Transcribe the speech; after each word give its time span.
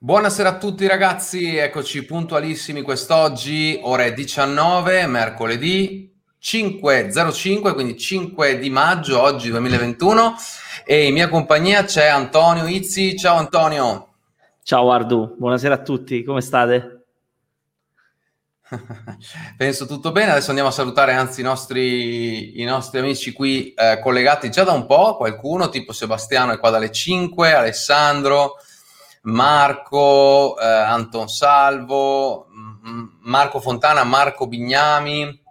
Buonasera 0.00 0.50
a 0.50 0.58
tutti 0.58 0.86
ragazzi, 0.86 1.56
eccoci 1.56 2.04
puntualissimi 2.04 2.82
quest'oggi, 2.82 3.80
ore 3.82 4.12
19, 4.12 5.08
mercoledì 5.08 6.16
5.05, 6.40 7.74
quindi 7.74 7.98
5 7.98 8.60
di 8.60 8.70
maggio, 8.70 9.20
oggi 9.20 9.50
2021 9.50 10.36
e 10.84 11.06
in 11.08 11.14
mia 11.14 11.28
compagnia 11.28 11.82
c'è 11.82 12.06
Antonio 12.06 12.68
Izzi. 12.68 13.16
Ciao 13.16 13.38
Antonio. 13.38 14.14
Ciao 14.62 14.92
Ardu, 14.92 15.34
buonasera 15.36 15.74
a 15.74 15.82
tutti, 15.82 16.22
come 16.22 16.42
state? 16.42 17.06
Penso 19.56 19.84
tutto 19.84 20.12
bene, 20.12 20.30
adesso 20.30 20.50
andiamo 20.50 20.70
a 20.70 20.72
salutare 20.72 21.14
anzi 21.14 21.40
i 21.40 21.44
nostri, 21.44 22.60
i 22.60 22.64
nostri 22.64 23.00
amici 23.00 23.32
qui 23.32 23.74
eh, 23.74 23.98
collegati 24.00 24.48
già 24.48 24.62
da 24.62 24.70
un 24.70 24.86
po', 24.86 25.16
qualcuno 25.16 25.68
tipo 25.70 25.92
Sebastiano 25.92 26.52
è 26.52 26.58
qua 26.60 26.70
dalle 26.70 26.92
5, 26.92 27.52
Alessandro, 27.52 28.58
Marco, 29.28 30.58
eh, 30.58 30.64
Anton 30.64 31.28
Salvo, 31.28 32.46
Marco 33.20 33.60
Fontana, 33.60 34.04
Marco 34.04 34.46
Bignami, 34.46 35.42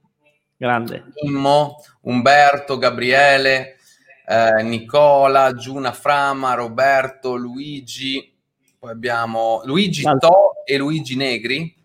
Grande. 0.57 1.11
Immo, 1.23 1.83
Umberto, 2.01 2.79
Gabriele, 2.79 3.77
eh, 4.25 4.63
Nicola, 4.63 5.53
Giuna 5.53 5.91
Frama, 5.91 6.55
Roberto, 6.55 7.35
Luigi, 7.35 8.35
poi 8.79 8.91
abbiamo 8.91 9.61
Luigi 9.65 10.01
To 10.01 10.63
e 10.65 10.77
Luigi 10.77 11.15
Negri, 11.15 11.75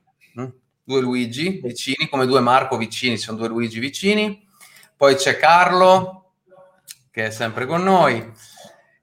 due 0.85 1.01
Luigi 1.01 1.61
vicini, 1.63 2.09
come 2.09 2.27
due 2.27 2.41
Marco 2.41 2.79
vicini, 2.79 3.19
sono 3.19 3.37
due 3.37 3.49
Luigi 3.49 3.79
vicini. 3.79 4.49
Poi 4.97 5.15
c'è 5.17 5.37
Carlo, 5.37 6.33
che 7.11 7.27
è 7.27 7.31
sempre 7.31 7.67
con 7.67 7.83
noi. 7.83 8.33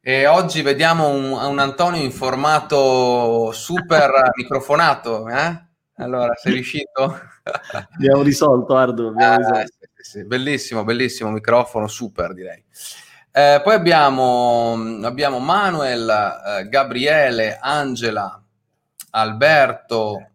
E 0.09 0.26
oggi 0.26 0.63
vediamo 0.63 1.09
un, 1.09 1.34
un 1.34 1.59
Antonio 1.59 2.02
in 2.02 2.12
formato 2.12 3.52
super 3.52 4.31
microfonato. 4.38 5.30
Eh? 5.30 5.63
Allora, 5.98 6.34
sei 6.34 6.54
riuscito? 6.54 7.16
abbiamo 7.94 8.23
risolto, 8.23 8.75
Ardo. 8.75 9.09
Abbiamo 9.09 9.33
eh, 9.36 9.38
risolto. 9.38 9.78
Sì, 9.98 10.09
sì, 10.09 10.25
bellissimo, 10.25 10.83
bellissimo 10.83 11.30
microfono, 11.30 11.88
super 11.88 12.33
direi. 12.33 12.64
Eh, 13.31 13.61
poi 13.64 13.75
abbiamo, 13.75 14.73
abbiamo 15.03 15.38
Manuel, 15.38 16.09
eh, 16.09 16.70
Gabriele, 16.70 17.59
Angela, 17.61 18.44
Alberto, 19.11 20.28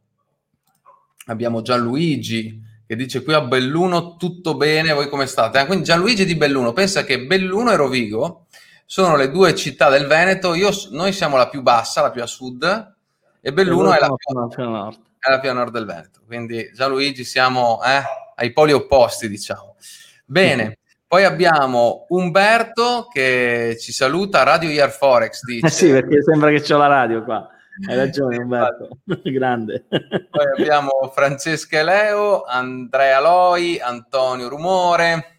abbiamo 1.26 1.62
Gianluigi 1.62 2.62
che 2.86 2.94
dice 2.94 3.24
qui 3.24 3.34
a 3.34 3.40
Belluno 3.40 4.14
tutto 4.14 4.56
bene, 4.56 4.92
voi 4.92 5.08
come 5.08 5.26
state? 5.26 5.58
Ah, 5.58 5.66
quindi 5.66 5.84
Gianluigi 5.84 6.24
di 6.24 6.36
Belluno, 6.36 6.72
pensa 6.72 7.02
che 7.02 7.26
Belluno 7.26 7.72
e 7.72 7.76
Rovigo 7.76 8.43
sono 8.84 9.16
le 9.16 9.30
due 9.30 9.54
città 9.54 9.88
del 9.88 10.06
Veneto, 10.06 10.54
Io, 10.54 10.70
noi 10.90 11.12
siamo 11.12 11.36
la 11.36 11.48
più 11.48 11.62
bassa, 11.62 12.02
la 12.02 12.10
più 12.10 12.22
a 12.22 12.26
sud, 12.26 12.94
e 13.40 13.52
Belluno 13.52 13.92
è 13.92 13.98
la, 13.98 14.14
più, 14.14 14.40
è 14.58 15.30
la 15.30 15.40
più 15.40 15.50
a 15.50 15.52
nord 15.52 15.72
del 15.72 15.84
Veneto. 15.84 16.20
Quindi 16.26 16.70
Gianluigi 16.74 17.24
siamo 17.24 17.80
eh, 17.82 18.02
ai 18.36 18.52
poli 18.52 18.72
opposti, 18.72 19.28
diciamo. 19.28 19.76
Bene, 20.24 20.78
poi 21.06 21.24
abbiamo 21.24 22.06
Umberto 22.08 23.06
che 23.12 23.76
ci 23.78 23.92
saluta, 23.92 24.42
Radio 24.42 24.70
Year 24.70 24.90
Forex. 24.90 25.42
Dice. 25.46 25.66
Eh 25.66 25.70
sì, 25.70 25.90
perché 25.90 26.22
sembra 26.22 26.50
che 26.50 26.60
c'ho 26.60 26.76
la 26.76 26.86
radio 26.86 27.22
qua. 27.22 27.48
Hai 27.88 27.96
ragione 27.96 28.36
Umberto, 28.36 28.98
grande. 29.24 29.84
Poi 29.88 30.46
abbiamo 30.56 31.10
Francesca 31.12 31.82
Leo, 31.82 32.42
Andrea 32.44 33.20
Loi, 33.20 33.78
Antonio 33.80 34.48
Rumore. 34.48 35.33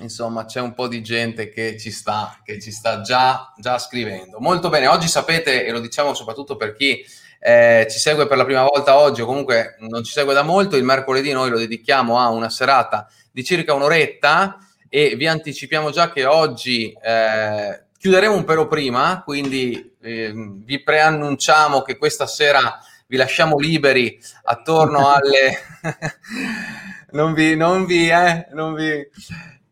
Insomma, 0.00 0.44
c'è 0.44 0.60
un 0.60 0.74
po' 0.74 0.88
di 0.88 1.02
gente 1.02 1.48
che 1.48 1.76
ci 1.78 1.90
sta, 1.90 2.40
che 2.44 2.60
ci 2.60 2.70
sta 2.70 3.00
già, 3.00 3.52
già 3.56 3.78
scrivendo. 3.78 4.38
Molto 4.40 4.68
bene, 4.68 4.86
oggi 4.86 5.08
sapete, 5.08 5.64
e 5.64 5.70
lo 5.70 5.80
diciamo 5.80 6.14
soprattutto 6.14 6.56
per 6.56 6.74
chi 6.74 7.04
eh, 7.40 7.86
ci 7.90 7.98
segue 7.98 8.26
per 8.26 8.36
la 8.36 8.44
prima 8.44 8.62
volta 8.62 8.98
oggi 8.98 9.22
o 9.22 9.26
comunque 9.26 9.76
non 9.80 10.02
ci 10.02 10.12
segue 10.12 10.34
da 10.34 10.42
molto, 10.42 10.76
il 10.76 10.84
mercoledì 10.84 11.32
noi 11.32 11.50
lo 11.50 11.58
dedichiamo 11.58 12.18
a 12.18 12.28
una 12.28 12.50
serata 12.50 13.08
di 13.30 13.44
circa 13.44 13.74
un'oretta 13.74 14.58
e 14.88 15.14
vi 15.16 15.26
anticipiamo 15.26 15.90
già 15.90 16.10
che 16.10 16.24
oggi 16.24 16.92
eh, 16.92 17.84
chiuderemo 17.98 18.34
un 18.34 18.44
pelo 18.44 18.66
prima, 18.66 19.22
quindi 19.24 19.96
eh, 20.00 20.32
vi 20.34 20.82
preannunciamo 20.82 21.82
che 21.82 21.96
questa 21.96 22.26
sera 22.26 22.78
vi 23.06 23.16
lasciamo 23.16 23.58
liberi 23.58 24.18
attorno 24.44 25.08
alle... 25.12 25.58
non 27.12 27.34
vi... 27.34 27.56
Non 27.56 27.84
vi, 27.84 28.08
eh, 28.08 28.48
non 28.52 28.74
vi 28.74 29.06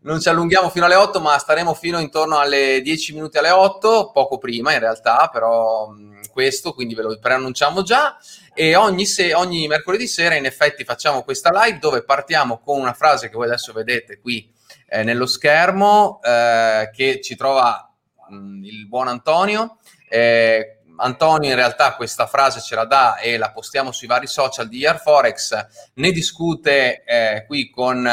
non 0.06 0.20
ci 0.20 0.28
allunghiamo 0.28 0.70
fino 0.70 0.84
alle 0.84 0.94
8, 0.94 1.20
ma 1.20 1.36
staremo 1.36 1.74
fino 1.74 1.98
intorno 1.98 2.38
alle 2.38 2.80
10 2.80 3.14
minuti 3.14 3.38
alle 3.38 3.50
8, 3.50 4.12
poco 4.12 4.38
prima 4.38 4.72
in 4.72 4.78
realtà, 4.78 5.28
però 5.32 5.92
questo, 6.30 6.74
quindi 6.74 6.94
ve 6.94 7.02
lo 7.02 7.18
preannunciamo 7.18 7.82
già. 7.82 8.16
E 8.54 8.76
ogni, 8.76 9.04
se- 9.04 9.34
ogni 9.34 9.66
mercoledì 9.66 10.06
sera 10.06 10.36
in 10.36 10.44
effetti 10.44 10.84
facciamo 10.84 11.22
questa 11.24 11.50
live 11.52 11.78
dove 11.78 12.04
partiamo 12.04 12.60
con 12.60 12.78
una 12.78 12.92
frase 12.92 13.28
che 13.28 13.34
voi 13.34 13.46
adesso 13.46 13.72
vedete 13.72 14.20
qui 14.20 14.48
eh, 14.88 15.02
nello 15.02 15.26
schermo, 15.26 16.20
eh, 16.22 16.88
che 16.94 17.20
ci 17.20 17.34
trova 17.34 17.92
mh, 18.28 18.64
il 18.64 18.86
buon 18.86 19.08
Antonio. 19.08 19.78
Eh, 20.08 20.82
Antonio 20.98 21.50
in 21.50 21.56
realtà 21.56 21.96
questa 21.96 22.26
frase 22.26 22.60
ce 22.60 22.76
la 22.76 22.84
dà 22.84 23.18
e 23.18 23.36
la 23.36 23.50
postiamo 23.50 23.90
sui 23.90 24.06
vari 24.06 24.28
social 24.28 24.68
di 24.68 24.78
Year 24.78 25.00
Forex, 25.00 25.66
ne 25.94 26.12
discute 26.12 27.02
eh, 27.04 27.44
qui 27.46 27.70
con, 27.70 28.04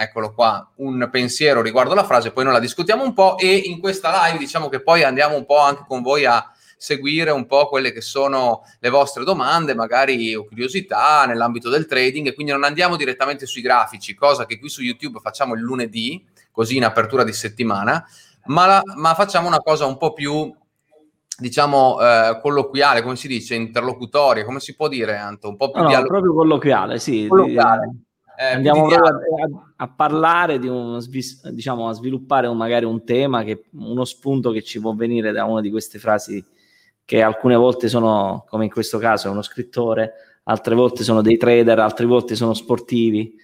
eccolo 0.00 0.32
qua, 0.32 0.70
un 0.76 1.08
pensiero 1.10 1.62
riguardo 1.62 1.94
la 1.94 2.04
frase, 2.04 2.32
poi 2.32 2.44
noi 2.44 2.52
la 2.52 2.60
discutiamo 2.60 3.02
un 3.02 3.12
po' 3.12 3.36
e 3.38 3.54
in 3.54 3.80
questa 3.80 4.26
live 4.26 4.38
diciamo 4.38 4.68
che 4.68 4.82
poi 4.82 5.02
andiamo 5.02 5.36
un 5.36 5.44
po' 5.44 5.58
anche 5.58 5.84
con 5.86 6.02
voi 6.02 6.24
a 6.24 6.52
seguire 6.76 7.32
un 7.32 7.46
po' 7.46 7.68
quelle 7.68 7.92
che 7.92 8.00
sono 8.00 8.62
le 8.78 8.88
vostre 8.88 9.24
domande, 9.24 9.74
magari 9.74 10.34
o 10.34 10.44
curiosità 10.44 11.26
nell'ambito 11.26 11.68
del 11.68 11.86
trading 11.86 12.28
e 12.28 12.34
quindi 12.34 12.52
non 12.52 12.64
andiamo 12.64 12.96
direttamente 12.96 13.46
sui 13.46 13.62
grafici, 13.62 14.14
cosa 14.14 14.46
che 14.46 14.58
qui 14.58 14.68
su 14.68 14.82
YouTube 14.82 15.18
facciamo 15.20 15.54
il 15.54 15.60
lunedì, 15.60 16.24
così 16.52 16.76
in 16.76 16.84
apertura 16.84 17.24
di 17.24 17.32
settimana, 17.32 18.06
ma, 18.46 18.66
la, 18.66 18.82
ma 18.96 19.14
facciamo 19.14 19.48
una 19.48 19.58
cosa 19.58 19.86
un 19.86 19.98
po' 19.98 20.12
più 20.12 20.54
diciamo 21.38 22.00
eh, 22.00 22.38
colloquiale, 22.40 23.02
come 23.02 23.16
si 23.16 23.28
dice, 23.28 23.54
interlocutoria, 23.54 24.44
come 24.44 24.60
si 24.60 24.74
può 24.74 24.88
dire 24.88 25.16
Anto? 25.16 25.48
Un 25.48 25.56
po' 25.56 25.70
più 25.70 25.82
no, 25.82 25.90
no, 25.90 26.06
proprio 26.06 26.34
colloquiale, 26.34 26.98
sì. 26.98 27.26
Colloquiale. 27.28 28.07
Eh, 28.40 28.54
Andiamo 28.54 28.86
proprio 28.86 29.04
a, 29.04 29.72
a, 29.74 29.88
parlare 29.88 30.60
di 30.60 30.68
un, 30.68 31.04
diciamo, 31.50 31.88
a 31.88 31.92
sviluppare 31.92 32.46
un, 32.46 32.56
magari 32.56 32.84
un 32.84 33.02
tema, 33.02 33.42
che, 33.42 33.64
uno 33.72 34.04
spunto 34.04 34.52
che 34.52 34.62
ci 34.62 34.80
può 34.80 34.94
venire 34.94 35.32
da 35.32 35.42
una 35.42 35.60
di 35.60 35.70
queste 35.70 35.98
frasi 35.98 36.44
che 37.04 37.20
alcune 37.20 37.56
volte 37.56 37.88
sono, 37.88 38.44
come 38.48 38.66
in 38.66 38.70
questo 38.70 38.98
caso, 38.98 39.28
uno 39.28 39.42
scrittore, 39.42 40.12
altre 40.44 40.76
volte 40.76 41.02
sono 41.02 41.20
dei 41.20 41.36
trader, 41.36 41.80
altre 41.80 42.06
volte 42.06 42.36
sono 42.36 42.54
sportivi, 42.54 43.34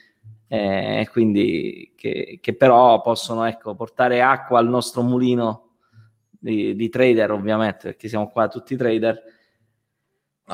eh, 0.47 1.09
quindi 1.11 1.93
che, 1.97 2.39
che 2.41 2.55
però 2.55 3.01
possono 3.01 3.43
ecco, 3.47 3.75
portare 3.75 4.23
acqua 4.23 4.61
al 4.61 4.69
nostro 4.69 5.03
mulino 5.03 5.71
di, 6.29 6.77
di 6.77 6.89
trader 6.89 7.33
ovviamente, 7.33 7.89
perché 7.89 8.07
siamo 8.07 8.31
qua 8.31 8.47
tutti 8.47 8.77
trader, 8.77 9.21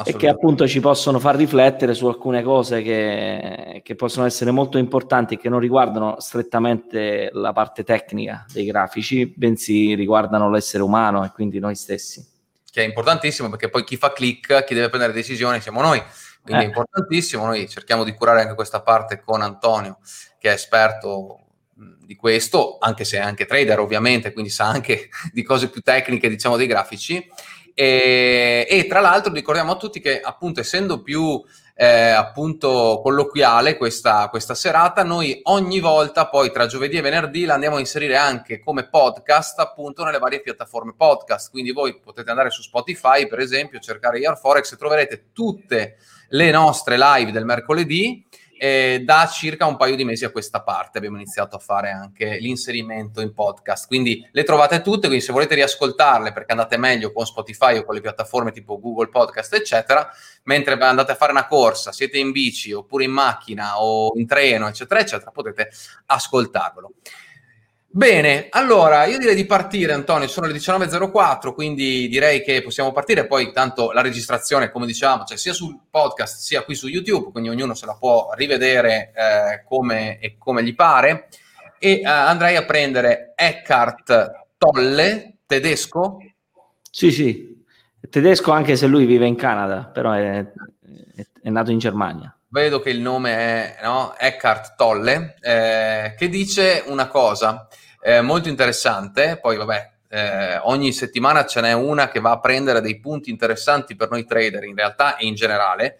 e 0.04 0.14
che 0.14 0.28
appunto 0.28 0.68
ci 0.68 0.78
possono 0.78 1.18
far 1.18 1.34
riflettere 1.34 1.94
su 1.94 2.06
alcune 2.06 2.44
cose 2.44 2.80
che, 2.80 3.80
che, 3.84 3.94
possono 3.96 4.24
essere 4.24 4.52
molto 4.52 4.78
importanti 4.78 5.34
e 5.34 5.36
che 5.36 5.48
non 5.48 5.58
riguardano 5.58 6.20
strettamente 6.20 7.30
la 7.32 7.52
parte 7.52 7.82
tecnica 7.82 8.46
dei 8.52 8.66
grafici, 8.66 9.26
bensì 9.26 9.94
riguardano 9.94 10.48
l'essere 10.48 10.84
umano 10.84 11.24
e 11.24 11.32
quindi 11.32 11.58
noi 11.58 11.74
stessi. 11.74 12.24
Che 12.70 12.82
è 12.82 12.86
importantissimo 12.86 13.50
perché 13.50 13.68
poi 13.68 13.82
chi 13.82 13.96
fa 13.96 14.12
click, 14.12 14.62
chi 14.62 14.74
deve 14.74 14.90
prendere 14.90 15.12
decisioni 15.12 15.60
siamo 15.60 15.80
noi, 15.80 16.00
quindi 16.40 16.62
eh. 16.62 16.66
è 16.66 16.68
importantissimo, 16.68 17.44
noi 17.46 17.68
cerchiamo 17.68 18.04
di 18.04 18.14
curare 18.14 18.42
anche 18.42 18.54
questa 18.54 18.82
parte 18.82 19.20
con 19.20 19.42
Antonio 19.42 19.98
che 20.38 20.50
è 20.50 20.52
esperto 20.52 21.46
di 22.10 22.14
questo, 22.14 22.78
anche 22.80 23.04
se 23.04 23.18
è 23.18 23.20
anche 23.20 23.46
trader 23.46 23.78
ovviamente, 23.78 24.32
quindi 24.32 24.50
sa 24.50 24.66
anche 24.66 25.08
di 25.32 25.42
cose 25.42 25.68
più 25.68 25.80
tecniche, 25.80 26.28
diciamo, 26.28 26.56
dei 26.56 26.66
grafici. 26.66 27.28
E, 27.80 28.66
e 28.68 28.86
tra 28.86 29.00
l'altro 29.00 29.32
ricordiamo 29.32 29.72
a 29.72 29.76
tutti 29.76 30.00
che 30.00 30.20
appunto 30.20 30.60
essendo 30.60 31.00
più 31.00 31.42
eh, 31.74 32.10
appunto 32.10 33.00
colloquiale 33.02 33.78
questa, 33.78 34.28
questa 34.28 34.54
serata, 34.54 35.02
noi 35.02 35.40
ogni 35.44 35.80
volta 35.80 36.28
poi 36.28 36.52
tra 36.52 36.66
giovedì 36.66 36.98
e 36.98 37.00
venerdì 37.00 37.46
la 37.46 37.54
andiamo 37.54 37.76
a 37.76 37.78
inserire 37.78 38.18
anche 38.18 38.60
come 38.60 38.86
podcast 38.86 39.60
appunto 39.60 40.04
nelle 40.04 40.18
varie 40.18 40.42
piattaforme 40.42 40.92
podcast. 40.94 41.50
Quindi 41.50 41.72
voi 41.72 41.98
potete 41.98 42.28
andare 42.28 42.50
su 42.50 42.60
Spotify 42.60 43.26
per 43.26 43.38
esempio, 43.38 43.78
cercare 43.78 44.18
Year 44.18 44.36
Forex 44.36 44.74
e 44.74 44.76
troverete 44.76 45.28
tutte 45.32 45.76
le 45.76 46.19
nostre 46.30 46.96
live 46.96 47.30
del 47.30 47.44
mercoledì 47.44 48.26
eh, 48.62 49.00
da 49.06 49.26
circa 49.26 49.64
un 49.64 49.78
paio 49.78 49.96
di 49.96 50.04
mesi 50.04 50.26
a 50.26 50.30
questa 50.30 50.62
parte 50.62 50.98
abbiamo 50.98 51.16
iniziato 51.16 51.56
a 51.56 51.58
fare 51.58 51.92
anche 51.92 52.36
l'inserimento 52.40 53.22
in 53.22 53.32
podcast. 53.32 53.86
Quindi 53.86 54.28
le 54.30 54.42
trovate 54.42 54.82
tutte, 54.82 55.06
quindi 55.06 55.24
se 55.24 55.32
volete 55.32 55.54
riascoltarle 55.54 56.30
perché 56.32 56.52
andate 56.52 56.76
meglio 56.76 57.10
con 57.10 57.24
Spotify 57.24 57.78
o 57.78 57.84
con 57.84 57.94
le 57.94 58.02
piattaforme 58.02 58.52
tipo 58.52 58.78
Google 58.78 59.08
Podcast, 59.08 59.54
eccetera, 59.54 60.06
mentre 60.42 60.74
andate 60.74 61.12
a 61.12 61.14
fare 61.14 61.32
una 61.32 61.46
corsa, 61.46 61.90
siete 61.90 62.18
in 62.18 62.32
bici 62.32 62.70
oppure 62.70 63.04
in 63.04 63.12
macchina 63.12 63.80
o 63.80 64.12
in 64.16 64.26
treno, 64.26 64.68
eccetera, 64.68 65.00
eccetera, 65.00 65.30
potete 65.30 65.70
ascoltarvelo. 66.04 66.92
Bene, 67.92 68.46
allora 68.50 69.04
io 69.06 69.18
direi 69.18 69.34
di 69.34 69.46
partire 69.46 69.92
Antonio, 69.92 70.28
sono 70.28 70.46
le 70.46 70.52
19.04, 70.52 71.52
quindi 71.52 72.06
direi 72.06 72.40
che 72.40 72.62
possiamo 72.62 72.92
partire, 72.92 73.26
poi 73.26 73.50
tanto 73.50 73.90
la 73.90 74.00
registrazione 74.00 74.70
come 74.70 74.86
diciamo 74.86 75.24
c'è 75.24 75.36
sia 75.36 75.52
sul 75.52 75.76
podcast 75.90 76.38
sia 76.38 76.62
qui 76.62 76.76
su 76.76 76.86
YouTube, 76.86 77.32
quindi 77.32 77.48
ognuno 77.48 77.74
se 77.74 77.86
la 77.86 77.96
può 77.98 78.30
rivedere 78.34 79.12
eh, 79.12 79.64
come, 79.64 80.20
e 80.20 80.36
come 80.38 80.62
gli 80.62 80.72
pare. 80.76 81.30
E 81.80 81.94
eh, 81.94 82.04
andrei 82.04 82.54
a 82.54 82.64
prendere 82.64 83.32
Eckhart 83.34 84.46
Tolle, 84.56 85.38
tedesco? 85.44 86.18
Sì, 86.88 87.10
sì, 87.10 87.60
tedesco 88.08 88.52
anche 88.52 88.76
se 88.76 88.86
lui 88.86 89.04
vive 89.04 89.26
in 89.26 89.34
Canada, 89.34 89.86
però 89.86 90.12
è, 90.12 90.38
è, 90.38 91.26
è 91.42 91.50
nato 91.50 91.72
in 91.72 91.78
Germania 91.78 92.32
vedo 92.50 92.80
che 92.80 92.90
il 92.90 93.00
nome 93.00 93.76
è 93.76 93.82
no? 93.82 94.14
Eckhart 94.16 94.74
Tolle, 94.76 95.36
eh, 95.40 96.14
che 96.16 96.28
dice 96.28 96.84
una 96.86 97.08
cosa 97.08 97.66
eh, 98.02 98.20
molto 98.20 98.48
interessante, 98.48 99.38
poi 99.40 99.56
vabbè, 99.56 99.90
eh, 100.12 100.58
ogni 100.64 100.92
settimana 100.92 101.46
ce 101.46 101.60
n'è 101.60 101.72
una 101.72 102.08
che 102.08 102.20
va 102.20 102.32
a 102.32 102.40
prendere 102.40 102.80
dei 102.80 102.98
punti 102.98 103.30
interessanti 103.30 103.94
per 103.94 104.10
noi 104.10 104.24
trader 104.24 104.64
in 104.64 104.74
realtà 104.74 105.16
e 105.16 105.26
in 105.26 105.34
generale, 105.34 105.98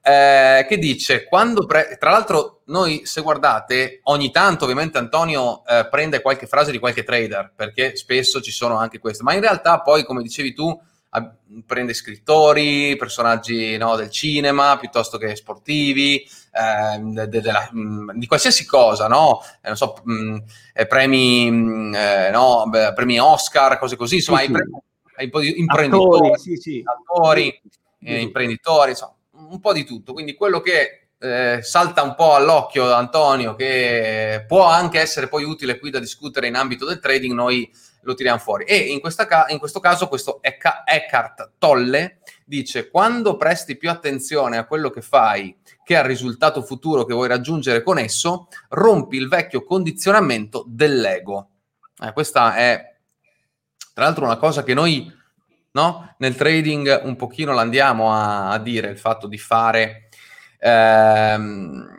eh, 0.00 0.64
che 0.68 0.78
dice, 0.78 1.24
quando 1.24 1.66
pre- 1.66 1.96
tra 1.98 2.10
l'altro 2.10 2.62
noi 2.66 3.04
se 3.04 3.20
guardate, 3.20 4.00
ogni 4.04 4.30
tanto 4.30 4.64
ovviamente 4.64 4.98
Antonio 4.98 5.64
eh, 5.66 5.88
prende 5.90 6.22
qualche 6.22 6.46
frase 6.46 6.70
di 6.70 6.78
qualche 6.78 7.02
trader, 7.02 7.52
perché 7.56 7.96
spesso 7.96 8.40
ci 8.40 8.52
sono 8.52 8.76
anche 8.76 9.00
queste, 9.00 9.24
ma 9.24 9.34
in 9.34 9.40
realtà 9.40 9.80
poi 9.80 10.04
come 10.04 10.22
dicevi 10.22 10.54
tu, 10.54 10.80
prende 11.66 11.94
scrittori, 11.94 12.96
personaggi 12.96 13.76
no, 13.76 13.96
del 13.96 14.10
cinema 14.10 14.76
piuttosto 14.76 15.16
che 15.16 15.34
sportivi, 15.36 16.16
eh, 16.18 16.98
de, 16.98 17.28
de, 17.28 17.40
de 17.40 17.52
la, 17.52 17.68
mh, 17.70 18.12
di 18.14 18.26
qualsiasi 18.26 18.66
cosa, 18.66 19.08
no? 19.08 19.40
Eh, 19.62 19.68
non 19.68 19.76
so, 19.76 20.00
mh, 20.04 20.36
eh, 20.74 20.86
premi, 20.86 21.50
mh, 21.50 21.94
eh, 21.94 22.30
no, 22.30 22.64
beh, 22.68 22.92
premi 22.92 23.18
Oscar, 23.18 23.78
cose 23.78 23.96
così, 23.96 24.16
insomma, 24.16 24.40
sì, 24.40 24.50
premi, 24.50 25.30
po' 25.30 25.40
di 25.40 25.58
imprenditori, 25.58 26.28
attori, 26.28 26.38
sì, 26.38 26.56
sì. 26.56 26.82
attori 26.84 27.60
eh, 28.00 28.20
imprenditori, 28.20 28.90
insomma, 28.90 29.14
un 29.32 29.60
po' 29.60 29.72
di 29.72 29.84
tutto. 29.84 30.12
Quindi 30.12 30.34
quello 30.34 30.60
che 30.60 31.08
eh, 31.18 31.58
salta 31.62 32.02
un 32.02 32.14
po' 32.14 32.34
all'occhio 32.34 32.92
Antonio, 32.92 33.54
che 33.54 34.44
può 34.46 34.64
anche 34.64 35.00
essere 35.00 35.28
poi 35.28 35.44
utile 35.44 35.78
qui 35.78 35.90
da 35.90 35.98
discutere 35.98 36.46
in 36.46 36.54
ambito 36.54 36.84
del 36.84 37.00
trading, 37.00 37.34
noi 37.34 37.68
lo 38.08 38.14
tiriamo 38.14 38.38
fuori. 38.38 38.64
E 38.64 38.76
in, 38.76 39.00
ca- 39.00 39.46
in 39.48 39.58
questo 39.58 39.80
caso 39.80 40.08
questo 40.08 40.38
Ecca- 40.42 40.82
Eckhart 40.84 41.52
Tolle 41.58 42.20
dice 42.44 42.90
quando 42.90 43.36
presti 43.36 43.76
più 43.76 43.90
attenzione 43.90 44.56
a 44.56 44.64
quello 44.64 44.90
che 44.90 45.02
fai 45.02 45.56
che 45.84 45.96
al 45.96 46.04
risultato 46.04 46.62
futuro 46.62 47.04
che 47.04 47.14
vuoi 47.14 47.28
raggiungere 47.28 47.82
con 47.82 47.98
esso, 47.98 48.48
rompi 48.70 49.16
il 49.16 49.28
vecchio 49.28 49.64
condizionamento 49.64 50.64
dell'ego. 50.66 51.50
Eh, 52.02 52.12
questa 52.12 52.54
è 52.56 52.96
tra 53.94 54.04
l'altro 54.04 54.24
una 54.24 54.36
cosa 54.36 54.62
che 54.62 54.74
noi 54.74 55.12
no, 55.72 56.14
nel 56.18 56.36
trading 56.36 57.00
un 57.04 57.16
pochino 57.16 57.52
l'andiamo 57.52 58.12
a, 58.12 58.50
a 58.50 58.58
dire, 58.58 58.90
il 58.90 58.98
fatto 58.98 59.26
di 59.26 59.38
fare... 59.38 60.08
Ehm, 60.60 61.97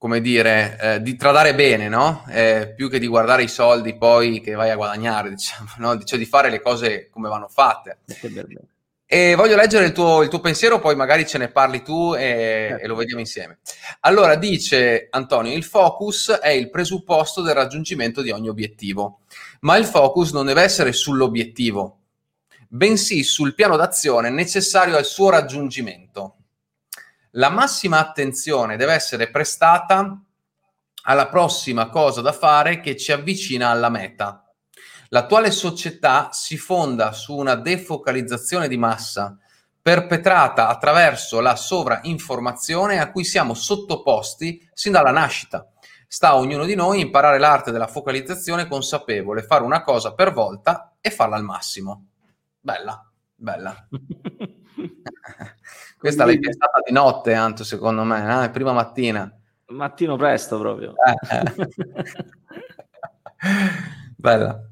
come 0.00 0.22
dire, 0.22 0.78
eh, 0.80 1.02
di 1.02 1.14
tradare 1.14 1.54
bene, 1.54 1.90
no? 1.90 2.24
Eh, 2.30 2.72
più 2.74 2.88
che 2.88 2.98
di 2.98 3.06
guardare 3.06 3.42
i 3.42 3.48
soldi 3.48 3.98
poi 3.98 4.40
che 4.40 4.54
vai 4.54 4.70
a 4.70 4.74
guadagnare, 4.74 5.28
diciamo, 5.36 5.68
no? 5.76 6.02
Cioè 6.02 6.18
di 6.18 6.24
fare 6.24 6.48
le 6.48 6.62
cose 6.62 7.10
come 7.10 7.28
vanno 7.28 7.48
fatte. 7.48 7.98
E 9.04 9.34
voglio 9.34 9.56
leggere 9.56 9.84
il 9.84 9.92
tuo, 9.92 10.22
il 10.22 10.30
tuo, 10.30 10.40
pensiero, 10.40 10.80
poi 10.80 10.96
magari 10.96 11.26
ce 11.26 11.36
ne 11.36 11.50
parli 11.50 11.82
tu 11.82 12.14
e, 12.14 12.68
certo. 12.70 12.82
e, 12.82 12.86
lo 12.86 12.94
vediamo 12.94 13.20
insieme. 13.20 13.58
Allora, 14.00 14.36
dice 14.36 15.08
Antonio, 15.10 15.52
il 15.52 15.64
focus 15.64 16.30
è 16.30 16.48
il 16.48 16.70
presupposto 16.70 17.42
del 17.42 17.54
raggiungimento 17.54 18.22
di 18.22 18.30
ogni 18.30 18.48
obiettivo, 18.48 19.20
ma 19.60 19.76
il 19.76 19.84
focus 19.84 20.32
non 20.32 20.46
deve 20.46 20.62
essere 20.62 20.92
sull'obiettivo, 20.92 21.98
bensì 22.68 23.22
sul 23.22 23.54
piano 23.54 23.76
d'azione 23.76 24.30
necessario 24.30 24.96
al 24.96 25.04
suo 25.04 25.28
raggiungimento 25.28 26.36
la 27.32 27.50
massima 27.50 27.98
attenzione 27.98 28.76
deve 28.76 28.94
essere 28.94 29.30
prestata 29.30 30.20
alla 31.02 31.28
prossima 31.28 31.88
cosa 31.88 32.20
da 32.20 32.32
fare 32.32 32.80
che 32.80 32.96
ci 32.96 33.12
avvicina 33.12 33.68
alla 33.68 33.88
meta. 33.88 34.44
L'attuale 35.10 35.50
società 35.50 36.30
si 36.32 36.56
fonda 36.56 37.12
su 37.12 37.36
una 37.36 37.54
defocalizzazione 37.54 38.68
di 38.68 38.76
massa 38.76 39.36
perpetrata 39.82 40.68
attraverso 40.68 41.40
la 41.40 41.56
sovrainformazione 41.56 43.00
a 43.00 43.10
cui 43.10 43.24
siamo 43.24 43.54
sottoposti 43.54 44.68
sin 44.72 44.92
dalla 44.92 45.10
nascita. 45.10 45.68
Sta 46.06 46.30
a 46.30 46.36
ognuno 46.36 46.64
di 46.64 46.74
noi 46.74 47.00
imparare 47.00 47.38
l'arte 47.38 47.70
della 47.70 47.86
focalizzazione 47.86 48.66
consapevole, 48.66 49.42
fare 49.42 49.62
una 49.64 49.82
cosa 49.82 50.14
per 50.14 50.32
volta 50.32 50.96
e 51.00 51.10
farla 51.10 51.36
al 51.36 51.44
massimo. 51.44 52.08
Bella, 52.60 53.10
bella. 53.34 53.88
Questa 56.00 56.24
l'hai 56.24 56.38
pensata 56.38 56.80
di 56.82 56.94
notte, 56.94 57.34
Anto, 57.34 57.62
secondo 57.62 58.04
me, 58.04 58.44
eh? 58.44 58.48
prima 58.48 58.72
mattina. 58.72 59.30
Mattino 59.66 60.16
presto 60.16 60.58
proprio. 60.58 60.94
Eh, 60.96 61.36
eh. 61.36 61.68
Bella. 64.16 64.66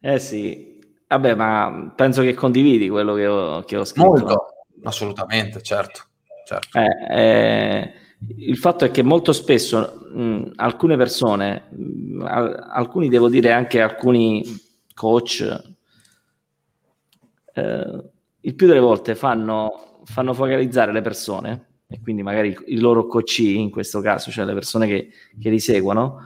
Eh 0.00 0.18
sì, 0.18 0.80
vabbè, 1.06 1.36
ma 1.36 1.92
penso 1.94 2.22
che 2.22 2.34
condividi 2.34 2.88
quello 2.88 3.14
che 3.14 3.26
ho, 3.28 3.62
che 3.62 3.76
ho 3.76 3.84
scritto. 3.84 4.08
Molto, 4.08 4.46
assolutamente, 4.82 5.62
certo. 5.62 6.00
certo. 6.44 6.76
Eh, 6.76 7.06
eh, 7.08 7.94
il 8.38 8.56
fatto 8.56 8.84
è 8.84 8.90
che 8.90 9.04
molto 9.04 9.32
spesso 9.32 10.08
mh, 10.12 10.54
alcune 10.56 10.96
persone, 10.96 11.68
mh, 11.70 12.24
alcuni 12.72 13.08
devo 13.08 13.28
dire 13.28 13.52
anche 13.52 13.80
alcuni 13.80 14.42
coach, 14.92 15.62
eh, 17.54 18.12
il 18.44 18.54
più 18.54 18.66
delle 18.66 18.80
volte 18.80 19.14
fanno, 19.14 20.00
fanno 20.04 20.34
focalizzare 20.34 20.92
le 20.92 21.00
persone, 21.00 21.66
e 21.86 22.00
quindi 22.00 22.22
magari 22.22 22.56
i 22.66 22.78
loro 22.78 23.06
coach 23.06 23.38
in 23.38 23.70
questo 23.70 24.00
caso, 24.00 24.30
cioè 24.30 24.44
le 24.44 24.54
persone 24.54 24.86
che, 24.86 25.10
che 25.38 25.50
li 25.50 25.60
seguono, 25.60 26.20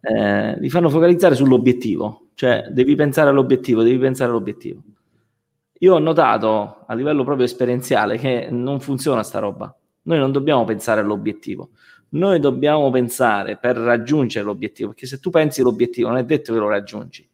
eh, 0.00 0.58
li 0.58 0.70
fanno 0.70 0.88
focalizzare 0.88 1.34
sull'obiettivo, 1.34 2.28
cioè 2.34 2.68
devi 2.70 2.94
pensare 2.94 3.30
all'obiettivo, 3.30 3.82
devi 3.82 3.98
pensare 3.98 4.30
all'obiettivo. 4.30 4.82
Io 5.80 5.94
ho 5.94 5.98
notato 5.98 6.84
a 6.86 6.94
livello 6.94 7.22
proprio 7.22 7.44
esperienziale 7.44 8.16
che 8.16 8.48
non 8.50 8.80
funziona 8.80 9.22
sta 9.22 9.38
roba. 9.38 9.74
Noi 10.02 10.18
non 10.18 10.32
dobbiamo 10.32 10.64
pensare 10.64 11.02
all'obiettivo, 11.02 11.70
noi 12.10 12.40
dobbiamo 12.40 12.90
pensare 12.90 13.58
per 13.58 13.76
raggiungere 13.76 14.44
l'obiettivo, 14.44 14.88
perché 14.88 15.06
se 15.06 15.18
tu 15.18 15.28
pensi 15.28 15.60
all'obiettivo 15.60 16.08
non 16.08 16.16
è 16.16 16.24
detto 16.24 16.54
che 16.54 16.58
lo 16.58 16.68
raggiungi. 16.68 17.27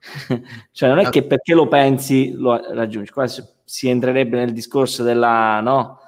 cioè 0.72 0.88
non 0.88 0.98
è 0.98 1.08
che 1.10 1.24
perché 1.24 1.54
lo 1.54 1.68
pensi 1.68 2.32
lo 2.32 2.60
raggiungi. 2.72 3.10
Qua 3.10 3.26
si 3.26 3.88
entrerebbe 3.88 4.38
nel 4.38 4.52
discorso 4.52 5.02
della, 5.02 5.60
no? 5.60 6.00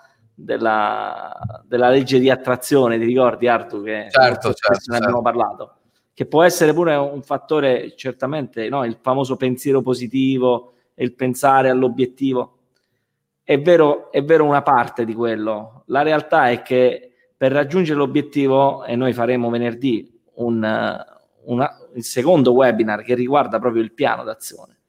della, 0.42 1.62
della 1.64 1.90
legge 1.90 2.18
di 2.18 2.30
attrazione, 2.30 2.99
ti 2.99 3.04
ricordi 3.04 3.47
Artu 3.47 3.82
che 3.82 4.06
certo, 4.11 4.52
certo, 4.54 4.90
ne 4.90 4.97
abbiamo 4.97 5.23
certo. 5.23 5.38
parlato? 5.38 5.75
Che 6.12 6.26
può 6.26 6.42
essere 6.42 6.73
pure 6.73 6.94
un 6.97 7.23
fattore, 7.23 7.94
certamente, 7.97 8.68
no? 8.68 8.85
il 8.85 8.99
famoso 9.00 9.37
pensiero 9.37 9.80
positivo 9.82 10.73
e 10.94 11.04
il 11.04 11.14
pensare 11.14 11.70
all'obiettivo. 11.70 12.56
È 13.42 13.61
vero, 13.61 14.12
è 14.12 14.23
vero 14.23 14.44
una 14.44 14.62
parte 14.62 15.04
di 15.04 15.14
quello. 15.14 15.82
La 15.87 16.02
realtà 16.02 16.50
è 16.50 16.62
che 16.62 17.12
per 17.37 17.52
raggiungere 17.52 17.99
l'obiettivo, 17.99 18.85
e 18.85 18.97
noi 18.97 19.14
faremo 19.14 19.49
venerdì 19.49 20.20
un, 20.35 20.62
una, 21.44 21.70
il 21.94 22.04
secondo 22.04 22.52
webinar 22.52 23.02
che 23.02 23.14
riguarda 23.14 23.59
proprio 23.59 23.82
il 23.82 23.92
piano 23.92 24.25
d'azione 24.25 24.80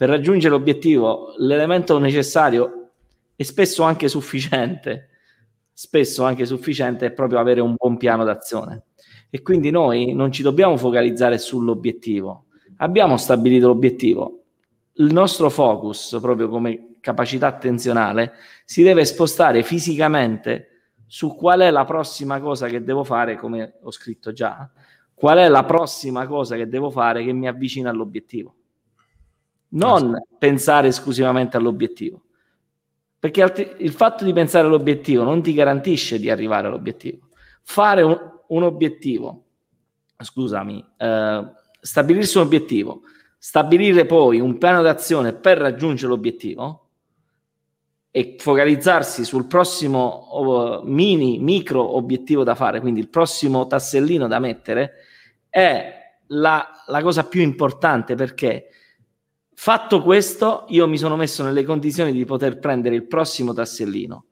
per 0.00 0.08
raggiungere 0.08 0.54
l'obiettivo, 0.54 1.34
l'elemento 1.36 1.98
necessario 1.98 2.92
e 3.36 3.44
spesso 3.44 3.82
anche 3.82 4.08
sufficiente, 4.08 5.10
spesso 5.74 6.24
anche 6.24 6.46
sufficiente 6.46 7.04
è 7.04 7.12
proprio 7.12 7.38
avere 7.38 7.60
un 7.60 7.74
buon 7.76 7.98
piano 7.98 8.24
d'azione. 8.24 8.84
E 9.28 9.42
quindi 9.42 9.70
noi 9.70 10.14
non 10.14 10.32
ci 10.32 10.42
dobbiamo 10.42 10.78
focalizzare 10.78 11.36
sull'obiettivo. 11.36 12.46
Abbiamo 12.78 13.18
stabilito 13.18 13.66
l'obiettivo. 13.66 14.44
Il 14.94 15.12
nostro 15.12 15.50
focus, 15.50 16.16
proprio 16.18 16.48
come 16.48 16.94
capacità 17.00 17.48
attenzionale, 17.48 18.32
si 18.64 18.82
deve 18.82 19.04
spostare 19.04 19.62
fisicamente 19.62 20.94
su 21.06 21.36
qual 21.36 21.60
è 21.60 21.70
la 21.70 21.84
prossima 21.84 22.40
cosa 22.40 22.68
che 22.68 22.82
devo 22.82 23.04
fare, 23.04 23.36
come 23.36 23.74
ho 23.82 23.90
scritto 23.90 24.32
già, 24.32 24.66
qual 25.20 25.36
è 25.36 25.48
la 25.48 25.64
prossima 25.64 26.26
cosa 26.26 26.56
che 26.56 26.66
devo 26.66 26.90
fare 26.90 27.22
che 27.22 27.32
mi 27.34 27.46
avvicina 27.46 27.90
all'obiettivo 27.90 28.54
non 29.72 30.18
pensare 30.38 30.88
esclusivamente 30.88 31.56
all'obiettivo. 31.56 32.22
Perché 33.18 33.42
altri, 33.42 33.70
il 33.80 33.92
fatto 33.92 34.24
di 34.24 34.32
pensare 34.32 34.66
all'obiettivo 34.66 35.22
non 35.22 35.42
ti 35.42 35.52
garantisce 35.52 36.18
di 36.18 36.30
arrivare 36.30 36.68
all'obiettivo. 36.68 37.28
Fare 37.62 38.02
un, 38.02 38.18
un 38.48 38.62
obiettivo, 38.62 39.44
scusami, 40.16 40.82
eh, 40.96 41.52
stabilirsi 41.80 42.38
un 42.38 42.44
obiettivo, 42.44 43.02
stabilire 43.36 44.06
poi 44.06 44.40
un 44.40 44.56
piano 44.56 44.80
d'azione 44.80 45.34
per 45.34 45.58
raggiungere 45.58 46.08
l'obiettivo 46.08 46.86
e 48.10 48.36
focalizzarsi 48.38 49.24
sul 49.24 49.46
prossimo 49.46 49.98
oh, 49.98 50.82
mini, 50.82 51.38
micro 51.38 51.96
obiettivo 51.96 52.42
da 52.42 52.54
fare, 52.54 52.80
quindi 52.80 53.00
il 53.00 53.08
prossimo 53.08 53.66
tassellino 53.66 54.26
da 54.26 54.38
mettere, 54.38 54.94
è 55.50 55.98
la, 56.28 56.66
la 56.86 57.02
cosa 57.02 57.26
più 57.26 57.42
importante 57.42 58.14
perché 58.14 58.68
fatto 59.52 60.00
questo 60.00 60.64
io 60.68 60.88
mi 60.88 60.96
sono 60.96 61.16
messo 61.16 61.42
nelle 61.42 61.64
condizioni 61.64 62.12
di 62.12 62.24
poter 62.24 62.58
prendere 62.58 62.94
il 62.94 63.06
prossimo 63.06 63.52
tassellino. 63.52 64.24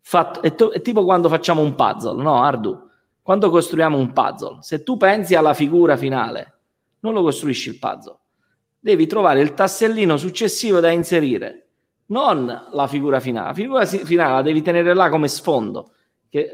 Fatto, 0.00 0.42
è, 0.42 0.54
to- 0.54 0.70
è 0.70 0.80
tipo 0.80 1.04
quando 1.04 1.28
facciamo 1.28 1.60
un 1.60 1.74
puzzle, 1.74 2.22
no 2.22 2.42
Ardu? 2.42 2.88
Quando 3.20 3.50
costruiamo 3.50 3.98
un 3.98 4.12
puzzle, 4.12 4.58
se 4.60 4.82
tu 4.82 4.96
pensi 4.96 5.34
alla 5.34 5.54
figura 5.54 5.96
finale, 5.96 6.60
non 7.00 7.14
lo 7.14 7.22
costruisci 7.22 7.70
il 7.70 7.78
puzzle. 7.78 8.18
Devi 8.78 9.06
trovare 9.06 9.40
il 9.40 9.54
tassellino 9.54 10.16
successivo 10.16 10.80
da 10.80 10.90
inserire, 10.90 11.68
non 12.06 12.68
la 12.70 12.86
figura 12.86 13.20
finale. 13.20 13.48
La 13.48 13.54
figura 13.54 13.86
finale 13.86 14.32
la 14.34 14.42
devi 14.42 14.60
tenere 14.60 14.92
là 14.94 15.08
come 15.08 15.28
sfondo, 15.28 15.92
che 16.28 16.52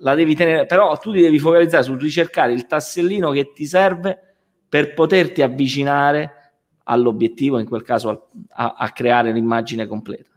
la 0.00 0.14
devi 0.14 0.34
tenere, 0.34 0.66
però 0.66 0.96
tu 0.98 1.12
ti 1.12 1.20
devi 1.20 1.38
focalizzare 1.38 1.82
sul 1.82 2.00
ricercare 2.00 2.52
il 2.52 2.66
tassellino 2.66 3.30
che 3.30 3.52
ti 3.52 3.66
serve 3.66 4.36
per 4.68 4.94
poterti 4.94 5.42
avvicinare 5.42 6.52
all'obiettivo, 6.84 7.58
in 7.58 7.66
quel 7.66 7.82
caso 7.82 8.28
a, 8.50 8.74
a 8.76 8.90
creare 8.90 9.32
l'immagine 9.32 9.86
completa. 9.86 10.30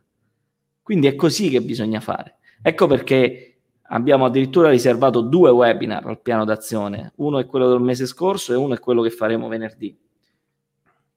Quindi 0.82 1.08
è 1.08 1.16
così 1.16 1.50
che 1.50 1.62
bisogna 1.62 2.00
fare. 2.00 2.38
Ecco 2.62 2.88
perché 2.88 3.58
abbiamo 3.88 4.26
addirittura 4.26 4.70
riservato 4.70 5.22
due 5.22 5.50
webinar 5.50 6.06
al 6.08 6.22
piano 6.22 6.46
d'azione. 6.46 7.14
Uno 7.16 7.40
è 7.40 7.46
quello 7.46 7.70
del 7.70 7.80
mese 7.80 8.06
scorso 8.06 8.54
e 8.54 8.56
uno 8.56 8.74
è 8.74 8.80
quello 8.80 9.02
che 9.02 9.10
faremo 9.10 9.48
venerdì. 9.48 9.98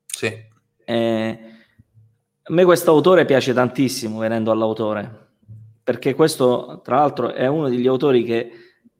Sì. 0.06 0.32
Eh, 0.84 1.38
a 2.42 2.52
me 2.52 2.64
questo 2.64 2.92
autore 2.92 3.24
piace 3.24 3.52
tantissimo, 3.52 4.18
venendo 4.18 4.52
all'autore 4.52 5.25
perché 5.86 6.16
questo 6.16 6.80
tra 6.82 6.96
l'altro 6.96 7.32
è 7.32 7.46
uno 7.46 7.68
degli 7.68 7.86
autori 7.86 8.24
che 8.24 8.50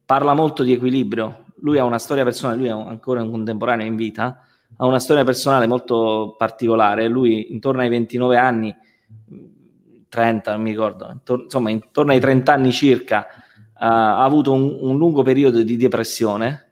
parla 0.05 0.35
molto 0.35 0.63
di 0.63 0.73
equilibrio. 0.73 1.47
Lui 1.57 1.79
ha 1.79 1.85
una 1.85 1.99
storia 1.99 2.23
personale, 2.23 2.59
lui 2.59 2.69
è 2.69 2.71
ancora 2.71 3.23
un 3.23 3.31
contemporaneo 3.33 3.85
in 3.85 3.97
vita, 3.97 4.47
ha 4.77 4.87
una 4.87 5.01
storia 5.01 5.25
personale 5.25 5.67
molto 5.67 6.37
particolare. 6.39 7.09
Lui 7.09 7.53
intorno 7.53 7.81
ai 7.81 7.89
29 7.89 8.37
anni, 8.37 8.73
30 10.09 10.53
non 10.53 10.63
mi 10.63 10.71
ricordo, 10.71 11.11
intorno, 11.11 11.43
insomma 11.43 11.71
intorno 11.71 12.13
ai 12.13 12.21
30 12.21 12.53
anni 12.53 12.71
circa, 12.71 13.27
uh, 13.31 13.75
ha 13.79 14.23
avuto 14.23 14.53
un, 14.53 14.79
un, 14.81 14.97
lungo 14.97 15.25
periodo 15.25 15.65
di 15.65 15.77
depressione, 15.77 16.71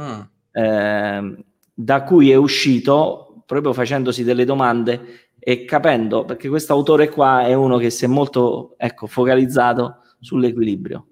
mm. 0.00 0.20
eh, 0.50 1.44
da 1.72 2.02
cui 2.02 2.32
è 2.32 2.34
uscito 2.34 3.44
proprio 3.46 3.72
facendosi 3.72 4.24
delle 4.24 4.44
domande 4.44 5.21
e 5.44 5.64
capendo, 5.64 6.24
perché 6.24 6.48
questo 6.48 6.72
autore 6.72 7.08
qua 7.08 7.44
è 7.44 7.52
uno 7.52 7.76
che 7.76 7.90
si 7.90 8.04
è 8.04 8.06
molto 8.06 8.76
ecco, 8.76 9.08
focalizzato 9.08 9.96
sull'equilibrio, 10.20 11.06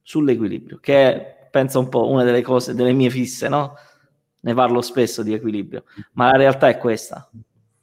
sull'equilibrio, 0.00 0.78
che 0.80 0.94
è, 0.94 1.48
penso 1.50 1.78
un 1.78 1.90
po' 1.90 2.08
una 2.08 2.24
delle 2.24 2.40
cose, 2.40 2.74
delle 2.74 2.94
mie 2.94 3.10
fisse, 3.10 3.50
no? 3.50 3.74
Ne 4.40 4.54
parlo 4.54 4.80
spesso 4.80 5.22
di 5.22 5.34
equilibrio, 5.34 5.84
ma 6.12 6.30
la 6.30 6.38
realtà 6.38 6.68
è 6.70 6.78
questa. 6.78 7.28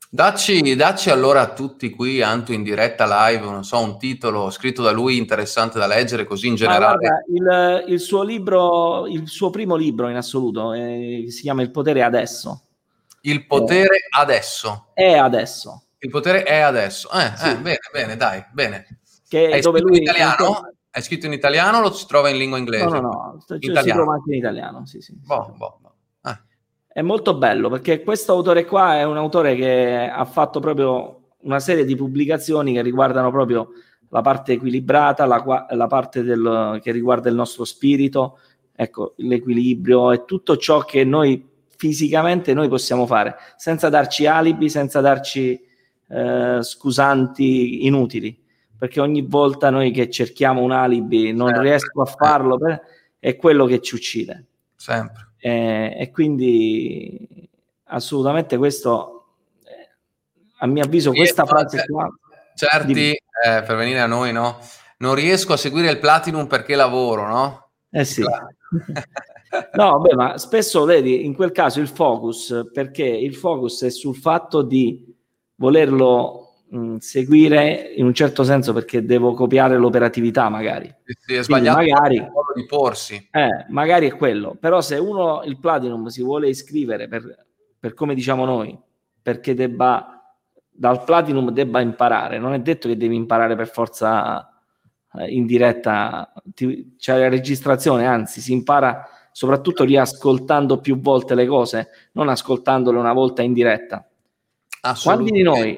Dacci, 0.10 0.76
dacci 0.76 1.12
allora 1.12 1.42
a 1.42 1.54
tutti 1.54 1.92
qui, 1.92 2.24
Anto, 2.24 2.52
in 2.52 2.64
diretta 2.64 3.06
live, 3.30 3.46
non 3.46 3.64
so, 3.64 3.78
un 3.78 4.00
titolo 4.00 4.50
scritto 4.50 4.82
da 4.82 4.92
lui 4.92 5.18
interessante 5.18 5.78
da 5.78 5.86
leggere, 5.86 6.24
così 6.24 6.48
in 6.48 6.56
generale. 6.56 6.96
Guarda, 6.98 7.84
il, 7.84 7.94
il, 7.94 8.00
suo 8.00 8.24
libro, 8.24 9.06
il 9.06 9.28
suo 9.28 9.52
primo 9.52 9.76
libro 9.76 10.10
in 10.10 10.16
assoluto, 10.16 10.74
eh, 10.74 11.26
si 11.28 11.42
chiama 11.42 11.62
Il 11.62 11.70
potere 11.70 12.02
adesso 12.02 12.65
il 13.26 13.46
potere 13.46 14.08
adesso. 14.10 14.88
È 14.94 15.14
adesso. 15.14 15.84
Il 16.00 16.10
potere 16.10 16.44
è 16.44 16.60
adesso. 16.60 17.10
Eh, 17.12 17.32
sì. 17.36 17.50
eh 17.50 17.58
bene, 17.58 17.80
bene, 17.92 18.16
dai, 18.16 18.46
bene. 18.52 19.00
Che 19.28 19.50
è 19.50 19.60
dove 19.60 19.80
lui 19.80 19.98
in 19.98 20.04
italiano? 20.04 20.74
È 20.90 21.02
scritto 21.02 21.26
in 21.26 21.34
italiano 21.34 21.80
o 21.80 21.82
lo 21.82 21.92
si 21.92 22.06
trova 22.06 22.30
in 22.30 22.38
lingua 22.38 22.58
inglese? 22.58 22.86
No, 22.86 23.00
no, 23.00 23.00
no, 23.00 23.44
cioè, 23.46 23.60
si 23.60 23.90
trova 23.90 24.14
anche 24.14 24.32
in 24.32 24.38
italiano, 24.38 24.86
sì, 24.86 25.02
sì. 25.02 25.14
Boh, 25.14 25.54
boh, 25.58 25.78
boh. 25.82 25.96
Eh. 26.24 26.40
È 26.88 27.02
molto 27.02 27.36
bello 27.36 27.70
perché 27.70 28.02
questo 28.02 28.32
autore 28.32 28.64
qua 28.66 28.98
è 28.98 29.04
un 29.04 29.18
autore 29.18 29.56
che 29.56 30.10
ha 30.10 30.24
fatto 30.24 30.62
proprio 30.62 31.32
una 31.42 31.60
serie 31.60 31.84
di 31.84 31.96
pubblicazioni 31.96 32.74
che 32.74 32.82
riguardano 32.82 33.30
proprio 33.30 33.70
la 34.10 34.22
parte 34.22 34.54
equilibrata, 34.54 35.26
la, 35.26 35.66
la 35.70 35.88
parte 35.88 36.24
del, 36.24 36.80
che 36.82 36.92
riguarda 36.92 37.28
il 37.28 37.36
nostro 37.36 37.66
spirito, 37.66 38.40
ecco, 38.74 39.16
l'equilibrio 39.18 40.12
e 40.12 40.24
tutto 40.24 40.56
ciò 40.56 40.80
che 40.80 41.04
noi 41.04 41.55
fisicamente 41.78 42.54
noi 42.54 42.68
possiamo 42.68 43.06
fare, 43.06 43.36
senza 43.58 43.90
darci 43.90 44.26
alibi, 44.26 44.70
senza 44.70 45.02
darci 45.02 45.60
eh, 46.08 46.60
scusanti 46.62 47.86
inutili, 47.86 48.44
perché 48.78 49.00
ogni 49.00 49.22
volta 49.22 49.70
noi 49.70 49.92
che 49.92 50.10
cerchiamo 50.10 50.62
un 50.62 50.72
alibi 50.72 51.34
non 51.34 51.48
certo. 51.48 51.62
riesco 51.64 52.02
a 52.02 52.06
farlo, 52.06 52.58
per, 52.58 52.82
è 53.20 53.36
quello 53.36 53.66
che 53.66 53.82
ci 53.82 53.96
uccide. 53.96 54.46
Sempre. 54.76 55.32
Eh, 55.38 55.96
e 56.00 56.12
quindi 56.12 57.50
assolutamente 57.86 58.58
questo, 58.58 59.36
eh, 59.64 59.90
a 60.60 60.68
mio 60.68 60.84
avviso, 60.84 61.12
questa 61.12 61.46
frase 61.46 61.86
qua... 61.86 62.08
Certi, 62.56 62.94
di... 62.94 63.12
eh, 63.12 63.64
per 63.64 63.76
venire 63.76 64.00
a 64.00 64.08
noi, 64.08 64.32
no? 64.32 64.60
Non 64.98 65.14
riesco 65.14 65.54
a 65.54 65.58
seguire 65.58 65.90
il 65.90 66.00
Platinum 66.00 66.48
perché 66.48 66.76
lavoro, 66.76 67.28
no? 67.28 67.70
Eh 67.90 68.06
sì. 68.06 68.24
No, 69.74 70.00
beh, 70.00 70.16
ma 70.16 70.38
spesso 70.38 70.84
vedi 70.86 71.26
in 71.26 71.34
quel 71.34 71.52
caso 71.52 71.80
il 71.80 71.88
focus, 71.88 72.70
perché 72.72 73.06
il 73.06 73.36
focus 73.36 73.84
è 73.84 73.90
sul 73.90 74.16
fatto 74.16 74.62
di 74.62 75.14
volerlo 75.56 76.64
mh, 76.70 76.98
seguire 76.98 77.94
in 77.96 78.06
un 78.06 78.14
certo 78.14 78.44
senso 78.44 78.74
perché 78.74 79.06
devo 79.06 79.34
copiare 79.34 79.78
l'operatività, 79.78 80.50
magari. 80.50 80.94
Sì, 81.04 81.36
è 81.36 81.44
sbagliato 81.44 81.78
magari, 81.80 82.16
il 82.16 82.22
modo 82.22 82.54
di 82.56 82.66
porsi. 82.66 83.28
Eh, 83.32 83.66
magari 83.70 84.08
è 84.08 84.16
quello, 84.16 84.56
però 84.60 84.82
se 84.82 84.98
uno 84.98 85.42
il 85.44 85.60
Platinum 85.60 86.08
si 86.08 86.24
vuole 86.24 86.50
iscrivere 86.50 87.08
per, 87.08 87.46
per 87.80 87.94
come 87.94 88.16
diciamo 88.16 88.46
noi, 88.46 88.78
perché 89.22 89.54
debba 89.54 90.10
dal 90.78 91.04
Platinum 91.06 91.52
debba 91.52 91.80
imparare, 91.80 92.38
non 92.38 92.54
è 92.54 92.60
detto 92.60 92.90
che 92.90 92.98
devi 92.98 93.16
imparare 93.16 93.56
per 93.56 93.70
forza 93.70 94.50
eh, 95.14 95.28
in 95.28 95.46
diretta, 95.46 96.34
ti, 96.44 96.96
c'è 96.98 97.18
la 97.18 97.30
registrazione, 97.30 98.06
anzi 98.06 98.42
si 98.42 98.52
impara 98.52 99.08
soprattutto 99.36 99.84
riascoltando 99.84 100.80
più 100.80 101.02
volte 101.02 101.36
le 101.36 101.46
cose, 101.46 101.90
non 102.14 102.30
ascoltandole 102.30 102.98
una 102.98 103.12
volta 103.12 103.42
in 103.42 103.52
diretta. 103.52 104.08
Quanti 105.04 105.30
di, 105.30 105.42
noi, 105.42 105.78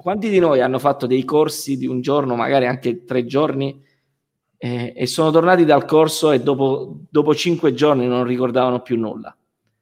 quanti 0.00 0.28
di 0.28 0.38
noi 0.38 0.60
hanno 0.60 0.78
fatto 0.78 1.08
dei 1.08 1.24
corsi 1.24 1.76
di 1.76 1.88
un 1.88 2.00
giorno, 2.00 2.36
magari 2.36 2.68
anche 2.68 3.02
tre 3.02 3.26
giorni, 3.26 3.82
eh, 4.56 4.92
e 4.94 5.06
sono 5.06 5.32
tornati 5.32 5.64
dal 5.64 5.84
corso 5.84 6.30
e 6.30 6.42
dopo, 6.42 7.00
dopo 7.10 7.34
cinque 7.34 7.74
giorni 7.74 8.06
non 8.06 8.22
ricordavano 8.22 8.82
più 8.82 8.96
nulla? 8.96 9.36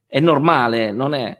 È 0.06 0.18
normale, 0.18 0.90
non 0.90 1.12
è 1.12 1.36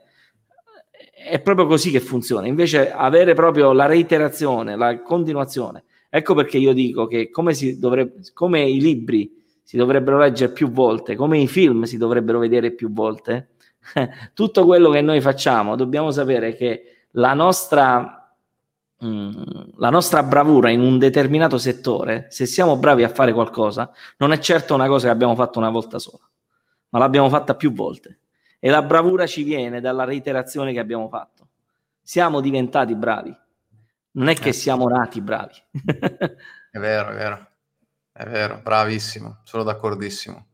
è 1.31 1.41
proprio 1.41 1.67
così 1.67 1.91
che 1.91 2.01
funziona. 2.01 2.47
Invece 2.47 2.93
avere 2.93 3.33
proprio 3.33 3.73
la 3.73 3.87
reiterazione, 3.87 4.77
la 4.77 5.01
continuazione. 5.01 5.85
Ecco 6.11 6.35
perché 6.35 6.59
io 6.59 6.75
dico 6.75 7.07
che 7.07 7.31
come, 7.31 7.55
dovrebbe, 7.79 8.21
come 8.35 8.69
i 8.69 8.81
libri 8.81 9.40
si 9.71 9.77
dovrebbero 9.77 10.19
leggere 10.19 10.50
più 10.50 10.73
volte, 10.73 11.15
come 11.15 11.39
i 11.39 11.47
film 11.47 11.85
si 11.85 11.97
dovrebbero 11.97 12.41
vedere 12.41 12.73
più 12.73 12.93
volte. 12.93 13.50
Tutto 14.35 14.67
quello 14.67 14.91
che 14.91 15.00
noi 15.00 15.21
facciamo, 15.21 15.77
dobbiamo 15.77 16.11
sapere 16.11 16.57
che 16.57 17.05
la 17.12 17.35
nostra, 17.35 18.35
mh, 18.99 19.07
mm, 19.07 19.33
la 19.77 19.91
nostra 19.91 20.25
bravura 20.25 20.71
in 20.71 20.81
un 20.81 20.99
determinato 20.99 21.57
settore, 21.57 22.27
se 22.31 22.47
siamo 22.47 22.79
bravi 22.79 23.05
a 23.05 23.11
fare 23.11 23.33
qualcosa, 23.33 23.93
non 24.17 24.33
è 24.33 24.41
certo 24.41 24.75
una 24.75 24.89
cosa 24.89 25.07
che 25.07 25.12
abbiamo 25.12 25.37
fatto 25.37 25.61
una 25.61 25.71
volta 25.71 26.00
sola, 26.00 26.29
ma 26.89 26.99
l'abbiamo 26.99 27.29
fatta 27.29 27.55
più 27.55 27.73
volte. 27.73 28.19
E 28.59 28.71
la 28.71 28.83
bravura 28.83 29.25
ci 29.29 29.45
viene 29.45 29.81
dalla 29.81 30.03
reiterazione 30.03 30.73
che 30.73 30.81
abbiamo 30.81 31.07
fatto. 31.09 31.47
Siamo 32.03 32.41
diventati 32.41 32.97
bravi, 32.97 33.33
non 34.15 34.27
è 34.27 34.35
che 34.35 34.49
eh. 34.49 34.53
siamo 34.53 34.89
nati 34.89 35.21
bravi. 35.21 35.55
è 36.73 36.79
vero, 36.81 37.11
è 37.11 37.15
vero. 37.15 37.50
È 38.21 38.27
vero, 38.27 38.61
bravissimo, 38.62 39.39
sono 39.45 39.62
d'accordissimo. 39.62 40.45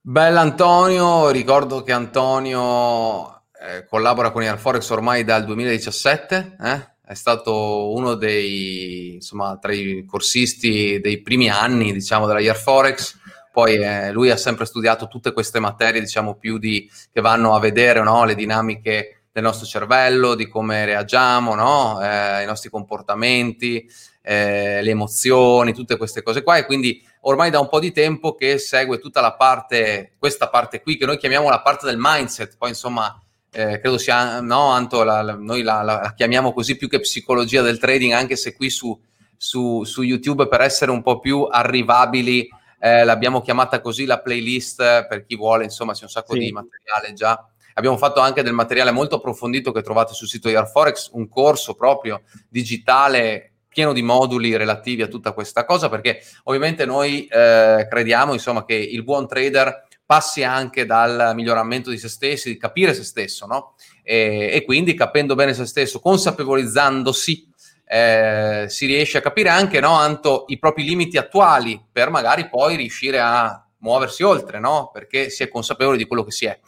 Bella 0.00 0.40
Antonio, 0.40 1.30
ricordo 1.30 1.84
che 1.84 1.92
Antonio 1.92 3.44
eh, 3.60 3.86
collabora 3.88 4.32
con 4.32 4.42
Forex 4.58 4.90
ormai 4.90 5.22
dal 5.22 5.44
2017, 5.44 6.56
eh? 6.60 6.94
è 7.04 7.14
stato 7.14 7.92
uno 7.92 8.14
dei, 8.14 9.14
insomma, 9.14 9.56
tra 9.58 9.72
i 9.72 10.04
corsisti 10.04 10.98
dei 11.00 11.22
primi 11.22 11.48
anni, 11.48 11.92
diciamo, 11.92 12.26
della 12.26 12.54
Forex. 12.54 13.18
Poi 13.52 13.76
eh, 13.76 14.10
lui 14.10 14.30
ha 14.30 14.36
sempre 14.36 14.64
studiato 14.64 15.06
tutte 15.06 15.32
queste 15.32 15.60
materie, 15.60 16.00
diciamo, 16.00 16.34
più 16.34 16.58
di, 16.58 16.90
che 17.12 17.20
vanno 17.20 17.54
a 17.54 17.60
vedere 17.60 18.02
no? 18.02 18.24
le 18.24 18.34
dinamiche 18.34 19.26
del 19.30 19.44
nostro 19.44 19.66
cervello, 19.66 20.34
di 20.34 20.48
come 20.48 20.84
reagiamo, 20.84 21.54
no? 21.54 22.02
eh, 22.02 22.42
i 22.42 22.46
nostri 22.46 22.68
comportamenti, 22.68 23.88
eh, 24.22 24.80
le 24.82 24.90
emozioni, 24.90 25.74
tutte 25.74 25.96
queste 25.96 26.22
cose 26.22 26.42
qua 26.42 26.56
e 26.56 26.64
quindi 26.64 27.04
ormai 27.22 27.50
da 27.50 27.60
un 27.60 27.68
po' 27.68 27.80
di 27.80 27.92
tempo 27.92 28.34
che 28.34 28.58
segue 28.58 28.98
tutta 28.98 29.20
la 29.20 29.34
parte, 29.34 30.12
questa 30.18 30.48
parte 30.48 30.80
qui 30.80 30.96
che 30.96 31.06
noi 31.06 31.18
chiamiamo 31.18 31.50
la 31.50 31.60
parte 31.60 31.86
del 31.86 31.96
mindset, 31.98 32.56
poi 32.56 32.70
insomma 32.70 33.20
eh, 33.50 33.80
credo 33.80 33.98
sia, 33.98 34.40
no 34.40 34.68
Anto, 34.68 35.02
la, 35.02 35.20
la, 35.22 35.34
noi 35.34 35.62
la, 35.62 35.82
la, 35.82 36.14
chiamiamo 36.16 36.52
così 36.52 36.76
più 36.76 36.88
che 36.88 37.00
psicologia 37.00 37.60
del 37.62 37.78
trading, 37.78 38.12
anche 38.12 38.36
se 38.36 38.54
qui 38.54 38.70
su, 38.70 38.98
su, 39.36 39.84
su 39.84 40.02
YouTube 40.02 40.48
per 40.48 40.62
essere 40.62 40.90
un 40.90 41.02
po' 41.02 41.18
più 41.18 41.46
arrivabili 41.50 42.48
eh, 42.84 43.04
l'abbiamo 43.04 43.40
chiamata 43.42 43.80
così 43.80 44.06
la 44.06 44.20
playlist 44.20 45.06
per 45.06 45.24
chi 45.24 45.36
vuole, 45.36 45.62
insomma 45.62 45.92
c'è 45.92 46.02
un 46.02 46.10
sacco 46.10 46.32
sì. 46.32 46.40
di 46.40 46.52
materiale 46.52 47.12
già. 47.12 47.46
Abbiamo 47.74 47.96
fatto 47.96 48.18
anche 48.18 48.42
del 48.42 48.52
materiale 48.52 48.90
molto 48.90 49.16
approfondito 49.16 49.70
che 49.70 49.82
trovate 49.82 50.14
sul 50.14 50.26
sito 50.26 50.48
di 50.48 50.56
Airforex, 50.56 51.10
un 51.12 51.28
corso 51.28 51.74
proprio 51.74 52.22
digitale 52.48 53.51
pieno 53.72 53.92
di 53.92 54.02
moduli 54.02 54.56
relativi 54.56 55.02
a 55.02 55.08
tutta 55.08 55.32
questa 55.32 55.64
cosa, 55.64 55.88
perché 55.88 56.22
ovviamente 56.44 56.84
noi 56.84 57.26
eh, 57.26 57.86
crediamo 57.88 58.32
insomma, 58.32 58.64
che 58.64 58.74
il 58.74 59.02
buon 59.02 59.26
trader 59.26 59.86
passi 60.04 60.42
anche 60.44 60.84
dal 60.84 61.32
miglioramento 61.34 61.88
di 61.88 61.96
se 61.96 62.08
stessi, 62.08 62.50
di 62.50 62.58
capire 62.58 62.92
se 62.92 63.02
stesso, 63.02 63.46
no? 63.46 63.74
E, 64.02 64.50
e 64.52 64.64
quindi 64.64 64.94
capendo 64.94 65.34
bene 65.34 65.54
se 65.54 65.64
stesso, 65.64 66.00
consapevolizzandosi, 66.00 67.50
eh, 67.86 68.66
si 68.68 68.86
riesce 68.86 69.18
a 69.18 69.22
capire 69.22 69.48
anche, 69.48 69.80
no, 69.80 69.92
Anto, 69.92 70.44
i 70.48 70.58
propri 70.58 70.84
limiti 70.84 71.16
attuali 71.16 71.82
per 71.90 72.10
magari 72.10 72.48
poi 72.48 72.76
riuscire 72.76 73.20
a 73.20 73.66
muoversi 73.78 74.22
oltre, 74.22 74.58
no? 74.58 74.90
Perché 74.92 75.30
si 75.30 75.42
è 75.42 75.48
consapevoli 75.48 75.96
di 75.96 76.06
quello 76.06 76.24
che 76.24 76.30
si 76.30 76.46
è 76.46 76.58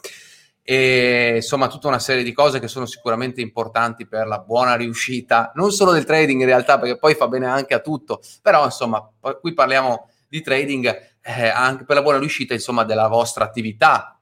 e 0.66 1.35
insomma 1.37 1.68
tutta 1.68 1.88
una 1.88 1.99
serie 1.99 2.23
di 2.23 2.33
cose 2.33 2.59
che 2.59 2.68
sono 2.68 2.87
sicuramente 2.87 3.42
importanti 3.42 4.06
per 4.06 4.26
la 4.26 4.38
buona 4.38 4.76
riuscita, 4.76 5.52
non 5.56 5.71
solo 5.71 5.92
del 5.92 6.06
trading 6.06 6.40
in 6.40 6.47
realtà, 6.47 6.78
perché 6.78 6.99
poi 6.99 7.14
fa 7.14 7.28
bene 7.28 7.47
anche 7.47 7.75
a 7.75 7.80
tutto, 7.80 8.23
però 8.40 8.64
insomma 8.64 9.06
qui 9.40 9.52
parliamo 9.52 10.09
di 10.26 10.40
trading 10.40 10.87
eh, 11.21 11.49
anche 11.49 11.85
per 11.85 11.97
la 11.97 12.02
buona 12.02 12.18
riuscita 12.18 12.54
insomma 12.54 12.85
della 12.85 13.09
vostra 13.09 13.44
attività 13.44 14.18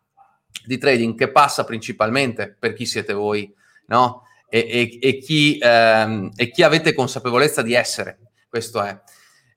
di 0.64 0.78
trading 0.78 1.16
che 1.16 1.30
passa 1.30 1.64
principalmente 1.64 2.56
per 2.58 2.72
chi 2.72 2.86
siete 2.86 3.12
voi, 3.12 3.52
no? 3.86 4.24
E, 4.48 4.58
e, 4.68 4.98
e, 5.00 5.18
chi, 5.18 5.58
ehm, 5.58 6.32
e 6.36 6.50
chi 6.50 6.62
avete 6.62 6.92
consapevolezza 6.92 7.62
di 7.62 7.72
essere, 7.72 8.18
questo 8.48 8.82
è 8.82 9.00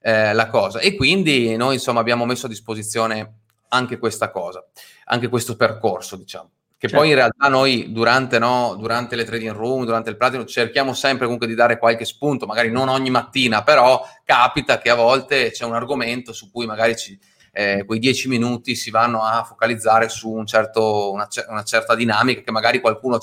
eh, 0.01 0.33
la 0.33 0.47
cosa. 0.47 0.79
E 0.79 0.95
quindi 0.95 1.55
noi 1.57 1.75
insomma 1.75 1.99
abbiamo 1.99 2.25
messo 2.25 2.45
a 2.45 2.49
disposizione 2.49 3.39
anche 3.69 3.97
questa 3.97 4.29
cosa, 4.29 4.63
anche 5.05 5.27
questo 5.27 5.55
percorso, 5.55 6.15
diciamo. 6.15 6.51
Che 6.77 6.89
certo. 6.89 6.97
poi 6.97 7.09
in 7.09 7.15
realtà 7.15 7.47
noi 7.47 7.93
durante, 7.93 8.37
no, 8.37 8.75
durante, 8.77 9.15
le 9.15 9.23
trading 9.23 9.55
room, 9.55 9.85
durante 9.85 10.09
il 10.09 10.17
platino, 10.17 10.43
cerchiamo 10.43 10.93
sempre 10.93 11.23
comunque 11.23 11.47
di 11.47 11.55
dare 11.55 11.77
qualche 11.77 12.03
spunto, 12.03 12.45
magari 12.45 12.69
non 12.69 12.89
ogni 12.89 13.09
mattina, 13.09 13.63
però 13.63 14.05
capita 14.25 14.77
che 14.77 14.89
a 14.89 14.95
volte 14.95 15.51
c'è 15.51 15.63
un 15.63 15.73
argomento 15.73 16.33
su 16.33 16.51
cui 16.51 16.65
magari 16.65 16.97
ci, 16.97 17.17
eh, 17.53 17.85
quei 17.85 17.99
dieci 17.99 18.27
minuti 18.27 18.75
si 18.75 18.91
vanno 18.91 19.23
a 19.23 19.45
focalizzare 19.45 20.09
su 20.09 20.29
un 20.29 20.45
certo, 20.45 21.11
una, 21.13 21.27
una, 21.47 21.63
certa 21.63 21.95
dinamica 21.95 22.41
che 22.41 22.51
magari 22.51 22.81
qualcuno 22.81 23.17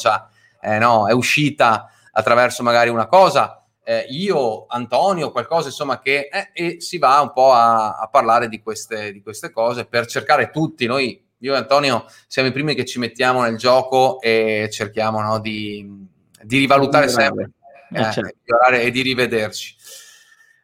eh, 0.62 0.78
no, 0.78 1.06
è 1.06 1.12
uscita 1.12 1.90
attraverso 2.10 2.62
magari 2.62 2.88
una 2.88 3.06
cosa, 3.06 3.62
eh, 3.84 4.06
io, 4.08 4.64
Antonio, 4.68 5.30
qualcosa 5.30 5.68
insomma 5.68 6.00
che 6.00 6.28
eh, 6.32 6.50
e 6.54 6.80
si 6.80 6.96
va 6.96 7.20
un 7.20 7.32
po' 7.32 7.52
a, 7.52 7.98
a 7.98 8.08
parlare 8.08 8.48
di 8.48 8.62
queste, 8.62 9.12
di 9.12 9.20
queste 9.20 9.50
cose 9.50 9.84
per 9.84 10.06
cercare 10.06 10.50
tutti, 10.50 10.86
noi 10.86 11.22
io 11.42 11.54
e 11.54 11.56
Antonio 11.56 12.06
siamo 12.28 12.48
i 12.48 12.52
primi 12.52 12.74
che 12.74 12.84
ci 12.84 12.98
mettiamo 12.98 13.42
nel 13.42 13.56
gioco 13.56 14.20
e 14.20 14.68
cerchiamo 14.70 15.20
no, 15.20 15.40
di, 15.40 16.06
di, 16.42 16.58
rivalutare 16.58 17.08
sempre 17.08 17.50
eh, 17.92 18.00
eh, 18.00 18.12
certo. 18.12 18.34
e 18.70 18.90
di 18.90 19.02
rivederci. 19.02 19.74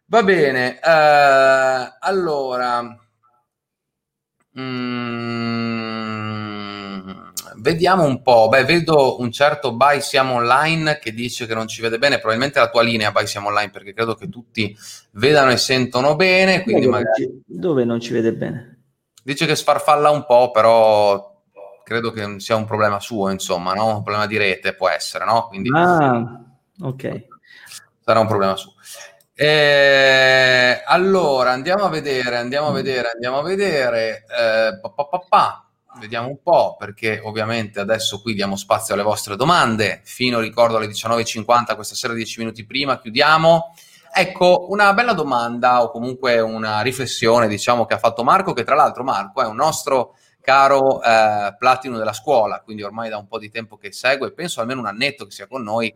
Va 0.06 0.22
bene, 0.22 0.78
uh, 0.80 1.96
allora, 1.98 2.96
mm, 4.58 5.48
vediamo 7.56 8.04
un 8.04 8.22
po'. 8.22 8.48
Beh, 8.48 8.64
vedo 8.64 9.20
un 9.20 9.32
certo 9.32 9.74
By 9.74 10.00
Siamo 10.00 10.34
Online 10.34 10.98
che 11.00 11.12
dice 11.12 11.46
che 11.46 11.54
non 11.54 11.66
ci 11.66 11.82
vede 11.82 11.98
bene, 11.98 12.18
probabilmente 12.18 12.60
la 12.60 12.70
tua 12.70 12.82
linea 12.82 13.10
By 13.10 13.26
Siamo 13.26 13.48
Online 13.48 13.70
perché 13.70 13.92
credo 13.92 14.14
che 14.14 14.28
tutti 14.28 14.74
vedano 15.12 15.50
e 15.50 15.56
sentono 15.56 16.14
bene. 16.14 16.62
Quindi 16.62 16.86
dove, 16.86 16.98
magari... 16.98 17.42
dove 17.44 17.84
non 17.84 18.00
ci 18.00 18.12
vede 18.12 18.32
bene? 18.32 18.77
Dice 19.28 19.44
che 19.44 19.56
sfarfalla 19.56 20.08
un 20.08 20.24
po', 20.24 20.50
però 20.50 21.42
credo 21.84 22.12
che 22.12 22.40
sia 22.40 22.56
un 22.56 22.64
problema 22.64 22.98
suo, 22.98 23.28
insomma, 23.28 23.74
no? 23.74 23.96
Un 23.96 24.02
problema 24.02 24.24
di 24.24 24.38
rete 24.38 24.72
può 24.72 24.88
essere, 24.88 25.26
no? 25.26 25.48
Quindi, 25.48 25.68
ah, 25.70 26.40
ok. 26.80 27.26
Sarà 28.02 28.20
un 28.20 28.26
problema 28.26 28.56
suo. 28.56 28.72
Eh, 29.34 30.82
allora, 30.82 31.50
andiamo 31.50 31.84
a 31.84 31.90
vedere, 31.90 32.38
andiamo 32.38 32.68
a 32.68 32.72
vedere, 32.72 33.10
andiamo 33.12 33.40
a 33.40 33.42
vedere. 33.42 34.24
Eh, 34.30 34.80
pa, 34.80 34.90
pa, 34.92 35.18
pa, 35.28 35.68
Vediamo 36.00 36.28
un 36.28 36.40
po', 36.42 36.76
perché 36.78 37.20
ovviamente 37.22 37.80
adesso 37.80 38.22
qui 38.22 38.32
diamo 38.32 38.56
spazio 38.56 38.94
alle 38.94 39.02
vostre 39.02 39.36
domande. 39.36 40.00
Fino, 40.04 40.40
ricordo, 40.40 40.78
alle 40.78 40.86
19.50, 40.86 41.74
questa 41.74 41.94
sera 41.94 42.14
10 42.14 42.38
minuti 42.38 42.64
prima, 42.64 42.98
chiudiamo. 42.98 43.74
Ecco, 44.12 44.66
una 44.70 44.92
bella 44.94 45.12
domanda 45.12 45.82
o 45.82 45.90
comunque 45.90 46.40
una 46.40 46.80
riflessione, 46.80 47.48
diciamo, 47.48 47.86
che 47.86 47.94
ha 47.94 47.98
fatto 47.98 48.24
Marco, 48.24 48.52
che 48.52 48.64
tra 48.64 48.74
l'altro 48.74 49.04
Marco 49.04 49.42
è 49.42 49.46
un 49.46 49.56
nostro 49.56 50.14
caro 50.40 51.02
eh, 51.02 51.54
platino 51.58 51.98
della 51.98 52.14
scuola, 52.14 52.62
quindi 52.62 52.82
ormai 52.82 53.10
da 53.10 53.18
un 53.18 53.26
po' 53.26 53.38
di 53.38 53.50
tempo 53.50 53.76
che 53.76 53.92
segue, 53.92 54.32
penso 54.32 54.60
almeno 54.60 54.80
un 54.80 54.86
annetto 54.86 55.26
che 55.26 55.30
sia 55.30 55.46
con 55.46 55.62
noi, 55.62 55.94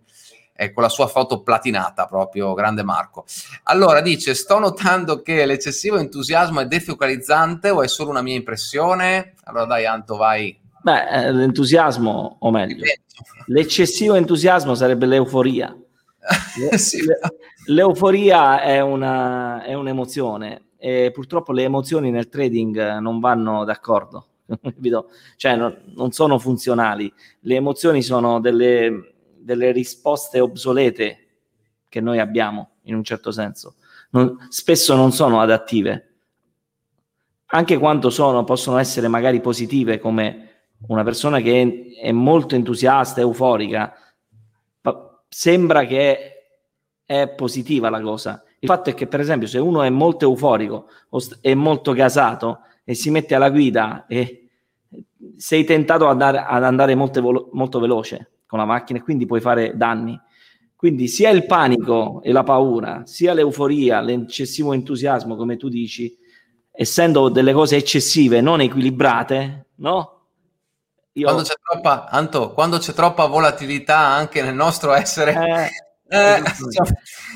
eh, 0.55 0.73
con 0.73 0.83
la 0.83 0.91
sua 0.91 1.07
foto 1.07 1.43
platinata 1.43 2.05
proprio, 2.05 2.53
grande 2.53 2.83
Marco. 2.83 3.25
Allora 3.65 4.03
dice, 4.03 4.35
sto 4.35 4.59
notando 4.59 5.23
che 5.23 5.47
l'eccessivo 5.47 5.97
entusiasmo 5.97 6.61
è 6.61 6.67
defocalizzante 6.67 7.71
o 7.71 7.83
è 7.83 7.89
solo 7.89 8.11
una 8.11 8.21
mia 8.21 8.35
impressione? 8.35 9.35
Allora 9.45 9.65
dai 9.65 9.87
Anto, 9.87 10.17
vai. 10.17 10.61
Beh, 10.83 11.09
eh, 11.09 11.33
l'entusiasmo, 11.33 12.37
o 12.41 12.51
meglio, 12.51 12.85
l'eccessivo 13.47 14.17
entusiasmo 14.17 14.75
sarebbe 14.75 15.07
l'euforia. 15.07 15.75
sì. 16.77 16.99
L'euforia 17.67 18.61
è, 18.61 18.81
una, 18.81 19.63
è 19.63 19.75
un'emozione 19.75 20.71
e 20.77 21.11
purtroppo 21.13 21.53
le 21.53 21.63
emozioni 21.63 22.11
nel 22.11 22.29
trading 22.29 22.99
non 22.99 23.21
vanno 23.21 23.65
d'accordo, 23.65 24.27
cioè 25.37 25.55
non, 25.55 25.79
non, 25.95 26.11
sono 26.11 26.39
funzionali. 26.39 27.13
Le 27.41 27.55
emozioni 27.55 28.03
sono 28.03 28.41
delle, 28.41 29.15
delle, 29.39 29.71
risposte 29.71 30.41
obsolete 30.41 31.19
che 31.89 32.01
noi 32.01 32.19
abbiamo 32.19 32.71
in 32.83 32.97
un 32.97 33.05
certo 33.05 33.31
senso. 33.31 33.77
Non, 34.11 34.37
spesso 34.49 34.97
non 34.97 35.13
sono 35.13 35.41
adattive, 35.41 36.13
anche 37.47 37.79
quando 37.79 38.11
sono, 38.11 38.45
possono 38.45 38.79
essere 38.79 39.07
magari 39.09 39.41
positive, 39.41 39.99
come 39.99 40.49
una 40.89 41.05
persona 41.05 41.41
che 41.41 41.95
è, 42.01 42.07
è 42.07 42.13
molto 42.13 42.57
entusiasta, 42.57 43.21
euforica, 43.21 43.95
sembra 45.29 45.87
che 45.87 46.32
è 47.05 47.29
positiva 47.29 47.91
la 47.91 48.01
cosa. 48.01 48.43
Il 48.59 48.69
fatto 48.69 48.91
è 48.91 48.95
che, 48.95 49.07
per 49.07 49.21
esempio, 49.21 49.49
se 49.49 49.59
uno 49.59 49.83
è 49.83 49.91
molto 49.91 50.25
euforico 50.25 50.89
o 51.09 51.21
è 51.41 51.55
molto 51.55 51.93
gasato 51.93 52.61
e 52.85 52.95
si 52.95 53.11
mette 53.11 53.35
alla 53.35 53.51
guida 53.51 54.07
e 54.07 54.49
sei 55.37 55.65
tentato 55.65 56.05
ad 56.05 56.11
andare, 56.13 56.39
ad 56.39 56.65
andare 56.65 56.95
molto, 56.95 57.23
velo- 57.23 57.49
molto 57.53 57.81
veloce 57.81 58.31
con 58.47 58.59
la 58.59 58.65
macchina 58.65 58.99
e 58.99 59.03
quindi 59.03 59.27
puoi 59.27 59.41
fare 59.41 59.77
danni. 59.77 60.19
Quindi 60.77 61.07
sia 61.07 61.31
il 61.31 61.47
panico 61.47 62.21
e 62.23 62.33
la 62.33 62.43
paura, 62.43 63.03
sia 63.05 63.35
l'euforia, 63.35 64.01
l'eccessivo 64.01 64.73
entusiasmo, 64.73 65.37
come 65.37 65.57
tu 65.57 65.69
dici, 65.69 66.17
essendo 66.73 67.29
delle 67.29 67.53
cose 67.53 67.77
eccessive, 67.77 68.41
non 68.41 68.61
equilibrate, 68.61 69.67
no? 69.77 70.27
Io... 71.13 71.25
Quando 71.25 71.43
c'è 71.43 71.55
troppa, 71.63 72.09
Anto, 72.09 72.53
quando 72.53 72.79
c'è 72.79 72.93
troppa 72.95 73.27
volatilità 73.27 73.99
anche 73.99 74.43
nel 74.43 74.55
nostro 74.55 74.93
essere, 74.93 75.33
eh, 75.33 75.69
eh, 76.13 76.43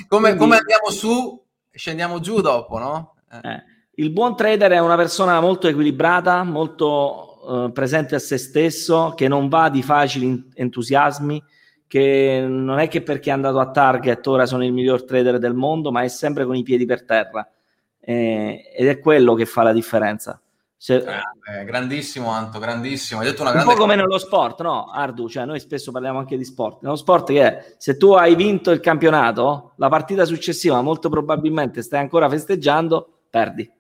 come, 0.06 0.36
come, 0.36 0.56
andiamo 0.56 0.90
su, 0.90 1.42
scendiamo 1.70 2.20
giù 2.20 2.40
dopo, 2.40 2.78
no? 2.78 3.14
Eh. 3.30 3.48
eh. 3.48 3.62
Il 3.98 4.10
buon 4.10 4.36
trader 4.36 4.72
è 4.72 4.78
una 4.78 4.96
persona 4.96 5.40
molto 5.40 5.68
equilibrata, 5.68 6.42
molto 6.42 7.66
eh, 7.66 7.72
presente 7.72 8.14
a 8.16 8.18
se 8.18 8.36
stesso, 8.36 9.14
che 9.16 9.28
non 9.28 9.48
va 9.48 9.70
di 9.70 9.82
facili 9.82 10.50
entusiasmi, 10.54 11.42
che 11.86 12.44
non 12.46 12.78
è 12.78 12.88
che 12.88 13.00
perché 13.00 13.30
è 13.30 13.32
andato 13.32 13.58
a 13.58 13.70
target 13.70 14.26
ora 14.26 14.44
sono 14.44 14.64
il 14.64 14.72
miglior 14.72 15.04
trader 15.04 15.38
del 15.38 15.54
mondo, 15.54 15.90
ma 15.90 16.02
è 16.02 16.08
sempre 16.08 16.44
con 16.44 16.56
i 16.56 16.62
piedi 16.62 16.84
per 16.84 17.04
terra. 17.04 17.50
Eh, 17.98 18.72
ed 18.76 18.88
è 18.88 18.98
quello 18.98 19.32
che 19.32 19.46
fa 19.46 19.62
la 19.62 19.72
differenza. 19.72 20.38
Se... 20.78 20.96
Eh, 20.96 21.64
grandissimo 21.64 22.28
Anto, 22.28 22.58
grandissimo. 22.58 23.20
Hai 23.20 23.26
detto 23.26 23.42
una 23.42 23.52
grande 23.52 23.68
un 23.68 23.74
po' 23.74 23.80
come 23.80 23.96
nello 23.96 24.18
sport, 24.18 24.60
no? 24.62 24.86
Ardu, 24.90 25.28
cioè 25.28 25.44
noi 25.44 25.58
spesso 25.58 25.90
parliamo 25.90 26.18
anche 26.18 26.36
di 26.36 26.44
sport. 26.44 26.82
Nello 26.82 26.96
sport 26.96 27.28
che 27.28 27.42
è, 27.42 27.74
se 27.78 27.96
tu 27.96 28.12
hai 28.12 28.34
vinto 28.34 28.70
il 28.70 28.80
campionato, 28.80 29.72
la 29.76 29.88
partita 29.88 30.24
successiva 30.24 30.80
molto 30.82 31.08
probabilmente 31.08 31.82
stai 31.82 32.00
ancora 32.00 32.28
festeggiando, 32.28 33.20
perdi. 33.30 33.70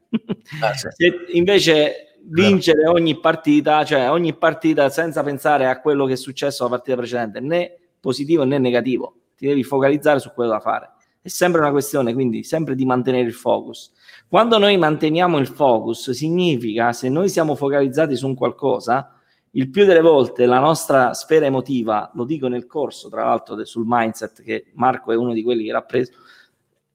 Ah, 0.60 0.72
se 0.74 1.26
invece 1.32 2.18
vincere 2.28 2.88
ogni 2.88 3.18
partita, 3.20 3.84
cioè 3.84 4.10
ogni 4.10 4.34
partita 4.34 4.88
senza 4.88 5.22
pensare 5.22 5.66
a 5.68 5.80
quello 5.80 6.06
che 6.06 6.14
è 6.14 6.16
successo 6.16 6.64
la 6.64 6.70
partita 6.70 6.96
precedente, 6.96 7.40
né 7.40 7.76
positivo 8.00 8.44
né 8.44 8.58
negativo, 8.58 9.14
ti 9.36 9.46
devi 9.46 9.62
focalizzare 9.62 10.18
su 10.18 10.32
quello 10.32 10.50
da 10.50 10.60
fare. 10.60 10.92
È 11.20 11.28
sempre 11.28 11.60
una 11.60 11.70
questione, 11.70 12.14
quindi, 12.14 12.44
sempre 12.44 12.74
di 12.74 12.86
mantenere 12.86 13.26
il 13.26 13.34
focus. 13.34 13.92
Quando 14.28 14.58
noi 14.58 14.76
manteniamo 14.76 15.38
il 15.38 15.46
focus, 15.46 16.10
significa 16.10 16.92
se 16.92 17.08
noi 17.08 17.28
siamo 17.28 17.54
focalizzati 17.54 18.16
su 18.16 18.26
un 18.26 18.34
qualcosa, 18.34 19.12
il 19.52 19.70
più 19.70 19.84
delle 19.84 20.00
volte 20.00 20.46
la 20.46 20.58
nostra 20.58 21.14
sfera 21.14 21.46
emotiva, 21.46 22.10
lo 22.14 22.24
dico 22.24 22.48
nel 22.48 22.66
corso, 22.66 23.08
tra 23.08 23.24
l'altro, 23.24 23.64
sul 23.64 23.84
mindset, 23.86 24.42
che 24.42 24.66
Marco 24.74 25.12
è 25.12 25.16
uno 25.16 25.32
di 25.32 25.42
quelli 25.42 25.64
che 25.64 25.72
l'ha 25.72 25.82
preso, 25.82 26.12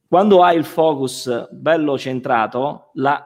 quando 0.07 0.43
hai 0.43 0.57
il 0.57 0.65
focus 0.65 1.47
bello 1.51 1.97
centrato, 1.97 2.89
la, 2.95 3.25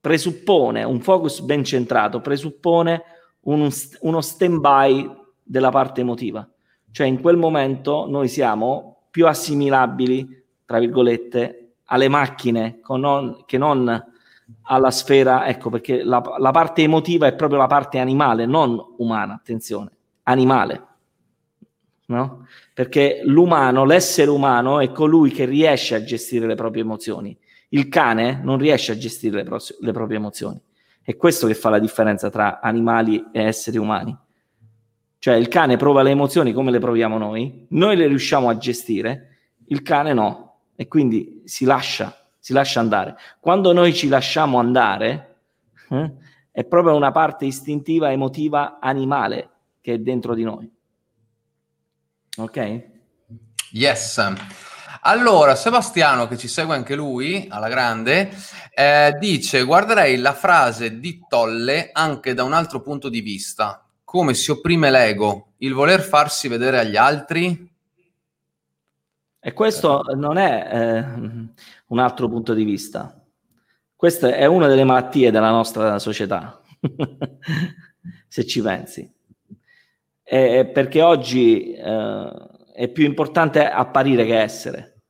presuppone 0.00 0.82
un 0.82 1.00
focus 1.00 1.40
ben 1.40 1.62
centrato, 1.62 2.20
presuppone 2.20 3.02
un, 3.42 3.68
uno 4.00 4.20
stand-by 4.20 5.18
della 5.42 5.70
parte 5.70 6.00
emotiva. 6.00 6.48
Cioè 6.90 7.06
in 7.06 7.20
quel 7.20 7.36
momento 7.36 8.06
noi 8.08 8.28
siamo 8.28 9.02
più 9.10 9.26
assimilabili, 9.26 10.44
tra 10.64 10.78
virgolette, 10.78 11.59
alle 11.92 12.08
macchine 12.08 12.80
non, 12.88 13.44
che 13.46 13.58
non 13.58 14.04
alla 14.62 14.90
sfera, 14.90 15.46
ecco 15.46 15.70
perché 15.70 16.02
la, 16.02 16.22
la 16.38 16.50
parte 16.50 16.82
emotiva 16.82 17.26
è 17.26 17.34
proprio 17.34 17.58
la 17.58 17.66
parte 17.66 17.98
animale, 17.98 18.46
non 18.46 18.94
umana, 18.98 19.34
attenzione, 19.34 19.90
animale. 20.24 20.86
No? 22.06 22.46
Perché 22.74 23.20
l'umano, 23.24 23.84
l'essere 23.84 24.30
umano 24.30 24.80
è 24.80 24.90
colui 24.90 25.30
che 25.30 25.44
riesce 25.44 25.94
a 25.94 26.02
gestire 26.02 26.46
le 26.46 26.56
proprie 26.56 26.82
emozioni. 26.82 27.36
Il 27.68 27.88
cane 27.88 28.40
non 28.42 28.58
riesce 28.58 28.92
a 28.92 28.96
gestire 28.96 29.36
le, 29.36 29.44
pro- 29.44 29.60
le 29.78 29.92
proprie 29.92 30.16
emozioni. 30.16 30.60
È 31.00 31.16
questo 31.16 31.46
che 31.46 31.54
fa 31.54 31.70
la 31.70 31.78
differenza 31.78 32.28
tra 32.28 32.58
animali 32.60 33.26
e 33.32 33.42
esseri 33.42 33.78
umani. 33.78 34.16
Cioè 35.18 35.34
il 35.34 35.48
cane 35.48 35.76
prova 35.76 36.02
le 36.02 36.10
emozioni 36.10 36.52
come 36.52 36.72
le 36.72 36.80
proviamo 36.80 37.16
noi, 37.18 37.66
noi 37.70 37.94
le 37.94 38.08
riusciamo 38.08 38.48
a 38.48 38.56
gestire, 38.56 39.38
il 39.66 39.82
cane 39.82 40.12
no, 40.12 40.49
e 40.80 40.88
quindi 40.88 41.42
si 41.44 41.66
lascia, 41.66 42.26
si 42.38 42.54
lascia 42.54 42.80
andare. 42.80 43.14
Quando 43.38 43.74
noi 43.74 43.92
ci 43.92 44.08
lasciamo 44.08 44.58
andare, 44.58 45.40
eh, 45.90 46.12
è 46.50 46.64
proprio 46.64 46.96
una 46.96 47.10
parte 47.10 47.44
istintiva, 47.44 48.10
emotiva, 48.10 48.78
animale 48.80 49.50
che 49.82 49.92
è 49.92 49.98
dentro 49.98 50.32
di 50.32 50.42
noi. 50.42 50.72
Ok? 52.38 52.84
Yes. 53.72 54.32
Allora, 55.02 55.54
Sebastiano, 55.54 56.26
che 56.26 56.38
ci 56.38 56.48
segue 56.48 56.74
anche 56.74 56.94
lui, 56.94 57.46
alla 57.50 57.68
grande, 57.68 58.34
eh, 58.72 59.14
dice, 59.20 59.64
guarderei 59.64 60.16
la 60.16 60.32
frase 60.32 60.98
di 60.98 61.20
Tolle 61.28 61.90
anche 61.92 62.32
da 62.32 62.42
un 62.42 62.54
altro 62.54 62.80
punto 62.80 63.10
di 63.10 63.20
vista, 63.20 63.86
come 64.02 64.32
si 64.32 64.50
opprime 64.50 64.90
l'ego, 64.90 65.52
il 65.58 65.74
voler 65.74 66.00
farsi 66.00 66.48
vedere 66.48 66.78
agli 66.78 66.96
altri? 66.96 67.69
E 69.42 69.54
questo 69.54 70.02
non 70.16 70.36
è 70.36 70.68
eh, 70.70 71.04
un 71.86 71.98
altro 71.98 72.28
punto 72.28 72.52
di 72.52 72.62
vista. 72.62 73.18
Questa 73.96 74.34
è 74.34 74.44
una 74.44 74.66
delle 74.66 74.84
malattie 74.84 75.30
della 75.30 75.50
nostra 75.50 75.98
società, 75.98 76.60
se 78.28 78.46
ci 78.46 78.60
pensi. 78.60 79.10
È 80.22 80.66
perché 80.66 81.00
oggi 81.00 81.72
eh, 81.72 82.30
è 82.74 82.88
più 82.88 83.04
importante 83.04 83.66
apparire 83.66 84.26
che 84.26 84.38
essere. 84.38 85.00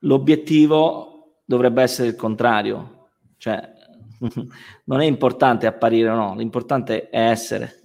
L'obiettivo 0.00 1.42
dovrebbe 1.44 1.82
essere 1.82 2.08
il 2.08 2.16
contrario, 2.16 3.08
cioè 3.38 3.72
non 4.84 5.00
è 5.00 5.04
importante 5.04 5.66
apparire 5.66 6.10
o 6.10 6.14
no, 6.14 6.34
l'importante 6.36 7.08
è 7.08 7.28
essere. 7.28 7.79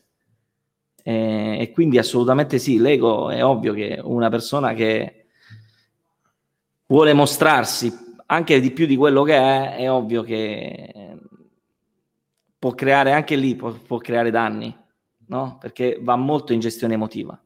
E, 1.07 1.57
e, 1.59 1.71
quindi 1.71 1.99
assolutamente 1.99 2.57
sì, 2.57 2.79
l'ego 2.79 3.29
è 3.29 3.45
ovvio 3.45 3.73
che 3.73 3.99
una 4.01 4.29
persona 4.29 4.73
che 4.73 5.27
vuole 6.87 7.13
mostrarsi 7.13 7.93
anche 8.25 8.59
di 8.59 8.71
più 8.71 8.87
di 8.87 8.95
quello 8.95 9.21
che 9.21 9.35
è, 9.35 9.75
è 9.75 9.91
ovvio 9.91 10.23
che 10.23 11.19
può 12.57 12.73
creare 12.73 13.11
anche 13.11 13.35
lì, 13.35 13.55
può, 13.55 13.71
può 13.71 13.99
creare 13.99 14.31
danni, 14.31 14.75
no? 15.27 15.57
Perché 15.59 15.99
va 16.01 16.15
molto 16.15 16.53
in 16.53 16.59
gestione 16.59 16.95
emotiva. 16.95 17.39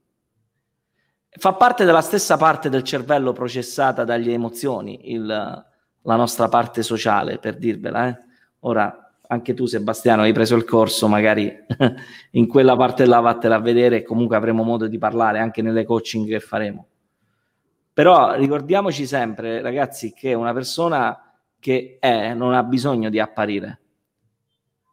Fa 1.27 1.53
parte 1.53 1.83
della 1.83 1.99
stessa 1.99 2.37
parte 2.37 2.69
del 2.69 2.83
cervello 2.83 3.33
processata 3.33 4.05
dalle 4.05 4.31
emozioni, 4.31 5.11
il, 5.11 5.25
la 5.25 6.15
nostra 6.15 6.47
parte 6.47 6.81
sociale, 6.81 7.39
per 7.39 7.57
dirvela, 7.57 8.07
eh? 8.07 8.17
Ora, 8.59 9.08
anche 9.31 9.53
tu 9.53 9.65
Sebastiano 9.65 10.23
hai 10.23 10.33
preso 10.33 10.55
il 10.55 10.65
corso, 10.65 11.07
magari 11.07 11.55
in 12.31 12.47
quella 12.47 12.75
parte 12.75 13.05
là 13.05 13.19
vattela 13.19 13.55
a 13.55 13.59
vedere 13.59 13.97
e 13.97 14.03
comunque 14.03 14.35
avremo 14.35 14.63
modo 14.63 14.87
di 14.87 14.97
parlare 14.97 15.39
anche 15.39 15.61
nelle 15.61 15.85
coaching 15.85 16.27
che 16.27 16.39
faremo. 16.39 16.87
Però 17.93 18.33
ricordiamoci 18.33 19.05
sempre, 19.05 19.61
ragazzi, 19.61 20.13
che 20.13 20.33
una 20.33 20.51
persona 20.53 21.31
che 21.59 21.97
è 21.99 22.33
non 22.33 22.53
ha 22.53 22.63
bisogno 22.63 23.09
di 23.09 23.19
apparire. 23.19 23.79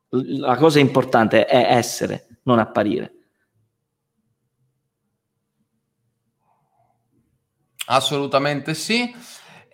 La 0.08 0.56
cosa 0.56 0.80
importante 0.80 1.46
è 1.46 1.74
essere, 1.74 2.26
non 2.42 2.58
apparire. 2.58 3.12
Assolutamente 7.86 8.74
sì. 8.74 9.14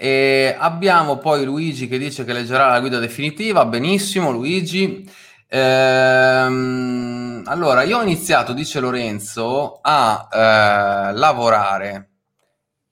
E 0.02 0.56
abbiamo 0.58 1.18
poi 1.18 1.44
Luigi 1.44 1.86
che 1.86 1.96
dice 1.96 2.24
che 2.24 2.32
leggerà 2.32 2.66
la 2.66 2.80
guida 2.80 2.98
definitiva. 2.98 3.64
Benissimo, 3.66 4.32
Luigi. 4.32 5.08
Ehm, 5.46 7.44
allora, 7.46 7.84
io 7.84 7.98
ho 7.98 8.02
iniziato, 8.02 8.52
dice 8.52 8.80
Lorenzo, 8.80 9.78
a 9.80 10.28
eh, 10.28 11.12
lavorare 11.12 12.10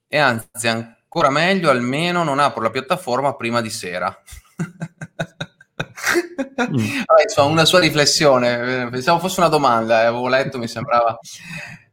e 0.07 0.17
anzi, 0.19 0.69
ancora 0.69 1.29
meglio, 1.29 1.69
almeno 1.69 2.23
non 2.23 2.39
apro 2.39 2.61
la 2.61 2.69
piattaforma 2.69 3.35
prima 3.35 3.59
di 3.59 3.69
sera. 3.69 4.17
mm. 6.63 7.01
Insomma, 7.23 7.51
una 7.51 7.65
sua 7.65 7.81
riflessione, 7.81 8.87
pensavo 8.89 9.19
fosse 9.19 9.41
una 9.41 9.49
domanda, 9.49 10.03
eh, 10.03 10.05
avevo 10.05 10.29
letto, 10.29 10.57
mi 10.57 10.69
sembrava 10.69 11.19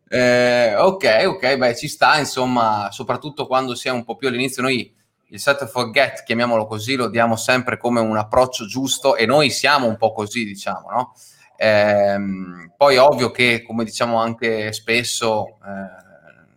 eh, 0.09 0.77
ok, 0.77 1.23
ok, 1.27 1.57
beh, 1.57 1.77
ci 1.77 1.89
sta, 1.89 2.19
insomma, 2.19 2.89
soprattutto 2.93 3.49
quando 3.49 3.75
si 3.75 3.89
è 3.89 3.91
un 3.91 4.05
po' 4.05 4.15
più 4.15 4.29
all'inizio. 4.29 4.63
Noi 4.63 4.95
il 5.31 5.41
set 5.41 5.67
forget, 5.67 6.23
chiamiamolo 6.25 6.67
così, 6.67 6.97
lo 6.97 7.09
diamo 7.09 7.37
sempre 7.37 7.77
come 7.77 8.01
un 8.01 8.17
approccio 8.17 8.67
giusto 8.67 9.17
e 9.17 9.27
noi 9.27 9.51
siamo 9.51 9.87
un 9.87 9.97
po' 9.97 10.13
così, 10.13 10.45
diciamo, 10.45 10.91
no? 10.91 11.15
Ehm, 11.57 12.73
poi 12.77 12.97
ovvio 12.97 13.31
che, 13.31 13.63
come 13.67 13.85
diciamo 13.85 14.21
anche 14.21 14.73
spesso, 14.73 15.59
eh, 15.65 16.07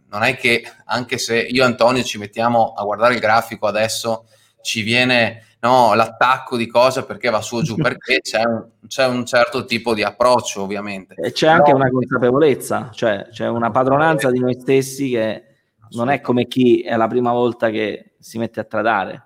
non 0.10 0.24
è 0.24 0.36
che 0.36 0.64
anche 0.86 1.18
se 1.18 1.40
io 1.40 1.64
e 1.64 1.66
Antonio 1.66 2.04
ci 2.04 2.18
mettiamo 2.18 2.74
a 2.76 2.84
guardare 2.84 3.16
il 3.16 3.20
grafico 3.20 3.68
adesso, 3.68 4.26
ci 4.62 4.84
viene 4.84 5.56
no, 5.62 5.94
l'attacco 5.94 6.56
di 6.56 6.68
cosa 6.68 7.04
perché 7.04 7.30
va 7.30 7.42
su 7.42 7.58
o 7.58 7.62
giù, 7.62 7.76
perché 7.76 8.20
c'è 8.24 8.44
un, 8.44 8.68
c'è 8.88 9.06
un 9.06 9.26
certo 9.26 9.66
tipo 9.66 9.94
di 9.94 10.04
approccio 10.04 10.62
ovviamente. 10.62 11.16
E 11.16 11.32
c'è 11.32 11.48
anche 11.48 11.72
una 11.74 11.90
consapevolezza, 11.90 12.90
cioè 12.94 13.28
c'è 13.32 13.48
una 13.48 13.72
padronanza 13.72 14.30
di 14.32 14.40
noi 14.40 14.58
stessi 14.60 15.10
che 15.10 15.44
non 15.92 16.10
è 16.10 16.22
come 16.22 16.48
chi 16.48 16.82
è 16.82 16.96
la 16.96 17.08
prima 17.08 17.32
volta 17.32 17.70
che 17.70 18.11
si 18.22 18.38
mette 18.38 18.60
a 18.60 18.64
tradare. 18.64 19.26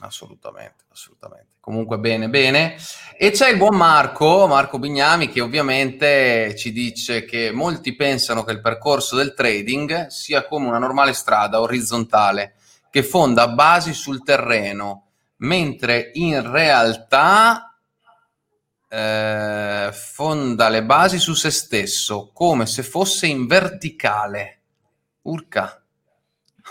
Assolutamente, 0.00 0.84
assolutamente. 0.90 1.54
Comunque 1.60 1.98
bene, 1.98 2.28
bene. 2.28 2.76
E 3.16 3.30
c'è 3.30 3.50
il 3.50 3.56
buon 3.56 3.76
Marco, 3.76 4.46
Marco 4.46 4.78
Bignami, 4.78 5.28
che 5.28 5.40
ovviamente 5.40 6.54
ci 6.56 6.72
dice 6.72 7.24
che 7.24 7.50
molti 7.52 7.94
pensano 7.94 8.44
che 8.44 8.52
il 8.52 8.60
percorso 8.60 9.16
del 9.16 9.34
trading 9.34 10.08
sia 10.08 10.46
come 10.46 10.66
una 10.66 10.78
normale 10.78 11.12
strada 11.12 11.60
orizzontale 11.60 12.54
che 12.90 13.02
fonda 13.02 13.48
basi 13.48 13.92
sul 13.92 14.22
terreno, 14.22 15.08
mentre 15.38 16.10
in 16.14 16.50
realtà 16.50 17.76
eh, 18.88 19.90
fonda 19.92 20.68
le 20.68 20.84
basi 20.84 21.18
su 21.18 21.34
se 21.34 21.50
stesso, 21.50 22.30
come 22.32 22.66
se 22.66 22.82
fosse 22.82 23.26
in 23.26 23.46
verticale. 23.46 24.60
Urca. 25.22 25.83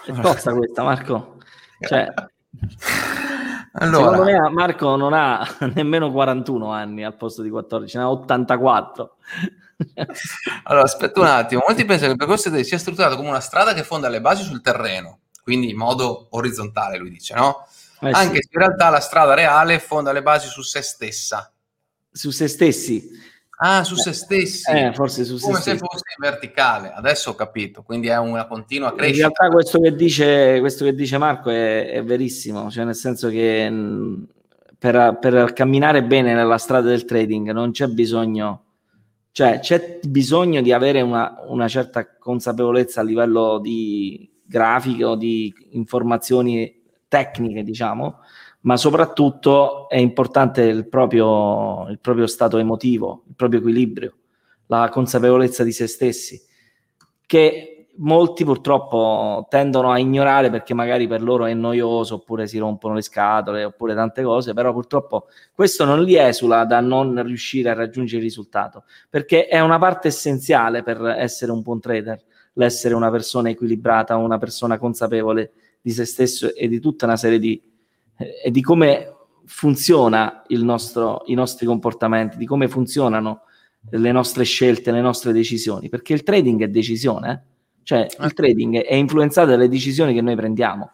È 0.06 0.12
tosta 0.22 0.54
questa, 0.54 0.84
Marco. 0.84 1.38
Cioè, 1.80 2.13
allora. 3.74 4.12
Secondo 4.12 4.24
me 4.24 4.50
Marco 4.50 4.96
non 4.96 5.13
ha 5.13 5.48
nemmeno 5.74 6.12
41 6.12 6.72
anni 6.72 7.04
al 7.04 7.16
posto 7.16 7.42
di 7.42 7.50
14, 7.50 7.98
ne 7.98 8.04
ha 8.04 8.10
84. 8.10 9.16
allora, 10.63 10.84
aspetta 10.84 11.20
un 11.20 11.26
attimo. 11.28 11.63
Molti 11.66 11.86
pensano 11.86 12.08
che 12.08 12.13
il 12.13 12.28
percorso 12.28 12.63
sia 12.63 12.78
strutturato 12.78 13.16
come 13.16 13.30
una 13.30 13.39
strada 13.39 13.74
che 13.74 13.84
fonda 13.84 14.10
le 14.10 14.22
basi 14.22 14.44
sul 14.44 14.62
terreno, 14.62 15.20
quindi 15.42 15.70
in 15.70 15.78
modo 15.78 16.28
orizzontale, 16.32 16.98
lui 16.98 17.10
dice, 17.10 17.34
no? 17.36 17.68
Eh 18.02 18.12
Anche 18.12 18.42
sì. 18.42 18.42
se 18.42 18.50
in 18.52 18.60
realtà 18.60 18.89
la 18.89 19.00
strada 19.00 19.34
reale 19.34 19.80
fonda 19.80 20.12
le 20.12 20.22
basi 20.22 20.48
su 20.48 20.62
se 20.62 20.82
stessa. 20.82 21.52
Su 22.12 22.32
se 22.32 22.48
stessi. 22.48 23.10
Ah, 23.65 23.86
su 23.86 23.95
se 23.95 24.12
stessi. 24.12 24.69
Eh, 24.69 24.91
forse 24.93 25.23
su 25.23 25.39
Come 25.39 25.56
se 25.56 25.71
se 25.71 25.78
fosse 25.78 26.04
in 26.17 26.30
verticale. 26.30 26.91
Adesso 26.91 27.30
ho 27.30 27.34
capito, 27.34 27.82
quindi 27.82 28.08
è 28.08 28.17
una 28.17 28.45
continua 28.45 28.93
crescita. 28.93 29.28
In 29.28 29.34
realtà 29.34 29.47
questo 29.56 29.80
che 29.80 29.95
dice, 29.95 30.60
questo 30.60 30.84
che 30.84 30.93
dice 30.93 31.17
Marco 31.17 31.49
è, 31.49 31.91
è, 31.91 32.04
verissimo, 32.04 32.69
cioè 32.69 32.84
nel 32.84 32.95
senso 32.95 33.30
che 33.30 33.69
mh, 33.69 34.28
per, 34.78 35.17
per, 35.21 35.54
camminare 35.54 36.04
bene 36.04 36.34
nella 36.34 36.58
strada 36.58 36.89
del 36.89 37.06
trading 37.06 37.52
non 37.52 37.71
c'è 37.71 37.88
bisogno, 37.88 38.65
cioè 39.32 39.60
c'è 39.60 39.99
bisogno 40.04 40.62
di 40.62 40.73
avere 40.73 40.99
una, 40.99 41.38
una 41.47 41.69
certa 41.69 42.17
consapevolezza 42.19 42.99
a 42.99 43.06
livello 43.06 43.60
di 43.60 44.30
grafico, 44.45 45.15
di 45.15 45.54
informazioni 45.71 46.82
tecniche, 47.08 47.63
diciamo, 47.63 48.19
ma 48.63 48.78
soprattutto 48.78 49.88
è 49.89 49.97
importante 49.97 50.62
il 50.63 50.88
proprio, 50.88 51.88
il 51.89 51.99
proprio 51.99 52.28
stato 52.28 52.58
emotivo, 52.58 53.23
il 53.28 53.36
proprio 53.36 53.60
equilibrio, 53.60 54.15
la 54.67 54.89
consapevolezza 54.89 55.63
di 55.63 55.71
se 55.71 55.88
stessi, 55.88 56.41
che 57.26 57.73
molti 57.97 58.43
purtroppo 58.43 59.45
tendono 59.49 59.91
a 59.91 59.99
ignorare 59.99 60.49
perché 60.49 60.73
magari 60.73 61.08
per 61.08 61.21
loro 61.21 61.45
è 61.45 61.54
noioso 61.54 62.15
oppure 62.15 62.47
si 62.47 62.58
rompono 62.58 62.95
le 62.95 63.02
scatole 63.02 63.65
oppure 63.65 63.93
tante 63.93 64.23
cose, 64.23 64.54
però 64.54 64.71
purtroppo 64.71 65.28
questo 65.54 65.86
non 65.86 66.02
li 66.02 66.17
esula 66.17 66.65
da 66.65 66.80
non 66.80 67.21
riuscire 67.23 67.69
a 67.69 67.73
raggiungere 67.73 68.17
il 68.17 68.23
risultato, 68.23 68.86
perché 69.10 69.47
è 69.47 69.60
una 69.60 69.78
parte 69.78 70.08
essenziale 70.08 70.84
per 70.84 71.06
essere 71.17 71.52
un 71.52 71.62
buon 71.62 71.80
trader, 71.80 72.21
l'essere 72.54 72.95
una 72.95 73.12
persona 73.12 73.49
equilibrata, 73.49 74.15
una 74.15 74.38
persona 74.38 74.78
consapevole 74.78 75.52
di 75.82 75.91
se 75.91 76.06
stesso 76.06 76.56
e 76.56 76.67
di 76.67 76.80
tutta 76.80 77.06
una 77.06 77.17
serie 77.17 77.39
di... 77.39 77.71
E 78.17 78.52
di 78.52 78.62
come 78.62 79.13
funziona 79.45 80.43
nostro, 80.49 81.23
i 81.26 81.34
nostri 81.34 81.65
comportamenti, 81.65 82.38
di 82.38 82.45
come 82.45 82.67
funzionano 82.67 83.41
le 83.89 84.12
nostre 84.12 84.43
scelte, 84.43 84.91
le 84.91 85.02
nostre 85.02 85.34
decisioni, 85.34 85.89
perché 85.89 86.13
il 86.13 86.23
trading 86.23 86.63
è 86.63 86.67
decisione, 86.67 87.32
eh? 87.32 87.52
cioè 87.84 88.08
il 88.17 88.26
eh. 88.26 88.30
trading 88.30 88.82
è 88.82 88.95
influenzato 88.95 89.49
dalle 89.49 89.67
decisioni 89.67 90.13
che 90.13 90.21
noi 90.21 90.36
prendiamo, 90.36 90.91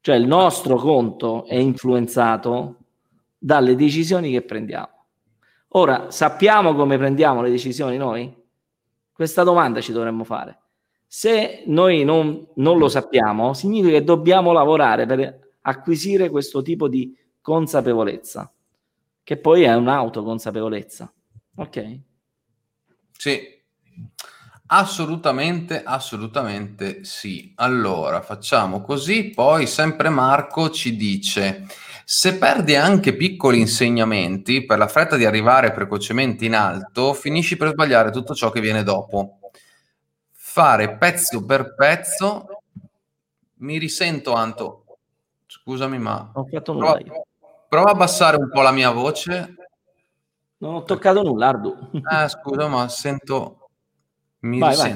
cioè 0.00 0.16
il 0.16 0.26
nostro 0.26 0.76
conto 0.76 1.44
è 1.46 1.56
influenzato 1.56 2.76
dalle 3.38 3.76
decisioni 3.76 4.30
che 4.30 4.42
prendiamo. 4.42 5.04
Ora, 5.70 6.10
sappiamo 6.10 6.74
come 6.74 6.96
prendiamo 6.96 7.42
le 7.42 7.50
decisioni 7.50 7.98
noi? 7.98 8.34
Questa 9.12 9.42
domanda 9.42 9.80
ci 9.80 9.92
dovremmo 9.92 10.24
fare. 10.24 10.60
Se 11.06 11.62
noi 11.66 12.04
non, 12.04 12.46
non 12.54 12.78
lo 12.78 12.88
sappiamo, 12.88 13.52
significa 13.52 13.98
che 13.98 14.04
dobbiamo 14.04 14.52
lavorare 14.52 15.06
per 15.06 15.45
acquisire 15.68 16.30
questo 16.30 16.62
tipo 16.62 16.88
di 16.88 17.16
consapevolezza, 17.40 18.52
che 19.22 19.36
poi 19.36 19.62
è 19.62 19.74
un'autoconsapevolezza. 19.74 21.12
Ok? 21.56 21.98
Sì, 23.16 23.40
assolutamente, 24.66 25.82
assolutamente 25.82 27.04
sì. 27.04 27.52
Allora, 27.56 28.20
facciamo 28.22 28.80
così, 28.80 29.30
poi 29.30 29.66
sempre 29.66 30.08
Marco 30.08 30.70
ci 30.70 30.96
dice... 30.96 31.66
Se 32.08 32.38
perdi 32.38 32.76
anche 32.76 33.16
piccoli 33.16 33.58
insegnamenti 33.58 34.64
per 34.64 34.78
la 34.78 34.86
fretta 34.86 35.16
di 35.16 35.24
arrivare 35.24 35.72
precocemente 35.72 36.44
in 36.44 36.54
alto, 36.54 37.12
finisci 37.14 37.56
per 37.56 37.70
sbagliare 37.70 38.12
tutto 38.12 38.32
ciò 38.32 38.50
che 38.50 38.60
viene 38.60 38.84
dopo. 38.84 39.40
Fare 40.30 40.96
pezzo 40.98 41.44
per 41.44 41.74
pezzo, 41.74 42.62
mi 43.54 43.76
risento 43.78 44.34
Anto. 44.34 44.85
Scusami, 45.60 45.98
ma 45.98 46.30
ho 46.32 46.44
fatto 46.44 46.72
nulla 46.72 46.98
prova, 47.68 47.90
a 47.90 47.92
abbassare 47.92 48.36
un 48.36 48.48
po' 48.50 48.62
la 48.62 48.70
mia 48.70 48.90
voce 48.90 49.54
non 50.58 50.74
ho 50.74 50.82
toccato 50.84 51.22
nulla, 51.22 51.48
Ardu. 51.48 51.90
Ah, 52.02 52.28
scusa, 52.28 52.66
ma 52.66 52.88
sento... 52.88 53.68
Mi 54.40 54.58
vai, 54.58 54.76
vai. 54.76 54.94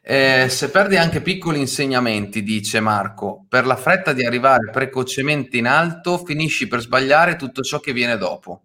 Eh, 0.00 0.48
se 0.48 0.70
perdi 0.70 0.96
anche 0.96 1.20
piccoli 1.20 1.58
insegnamenti, 1.60 2.42
dice 2.42 2.80
Marco, 2.80 3.44
per 3.48 3.66
la 3.66 3.76
fretta 3.76 4.12
di 4.12 4.24
arrivare 4.24 4.70
precocemente 4.70 5.58
in 5.58 5.66
alto, 5.66 6.18
finisci 6.18 6.66
per 6.66 6.80
sbagliare 6.80 7.36
tutto 7.36 7.62
ciò 7.62 7.78
che 7.78 7.92
viene 7.92 8.16
dopo. 8.16 8.62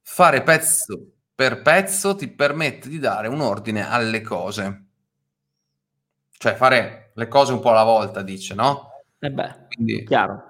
Fare 0.00 0.42
pezzo 0.42 1.12
per 1.40 1.62
pezzo 1.62 2.16
ti 2.16 2.28
permette 2.28 2.88
di 2.88 2.98
dare 2.98 3.26
un 3.28 3.40
ordine 3.40 3.88
alle 3.88 4.20
cose. 4.20 4.84
Cioè 6.36 6.54
fare 6.54 7.12
le 7.14 7.28
cose 7.28 7.52
un 7.52 7.60
po' 7.60 7.70
alla 7.70 7.82
volta, 7.82 8.22
dice, 8.22 8.54
no? 8.54 8.89
Eh 9.20 9.30
beh, 9.30 9.66
Quindi, 9.74 10.04
chiaro. 10.04 10.42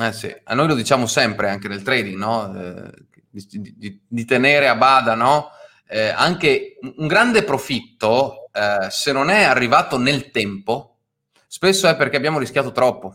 Eh 0.00 0.12
sì, 0.12 0.34
a 0.44 0.54
noi 0.54 0.66
lo 0.66 0.74
diciamo 0.74 1.06
sempre 1.06 1.50
anche 1.50 1.68
nel 1.68 1.82
trading, 1.82 2.16
no? 2.16 2.52
Eh, 2.58 2.90
di, 3.30 3.74
di, 3.76 4.02
di 4.06 4.24
tenere 4.24 4.68
a 4.68 4.76
bada, 4.76 5.14
no? 5.14 5.50
Eh, 5.86 6.08
anche 6.08 6.78
un 6.96 7.06
grande 7.06 7.44
profitto, 7.44 8.48
eh, 8.50 8.88
se 8.90 9.12
non 9.12 9.28
è 9.28 9.44
arrivato 9.44 9.98
nel 9.98 10.30
tempo, 10.30 11.00
spesso 11.46 11.86
è 11.86 11.96
perché 11.96 12.16
abbiamo 12.16 12.38
rischiato 12.38 12.72
troppo. 12.72 13.14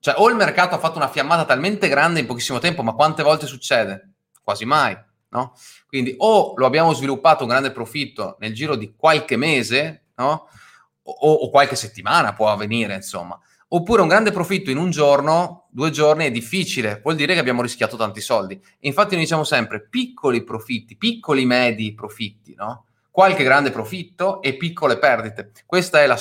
Cioè, 0.00 0.14
o 0.18 0.28
il 0.28 0.34
mercato 0.36 0.74
ha 0.74 0.78
fatto 0.78 0.98
una 0.98 1.08
fiammata 1.08 1.44
talmente 1.44 1.88
grande 1.88 2.20
in 2.20 2.26
pochissimo 2.26 2.58
tempo, 2.58 2.82
ma 2.82 2.92
quante 2.92 3.22
volte 3.22 3.46
succede? 3.46 4.14
Quasi 4.42 4.64
mai, 4.64 4.96
no? 5.30 5.54
Quindi 5.86 6.14
o 6.18 6.54
lo 6.56 6.66
abbiamo 6.66 6.92
sviluppato 6.94 7.44
un 7.44 7.50
grande 7.50 7.70
profitto 7.70 8.36
nel 8.40 8.54
giro 8.54 8.74
di 8.74 8.94
qualche 8.96 9.36
mese, 9.36 10.06
no? 10.16 10.48
O, 11.02 11.32
o 11.32 11.50
qualche 11.50 11.76
settimana 11.76 12.34
può 12.34 12.50
avvenire, 12.50 12.94
insomma. 12.94 13.38
Oppure 13.70 14.00
un 14.00 14.08
grande 14.08 14.32
profitto 14.32 14.70
in 14.70 14.78
un 14.78 14.90
giorno, 14.90 15.66
due 15.70 15.90
giorni 15.90 16.24
è 16.24 16.30
difficile, 16.30 17.00
vuol 17.02 17.16
dire 17.16 17.34
che 17.34 17.40
abbiamo 17.40 17.60
rischiato 17.60 17.98
tanti 17.98 18.22
soldi. 18.22 18.58
Infatti 18.80 19.14
noi 19.14 19.24
diciamo 19.24 19.44
sempre 19.44 19.86
piccoli 19.86 20.42
profitti, 20.42 20.96
piccoli 20.96 21.44
medi 21.44 21.92
profitti, 21.92 22.54
no? 22.54 22.86
Qualche 23.10 23.44
grande 23.44 23.70
profitto 23.70 24.40
e 24.40 24.56
piccole 24.56 24.96
perdite. 24.96 25.52
Questa 25.66 26.00
è 26.00 26.06
la, 26.06 26.18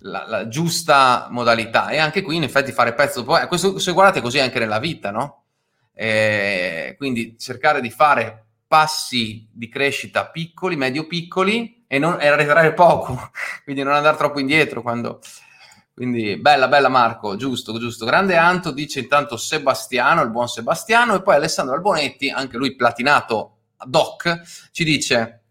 la, 0.00 0.26
la 0.26 0.48
giusta 0.48 1.28
modalità. 1.30 1.88
E 1.88 1.96
anche 1.96 2.20
qui 2.20 2.36
in 2.36 2.42
effetti 2.42 2.70
fare 2.70 2.92
pezzo, 2.92 3.24
poi, 3.24 3.46
questo 3.46 3.78
se 3.78 3.92
guardate 3.92 4.20
così 4.20 4.40
anche 4.40 4.58
nella 4.58 4.78
vita, 4.78 5.10
no? 5.10 5.44
E 5.94 6.96
quindi 6.98 7.38
cercare 7.38 7.80
di 7.80 7.90
fare 7.90 8.44
passi 8.66 9.48
di 9.50 9.68
crescita 9.70 10.28
piccoli, 10.28 10.76
medio 10.76 11.06
piccoli 11.06 11.84
e, 11.86 11.98
non, 11.98 12.18
e 12.20 12.26
arretrare 12.26 12.74
poco, 12.74 13.30
quindi 13.64 13.82
non 13.82 13.94
andare 13.94 14.18
troppo 14.18 14.38
indietro 14.38 14.82
quando 14.82 15.20
quindi 16.00 16.38
bella, 16.38 16.66
bella 16.66 16.88
Marco, 16.88 17.36
giusto, 17.36 17.78
giusto. 17.78 18.06
Grande 18.06 18.34
Anto 18.34 18.70
dice 18.70 19.00
intanto 19.00 19.36
Sebastiano, 19.36 20.22
il 20.22 20.30
buon 20.30 20.48
Sebastiano, 20.48 21.14
e 21.14 21.20
poi 21.20 21.34
Alessandro 21.34 21.74
Albonetti, 21.74 22.30
anche 22.30 22.56
lui 22.56 22.74
platinato 22.74 23.56
doc, 23.84 24.40
ci 24.72 24.82
dice 24.82 25.42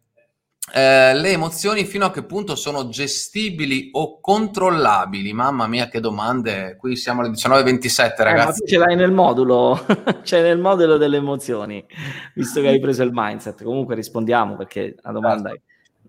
eh, 0.73 1.13
le 1.13 1.29
emozioni 1.29 1.85
fino 1.85 2.05
a 2.05 2.09
che 2.09 2.23
punto 2.23 2.55
sono 2.55 2.89
gestibili 2.89 3.89
o 3.91 4.19
controllabili? 4.19 5.33
Mamma 5.33 5.67
mia, 5.67 5.87
che 5.87 5.99
domande! 5.99 6.77
Qui 6.79 6.95
siamo 6.95 7.21
alle 7.21 7.29
19.27, 7.29 8.13
ragazzi. 8.23 8.63
Eh, 8.63 8.67
ce 8.67 8.77
l'hai 8.79 8.95
nel 8.95 9.11
modulo, 9.11 9.85
c'è 10.23 10.41
nel 10.41 10.57
modulo 10.57 10.97
delle 10.97 11.17
emozioni, 11.17 11.85
visto 12.33 12.59
che 12.59 12.69
hai 12.69 12.79
preso 12.79 13.03
il 13.03 13.11
mindset. 13.13 13.63
Comunque 13.63 13.93
rispondiamo 13.93 14.55
perché 14.55 14.95
la 15.03 15.11
domanda 15.11 15.51
è 15.51 15.61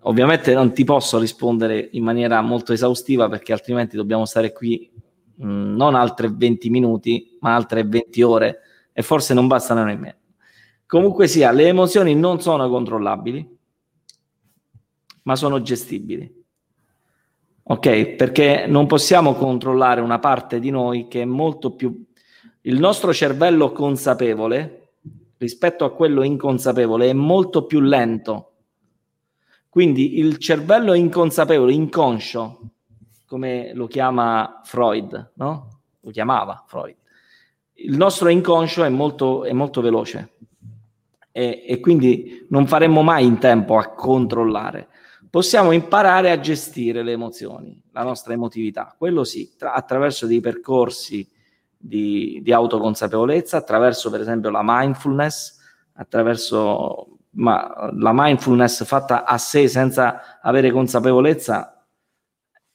Ovviamente 0.04 0.54
non 0.54 0.72
ti 0.72 0.84
posso 0.84 1.18
rispondere 1.18 1.88
in 1.92 2.02
maniera 2.02 2.40
molto 2.40 2.72
esaustiva 2.72 3.28
perché 3.28 3.52
altrimenti 3.52 3.96
dobbiamo 3.96 4.24
stare 4.24 4.52
qui 4.52 4.90
mh, 5.34 5.46
mm, 5.46 5.76
non 5.76 5.94
altre 5.94 6.30
20 6.30 6.70
minuti, 6.70 7.36
ma 7.40 7.54
altre 7.54 7.84
20 7.84 8.22
ore 8.22 8.58
e 8.92 9.02
forse 9.02 9.34
non 9.34 9.46
bastano 9.46 9.84
nemmeno. 9.84 10.16
Comunque 10.86 11.28
sia, 11.28 11.52
le 11.52 11.68
emozioni 11.68 12.14
non 12.14 12.40
sono 12.40 12.68
controllabili, 12.68 13.58
ma 15.24 15.36
sono 15.36 15.60
gestibili. 15.60 16.38
Ok? 17.62 18.06
Perché 18.14 18.64
non 18.66 18.86
possiamo 18.86 19.34
controllare 19.34 20.00
una 20.00 20.18
parte 20.18 20.58
di 20.58 20.70
noi 20.70 21.08
che 21.08 21.22
è 21.22 21.26
molto 21.26 21.74
più... 21.76 22.06
Il 22.62 22.78
nostro 22.78 23.12
cervello 23.12 23.70
consapevole 23.70 24.94
rispetto 25.36 25.84
a 25.84 25.92
quello 25.92 26.22
inconsapevole 26.22 27.08
è 27.08 27.12
molto 27.12 27.66
più 27.66 27.80
lento 27.80 28.49
quindi 29.70 30.18
il 30.18 30.38
cervello 30.38 30.94
inconsapevole, 30.94 31.72
inconscio, 31.72 32.60
come 33.24 33.72
lo 33.72 33.86
chiama 33.86 34.60
Freud, 34.64 35.32
no? 35.34 35.82
Lo 36.00 36.10
chiamava 36.10 36.64
Freud. 36.66 36.96
Il 37.74 37.96
nostro 37.96 38.28
inconscio 38.28 38.82
è 38.82 38.88
molto, 38.88 39.44
è 39.44 39.52
molto 39.52 39.80
veloce 39.80 40.32
e, 41.30 41.62
e 41.64 41.78
quindi 41.78 42.46
non 42.48 42.66
faremmo 42.66 43.02
mai 43.02 43.24
in 43.24 43.38
tempo 43.38 43.78
a 43.78 43.92
controllare. 43.94 44.88
Possiamo 45.30 45.70
imparare 45.70 46.32
a 46.32 46.40
gestire 46.40 47.04
le 47.04 47.12
emozioni, 47.12 47.80
la 47.92 48.02
nostra 48.02 48.32
emotività, 48.32 48.92
quello 48.98 49.22
sì, 49.22 49.54
tra, 49.56 49.72
attraverso 49.72 50.26
dei 50.26 50.40
percorsi 50.40 51.30
di, 51.76 52.40
di 52.42 52.52
autoconsapevolezza, 52.52 53.56
attraverso 53.56 54.10
per 54.10 54.20
esempio 54.20 54.50
la 54.50 54.62
mindfulness, 54.64 55.58
attraverso 55.92 57.19
ma 57.32 57.90
la 57.94 58.10
mindfulness 58.12 58.84
fatta 58.84 59.24
a 59.24 59.38
sé 59.38 59.68
senza 59.68 60.40
avere 60.40 60.70
consapevolezza, 60.70 61.86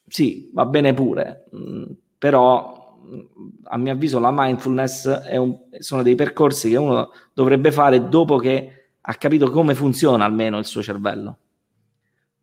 sì, 0.08 0.50
va 0.54 0.66
bene 0.66 0.94
pure, 0.94 1.46
mm, 1.56 1.84
però 2.18 3.00
mm, 3.06 3.20
a 3.64 3.78
mio 3.78 3.92
avviso 3.92 4.20
la 4.20 4.32
mindfulness 4.32 5.22
un, 5.32 5.58
sono 5.80 6.04
dei 6.04 6.16
percorsi 6.16 6.70
che 6.70 6.78
uno 6.78 7.12
dovrebbe 7.34 7.72
fare 7.72 8.08
dopo 8.08 8.38
che 8.38 8.92
ha 9.02 9.14
capito 9.16 9.50
come 9.52 9.76
funziona 9.76 10.26
almeno 10.26 10.58
il 10.58 10.66
suo 10.66 10.82
cervello. 10.82 11.38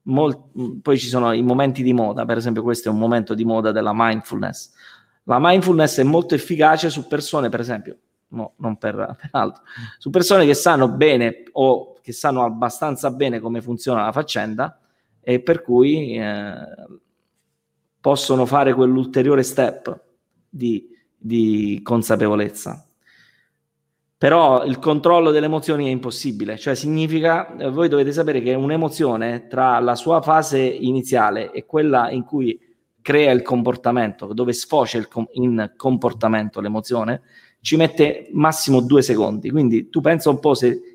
Mol, 0.02 0.50
mm, 0.58 0.78
poi 0.80 0.98
ci 0.98 1.06
sono 1.06 1.32
i 1.32 1.42
momenti 1.42 1.82
di 1.82 1.92
moda, 1.92 2.24
per 2.24 2.36
esempio 2.36 2.62
questo 2.62 2.88
è 2.88 2.92
un 2.92 2.98
momento 2.98 3.34
di 3.34 3.44
moda 3.44 3.72
della 3.72 3.92
mindfulness. 3.94 4.72
La 5.24 5.38
mindfulness 5.40 6.00
è 6.00 6.02
molto 6.02 6.34
efficace 6.34 6.90
su 6.90 7.06
persone, 7.06 7.48
per 7.48 7.60
esempio, 7.60 7.96
no, 8.28 8.54
non 8.56 8.76
per, 8.76 9.16
per 9.18 9.28
altro, 9.32 9.62
su 9.98 10.10
persone 10.10 10.44
che 10.44 10.54
sanno 10.54 10.88
bene 10.88 11.44
o 11.52 11.91
che 12.02 12.12
sanno 12.12 12.44
abbastanza 12.44 13.10
bene 13.10 13.40
come 13.40 13.62
funziona 13.62 14.04
la 14.04 14.12
faccenda 14.12 14.78
e 15.20 15.40
per 15.40 15.62
cui 15.62 16.16
eh, 16.18 16.54
possono 18.00 18.44
fare 18.44 18.74
quell'ulteriore 18.74 19.42
step 19.42 20.00
di, 20.48 20.88
di 21.16 21.80
consapevolezza. 21.82 22.84
però 24.22 24.64
il 24.64 24.78
controllo 24.78 25.32
delle 25.32 25.46
emozioni 25.46 25.86
è 25.86 25.90
impossibile, 25.90 26.56
cioè 26.56 26.76
significa, 26.76 27.56
eh, 27.56 27.70
voi 27.70 27.88
dovete 27.88 28.12
sapere 28.12 28.40
che 28.40 28.54
un'emozione 28.54 29.48
tra 29.48 29.80
la 29.80 29.96
sua 29.96 30.20
fase 30.22 30.60
iniziale 30.60 31.50
e 31.50 31.64
quella 31.66 32.10
in 32.10 32.22
cui 32.24 32.56
crea 33.00 33.32
il 33.32 33.42
comportamento, 33.42 34.32
dove 34.32 34.52
sfocia 34.52 35.04
com- 35.08 35.26
in 35.32 35.72
comportamento 35.76 36.60
l'emozione, 36.60 37.22
ci 37.60 37.76
mette 37.76 38.28
massimo 38.32 38.80
due 38.80 39.02
secondi. 39.02 39.50
Quindi 39.50 39.88
tu 39.88 40.00
pensa 40.00 40.30
un 40.30 40.38
po' 40.38 40.54
se 40.54 40.91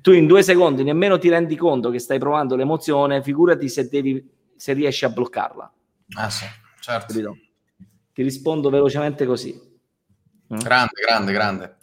tu 0.00 0.12
in 0.12 0.26
due 0.26 0.42
secondi 0.42 0.82
nemmeno 0.82 1.18
ti 1.18 1.28
rendi 1.28 1.56
conto 1.56 1.90
che 1.90 1.98
stai 1.98 2.18
provando 2.18 2.56
l'emozione, 2.56 3.22
figurati 3.22 3.68
se, 3.68 3.88
devi, 3.88 4.28
se 4.56 4.72
riesci 4.72 5.04
a 5.04 5.10
bloccarla. 5.10 5.72
Ah 6.16 6.30
sì, 6.30 6.46
certo. 6.80 7.06
Capito? 7.08 7.36
Ti 8.12 8.22
rispondo 8.22 8.70
velocemente 8.70 9.24
così. 9.26 9.70
Grande, 10.46 11.00
grande, 11.06 11.32
grande. 11.32 11.76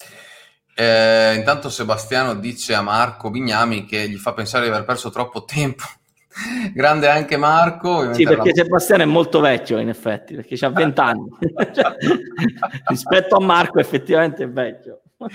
Eh, 0.76 1.36
intanto 1.36 1.70
Sebastiano 1.70 2.36
dice 2.36 2.74
a 2.74 2.82
Marco 2.82 3.30
Bignami 3.30 3.86
che 3.86 4.08
gli 4.08 4.16
fa 4.16 4.34
pensare 4.34 4.66
di 4.66 4.72
aver 4.72 4.86
perso 4.86 5.10
troppo 5.10 5.44
tempo. 5.44 5.84
Grande 6.74 7.10
anche 7.10 7.36
Marco. 7.38 8.14
Sì, 8.14 8.24
perché 8.24 8.50
la... 8.50 8.64
Sebastiano 8.64 9.04
è 9.04 9.08
molto 9.08 9.40
vecchio 9.40 9.80
in 9.80 9.90
effetti, 9.90 10.36
perché 10.36 10.64
ha 10.64 10.70
20 10.70 11.00
anni. 11.02 11.30
Rispetto 12.86 13.36
a 13.36 13.42
Marco 13.42 13.80
effettivamente 13.80 14.44
è 14.44 14.50
vecchio. 14.50 15.02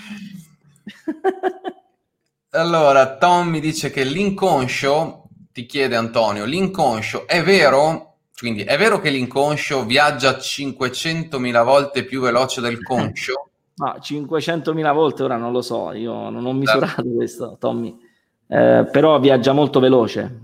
allora, 2.54 3.16
Tommy 3.16 3.60
dice 3.60 3.90
che 3.90 4.04
l'inconscio, 4.04 5.24
ti 5.52 5.66
chiede 5.66 5.96
Antonio, 5.96 6.44
l'inconscio 6.44 7.26
è 7.26 7.42
vero? 7.42 8.16
Quindi 8.36 8.62
è 8.62 8.76
vero 8.76 9.00
che 9.00 9.10
l'inconscio 9.10 9.84
viaggia 9.84 10.32
500.000 10.32 11.64
volte 11.64 12.04
più 12.04 12.20
veloce 12.20 12.60
del 12.60 12.82
conscio? 12.82 13.50
No, 13.76 13.96
500.000 14.00 14.92
volte 14.92 15.22
ora 15.24 15.36
non 15.36 15.52
lo 15.52 15.62
so, 15.62 15.92
io 15.92 16.30
non 16.30 16.44
ho 16.46 16.52
misurato 16.52 16.86
certo. 16.86 17.10
questo, 17.10 17.56
Tommy, 17.58 17.96
eh, 18.46 18.88
però 18.90 19.18
viaggia 19.18 19.52
molto 19.52 19.80
veloce, 19.80 20.40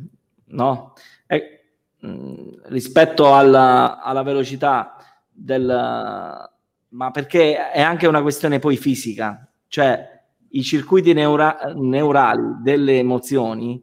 no? 0.46 0.94
E, 1.26 1.64
mh, 2.00 2.08
mm, 2.08 2.48
rispetto 2.64 3.34
alla, 3.34 4.00
alla 4.00 4.22
velocità 4.22 4.96
del... 5.30 5.64
ma 6.88 7.10
perché 7.12 7.70
è 7.70 7.80
anche 7.80 8.06
una 8.08 8.22
questione 8.22 8.58
poi 8.58 8.76
fisica, 8.76 9.48
cioè 9.68 10.19
i 10.50 10.62
circuiti 10.62 11.12
neura- 11.12 11.72
neurali 11.74 12.56
delle 12.62 12.98
emozioni 12.98 13.82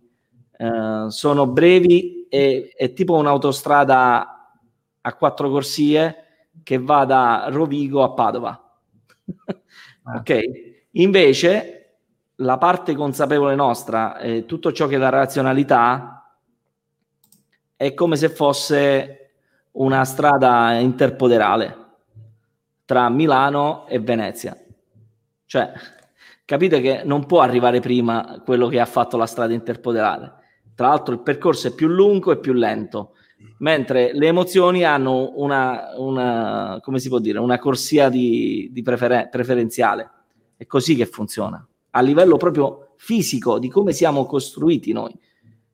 eh, 0.58 1.06
sono 1.10 1.48
brevi 1.48 2.28
e 2.30 2.74
è 2.76 2.94
tipo 2.94 3.16
un'autostrada 3.16 4.52
a 5.02 5.14
quattro 5.16 5.50
corsie 5.50 6.16
che 6.64 6.78
va 6.80 7.06
da 7.06 7.48
Rovigo 7.50 8.04
a 8.04 8.12
Padova 8.12 8.62
Ah. 10.04 10.18
ok? 10.20 10.42
Invece 10.92 11.74
la 12.36 12.58
parte 12.58 12.96
consapevole 12.96 13.56
nostra, 13.56 14.18
eh, 14.20 14.46
tutto 14.46 14.72
ciò 14.72 14.88
che 14.88 14.96
è 14.96 14.98
la 14.98 15.10
razionalità, 15.10 16.38
è 17.76 17.94
come 17.94 18.16
se 18.16 18.30
fosse 18.30 19.32
una 19.72 20.04
strada 20.06 20.74
interpoderale 20.80 21.86
tra 22.86 23.10
Milano 23.10 23.86
e 23.88 24.00
Venezia. 24.00 24.58
Cioè, 25.46 25.72
capite 26.48 26.80
che 26.80 27.02
non 27.04 27.26
può 27.26 27.42
arrivare 27.42 27.82
prima 27.82 28.42
quello 28.46 28.70
che 28.70 28.80
ha 28.80 28.86
fatto 28.86 29.18
la 29.18 29.26
strada 29.26 29.54
interpoderale. 29.54 30.34
Tra 30.74 30.88
l'altro 30.88 31.14
il 31.14 31.20
percorso 31.20 31.68
è 31.68 31.74
più 31.74 31.90
lungo 31.90 32.32
e 32.32 32.40
più 32.40 32.54
lento 32.54 33.12
mentre 33.58 34.14
le 34.14 34.28
emozioni 34.28 34.86
hanno 34.86 35.34
una, 35.36 35.92
una 35.98 36.80
come 36.82 37.00
si 37.00 37.10
può 37.10 37.20
dire, 37.20 37.40
una 37.40 37.60
corsia 37.60 38.08
di, 38.08 38.70
di 38.72 38.82
preferen- 38.82 39.28
preferenziale. 39.30 40.10
È 40.56 40.66
così 40.66 40.96
che 40.96 41.06
funziona, 41.06 41.68
a 41.92 42.02
livello 42.02 42.38
proprio 42.38 42.94
fisico 42.96 43.60
di 43.60 43.68
come 43.68 43.92
siamo 43.92 44.26
costruiti 44.26 44.94
noi, 44.94 45.14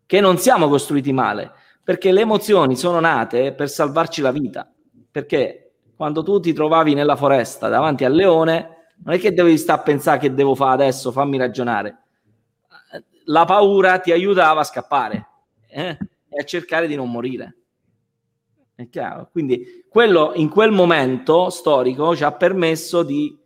che 0.08 0.20
non 0.22 0.40
siamo 0.40 0.68
costruiti 0.70 1.14
male, 1.14 1.52
perché 1.84 2.12
le 2.12 2.22
emozioni 2.22 2.76
sono 2.76 3.00
nate 3.00 3.54
per 3.54 3.70
salvarci 3.70 4.22
la 4.22 4.32
vita, 4.32 4.68
perché 5.12 5.76
quando 5.96 6.24
tu 6.24 6.40
ti 6.40 6.52
trovavi 6.52 6.96
nella 6.96 7.16
foresta 7.16 7.70
davanti 7.70 8.06
al 8.06 8.14
leone, 8.14 8.83
non 9.04 9.16
è 9.16 9.20
che 9.20 9.34
devi 9.34 9.58
stare 9.58 9.80
a 9.80 9.84
pensare 9.84 10.20
che 10.20 10.34
devo 10.34 10.56
fare 10.56 10.84
adesso, 10.84 11.12
fammi 11.12 11.38
ragionare. 11.38 11.98
La 13.26 13.46
paura 13.46 14.00
ti 14.00 14.12
aiutava 14.12 14.62
a 14.62 14.66
scappare 14.66 15.28
eh? 15.70 15.98
e 16.30 16.40
a 16.40 16.44
cercare 16.44 16.88
di 16.88 16.96
non 16.96 17.10
morire. 17.10 17.58
È 18.76 18.90
chiaro? 18.90 19.30
Quindi 19.32 19.86
quello 19.88 20.32
in 20.36 20.50
quel 20.50 20.72
momento 20.72 21.50
storico 21.50 22.16
ci 22.16 22.24
ha 22.24 22.32
permesso 22.32 23.04
di 23.04 23.38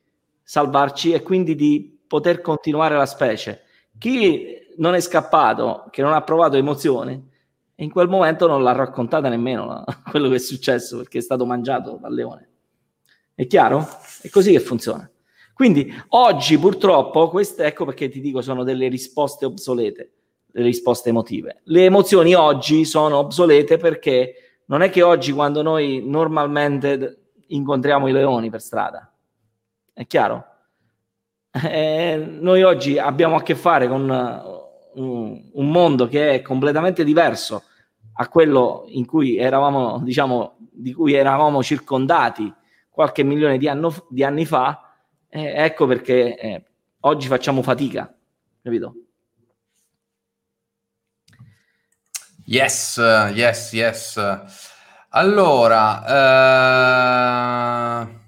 salvarci 0.42 1.12
e 1.12 1.22
quindi 1.22 1.56
di 1.56 2.00
poter 2.08 2.42
continuare 2.42 2.96
la 2.96 3.06
specie. 3.06 3.64
Chi 3.98 4.56
non 4.78 4.94
è 4.94 5.00
scappato, 5.00 5.88
che 5.92 6.02
non 6.02 6.14
ha 6.14 6.22
provato 6.22 6.56
emozione, 6.56 7.30
in 7.76 7.92
quel 7.92 8.08
momento 8.08 8.48
non 8.48 8.64
l'ha 8.64 8.72
raccontata 8.72 9.30
nemmeno 9.30 9.84
quello 10.10 10.30
che 10.30 10.36
è 10.36 10.40
successo 10.40 10.98
perché 10.98 11.20
è 11.20 11.22
stato 11.22 11.46
mangiato 11.46 11.98
dal 12.02 12.14
leone. 12.14 12.50
È 13.36 13.46
chiaro? 13.46 13.88
È 14.22 14.30
così 14.30 14.52
che 14.52 14.60
funziona. 14.60 15.08
Quindi 15.58 15.92
oggi 16.10 16.56
purtroppo, 16.60 17.30
queste 17.30 17.66
ecco 17.66 17.84
perché 17.84 18.10
ti 18.10 18.22
dico 18.22 18.44
sono 18.44 18.64
delle 18.64 18.90
risposte 18.90 19.44
obsolete, 19.44 20.12
le 20.52 20.62
risposte 20.62 21.10
emotive. 21.10 21.62
Le 21.64 21.86
emozioni 21.86 22.36
oggi 22.36 22.86
sono 22.86 23.18
obsolete 23.18 23.78
perché 23.78 24.62
non 24.66 24.84
è 24.84 24.92
che 24.92 25.02
oggi 25.02 25.32
quando 25.32 25.64
noi 25.64 26.04
normalmente 26.06 27.32
incontriamo 27.48 28.08
i 28.08 28.12
leoni 28.12 28.52
per 28.52 28.62
strada, 28.62 29.12
è 29.94 30.06
chiaro? 30.06 30.46
Eh, 31.50 32.24
noi 32.40 32.62
oggi 32.62 33.00
abbiamo 33.00 33.38
a 33.38 33.42
che 33.42 33.56
fare 33.56 33.88
con 33.88 34.08
uh, 34.08 35.02
un, 35.02 35.42
un, 35.54 35.72
mondo 35.72 36.08
che 36.08 36.36
è 36.36 36.42
completamente 36.44 37.04
diverso 37.04 37.64
a 38.14 38.28
quello 38.28 38.84
in 38.90 39.08
cui 39.08 39.38
eravamo, 39.38 39.98
diciamo, 40.04 40.58
di 40.72 40.94
cui 40.94 41.14
eravamo 41.14 41.64
circondati 41.64 42.54
qualche 42.92 43.24
milione 43.24 43.58
di, 43.58 43.68
anno, 43.68 43.92
di 44.08 44.24
anni 44.24 44.46
fa. 44.46 44.87
Eh, 45.30 45.64
ecco 45.64 45.86
perché 45.88 46.38
eh, 46.38 46.64
oggi 47.02 47.28
facciamo 47.28 47.62
fatica, 47.62 48.14
capito? 48.62 48.96
Yes, 52.46 52.98
yes, 52.98 53.74
yes. 53.74 54.18
Allora, 55.10 56.04
eh, 58.04 58.20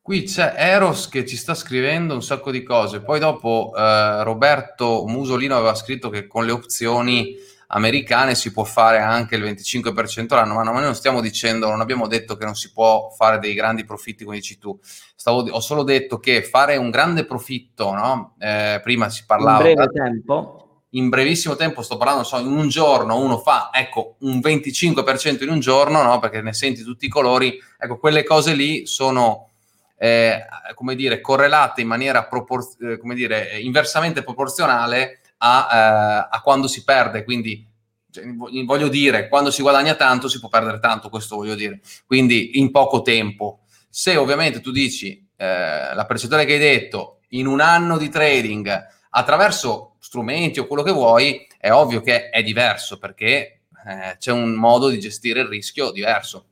qui 0.00 0.24
c'è 0.24 0.54
Eros 0.56 1.08
che 1.08 1.24
ci 1.24 1.36
sta 1.36 1.54
scrivendo 1.54 2.14
un 2.14 2.22
sacco 2.22 2.50
di 2.50 2.62
cose. 2.64 3.02
Poi 3.02 3.20
dopo 3.20 3.72
eh, 3.76 4.24
Roberto 4.24 5.04
Musolino 5.06 5.56
aveva 5.56 5.74
scritto 5.74 6.10
che 6.10 6.26
con 6.26 6.44
le 6.44 6.52
opzioni 6.52 7.36
americane 7.72 8.34
si 8.34 8.52
può 8.52 8.64
fare 8.64 8.98
anche 8.98 9.36
il 9.36 9.42
25% 9.42 10.34
l'anno, 10.34 10.54
ma 10.54 10.62
noi 10.62 10.82
non 10.82 10.94
stiamo 10.94 11.20
dicendo, 11.20 11.68
non 11.68 11.80
abbiamo 11.80 12.06
detto 12.06 12.36
che 12.36 12.44
non 12.44 12.54
si 12.54 12.72
può 12.72 13.10
fare 13.10 13.38
dei 13.38 13.54
grandi 13.54 13.84
profitti 13.84 14.24
come 14.24 14.36
dici 14.36 14.58
tu. 14.58 14.78
Stavo, 15.14 15.42
ho 15.48 15.60
solo 15.60 15.82
detto 15.82 16.18
che 16.18 16.42
fare 16.42 16.76
un 16.76 16.90
grande 16.90 17.24
profitto, 17.24 17.92
no? 17.92 18.34
eh, 18.38 18.80
prima 18.82 19.08
si 19.08 19.24
parlava... 19.26 19.68
In 19.68 19.74
breve 19.74 19.92
tempo 19.92 20.64
in 20.94 21.08
brevissimo 21.08 21.54
tempo, 21.54 21.82
sto 21.82 21.96
parlando, 21.96 22.24
so, 22.24 22.38
in 22.38 22.50
un 22.50 22.68
giorno 22.68 23.16
uno 23.16 23.38
fa, 23.38 23.70
ecco, 23.72 24.16
un 24.20 24.38
25% 24.38 25.44
in 25.44 25.50
un 25.50 25.60
giorno, 25.60 26.02
no? 26.02 26.18
perché 26.18 26.40
ne 26.40 26.52
senti 26.52 26.82
tutti 26.82 27.06
i 27.06 27.08
colori, 27.08 27.56
ecco, 27.78 27.98
quelle 27.98 28.24
cose 28.24 28.54
lì 28.54 28.86
sono, 28.86 29.50
eh, 29.96 30.40
come 30.74 30.96
dire, 30.96 31.20
correlate 31.20 31.80
in 31.80 31.86
maniera, 31.86 32.24
propor- 32.24 32.74
eh, 32.80 32.98
come 32.98 33.14
dire, 33.14 33.60
inversamente 33.60 34.24
proporzionale 34.24 35.19
a, 35.42 35.68
eh, 35.70 36.28
a 36.36 36.40
quando 36.42 36.66
si 36.66 36.84
perde, 36.84 37.24
quindi 37.24 37.66
cioè, 38.10 38.24
voglio 38.34 38.88
dire, 38.88 39.28
quando 39.28 39.50
si 39.50 39.62
guadagna 39.62 39.94
tanto 39.94 40.28
si 40.28 40.40
può 40.40 40.48
perdere 40.48 40.80
tanto, 40.80 41.08
questo 41.08 41.36
voglio 41.36 41.54
dire, 41.54 41.80
quindi 42.06 42.58
in 42.58 42.70
poco 42.70 43.02
tempo. 43.02 43.60
Se 43.88 44.16
ovviamente 44.16 44.60
tu 44.60 44.70
dici 44.70 45.26
eh, 45.36 45.94
la 45.94 46.04
percentuale 46.06 46.44
che 46.44 46.54
hai 46.54 46.58
detto, 46.58 47.20
in 47.30 47.46
un 47.46 47.60
anno 47.60 47.96
di 47.96 48.08
trading, 48.08 48.86
attraverso 49.10 49.96
strumenti 50.00 50.58
o 50.58 50.66
quello 50.66 50.82
che 50.82 50.92
vuoi, 50.92 51.46
è 51.58 51.70
ovvio 51.70 52.00
che 52.00 52.30
è 52.30 52.42
diverso 52.42 52.98
perché 52.98 53.62
eh, 53.86 54.16
c'è 54.18 54.32
un 54.32 54.52
modo 54.52 54.88
di 54.88 54.98
gestire 54.98 55.40
il 55.40 55.46
rischio 55.46 55.90
diverso. 55.90 56.46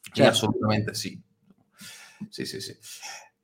Certo. 0.00 0.30
Assolutamente 0.30 0.94
sì. 0.94 1.18
Sì, 2.30 2.44
sì, 2.44 2.60
sì. 2.60 2.76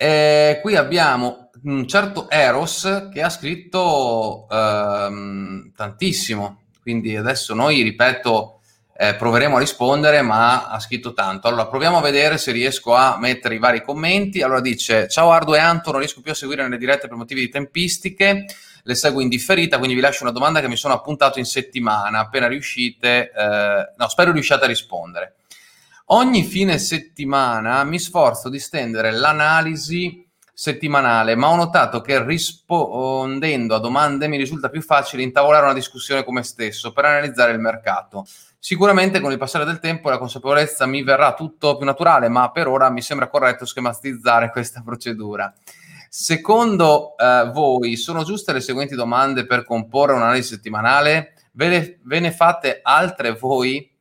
Eh, 0.03 0.59
qui 0.61 0.75
abbiamo 0.75 1.51
un 1.63 1.87
certo 1.87 2.29
Eros 2.29 3.11
che 3.13 3.23
ha 3.23 3.29
scritto 3.29 4.49
ehm, 4.51 5.73
tantissimo, 5.77 6.63
quindi 6.83 7.17
adesso 7.17 7.55
noi, 7.55 7.83
ripeto, 7.83 8.63
eh, 8.97 9.15
proveremo 9.15 9.55
a 9.55 9.61
rispondere, 9.61 10.21
ma 10.23 10.67
ha 10.67 10.81
scritto 10.81 11.13
tanto. 11.13 11.47
Allora, 11.47 11.69
proviamo 11.69 11.99
a 11.99 12.01
vedere 12.01 12.37
se 12.37 12.51
riesco 12.51 12.97
a 12.97 13.17
mettere 13.21 13.55
i 13.55 13.59
vari 13.61 13.81
commenti. 13.81 14.43
Allora 14.43 14.61
dice, 14.61 15.07
ciao 15.09 15.31
Ardo 15.31 15.55
e 15.55 15.61
Anto, 15.61 15.93
non 15.93 16.01
riesco 16.01 16.21
più 16.21 16.33
a 16.33 16.35
seguire 16.35 16.65
nelle 16.65 16.79
dirette 16.79 17.07
per 17.07 17.17
motivi 17.17 17.43
di 17.43 17.49
tempistiche 17.49 18.47
le 18.83 18.95
seguo 18.97 19.21
in 19.21 19.29
differita, 19.29 19.79
quindi 19.79 19.95
vi 19.95 20.01
lascio 20.01 20.25
una 20.25 20.33
domanda 20.33 20.59
che 20.59 20.67
mi 20.67 20.77
sono 20.77 20.95
appuntato 20.95 21.39
in 21.39 21.45
settimana, 21.45 22.19
appena 22.19 22.49
riuscite, 22.49 23.31
eh, 23.31 23.93
no, 23.97 24.09
spero 24.09 24.33
riusciate 24.33 24.65
a 24.65 24.67
rispondere. 24.67 25.37
Ogni 26.07 26.43
fine 26.45 26.79
settimana 26.79 27.85
mi 27.85 27.99
sforzo 27.99 28.49
di 28.49 28.59
stendere 28.59 29.13
l'analisi 29.13 30.29
settimanale, 30.53 31.35
ma 31.35 31.49
ho 31.49 31.57
notato 31.57 32.01
che 32.01 32.23
rispondendo 32.25 33.75
a 33.75 33.79
domande 33.79 34.29
mi 34.29 34.37
risulta 34.37 34.69
più 34.69 34.83
facile 34.83 35.23
intavolare 35.23 35.65
una 35.65 35.75
discussione 35.75 36.25
come 36.25 36.43
stesso 36.43 36.93
per 36.93 37.07
analizzare 37.07 37.53
il 37.53 37.59
mercato. 37.59 38.27
Sicuramente 38.59 39.19
con 39.19 39.33
il 39.33 39.39
passare 39.39 39.65
del 39.65 39.81
tempo 39.81 40.09
la 40.09 40.19
consapevolezza 40.19 40.87
mi 40.87 41.03
verrà 41.03 41.35
tutto 41.35 41.77
più 41.77 41.85
naturale, 41.85 42.29
ma 42.29 42.51
per 42.53 42.69
ora 42.69 42.91
mi 42.91 43.03
sembra 43.03 43.29
corretto 43.29 43.65
schematizzare 43.65 44.51
questa 44.53 44.83
procedura. 44.85 45.53
Secondo 46.09 47.17
eh, 47.17 47.51
voi 47.53 47.97
sono 47.97 48.23
giuste 48.23 48.53
le 48.53 48.61
seguenti 48.61 48.95
domande 48.95 49.47
per 49.47 49.65
comporre 49.65 50.13
un'analisi 50.13 50.55
settimanale? 50.55 51.33
Ve, 51.53 51.69
le, 51.69 52.01
ve 52.05 52.21
ne 52.21 52.31
fate 52.31 52.81
altre 52.83 53.33
voi? 53.33 53.92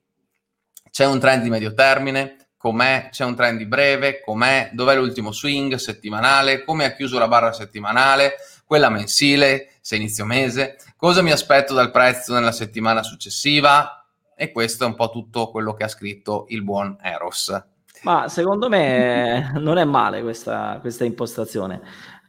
C'è 0.91 1.05
un 1.05 1.19
trend 1.19 1.43
di 1.43 1.49
medio 1.49 1.73
termine? 1.73 2.35
com'è, 2.61 3.07
c'è 3.09 3.25
un 3.25 3.35
trend 3.35 3.57
di 3.57 3.65
breve, 3.65 4.21
com'è, 4.21 4.69
dov'è 4.71 4.95
l'ultimo 4.95 5.31
swing 5.31 5.73
settimanale, 5.75 6.63
come 6.63 6.85
ha 6.85 6.91
chiuso 6.91 7.17
la 7.17 7.27
barra 7.27 7.51
settimanale, 7.53 8.35
quella 8.65 8.89
mensile, 8.89 9.71
se 9.81 9.95
inizio 9.95 10.25
mese, 10.25 10.77
cosa 10.95 11.23
mi 11.23 11.31
aspetto 11.31 11.73
dal 11.73 11.89
prezzo 11.89 12.35
nella 12.35 12.51
settimana 12.51 13.01
successiva? 13.01 14.05
E 14.35 14.51
questo 14.51 14.83
è 14.83 14.87
un 14.87 14.93
po' 14.93 15.09
tutto 15.09 15.49
quello 15.49 15.73
che 15.73 15.85
ha 15.85 15.87
scritto 15.87 16.45
il 16.49 16.61
buon 16.61 16.95
Eros. 17.01 17.63
Ma 18.03 18.29
secondo 18.29 18.69
me 18.69 19.53
non 19.57 19.79
è 19.79 19.83
male 19.83 20.21
questa, 20.21 20.77
questa 20.81 21.03
impostazione. 21.03 21.81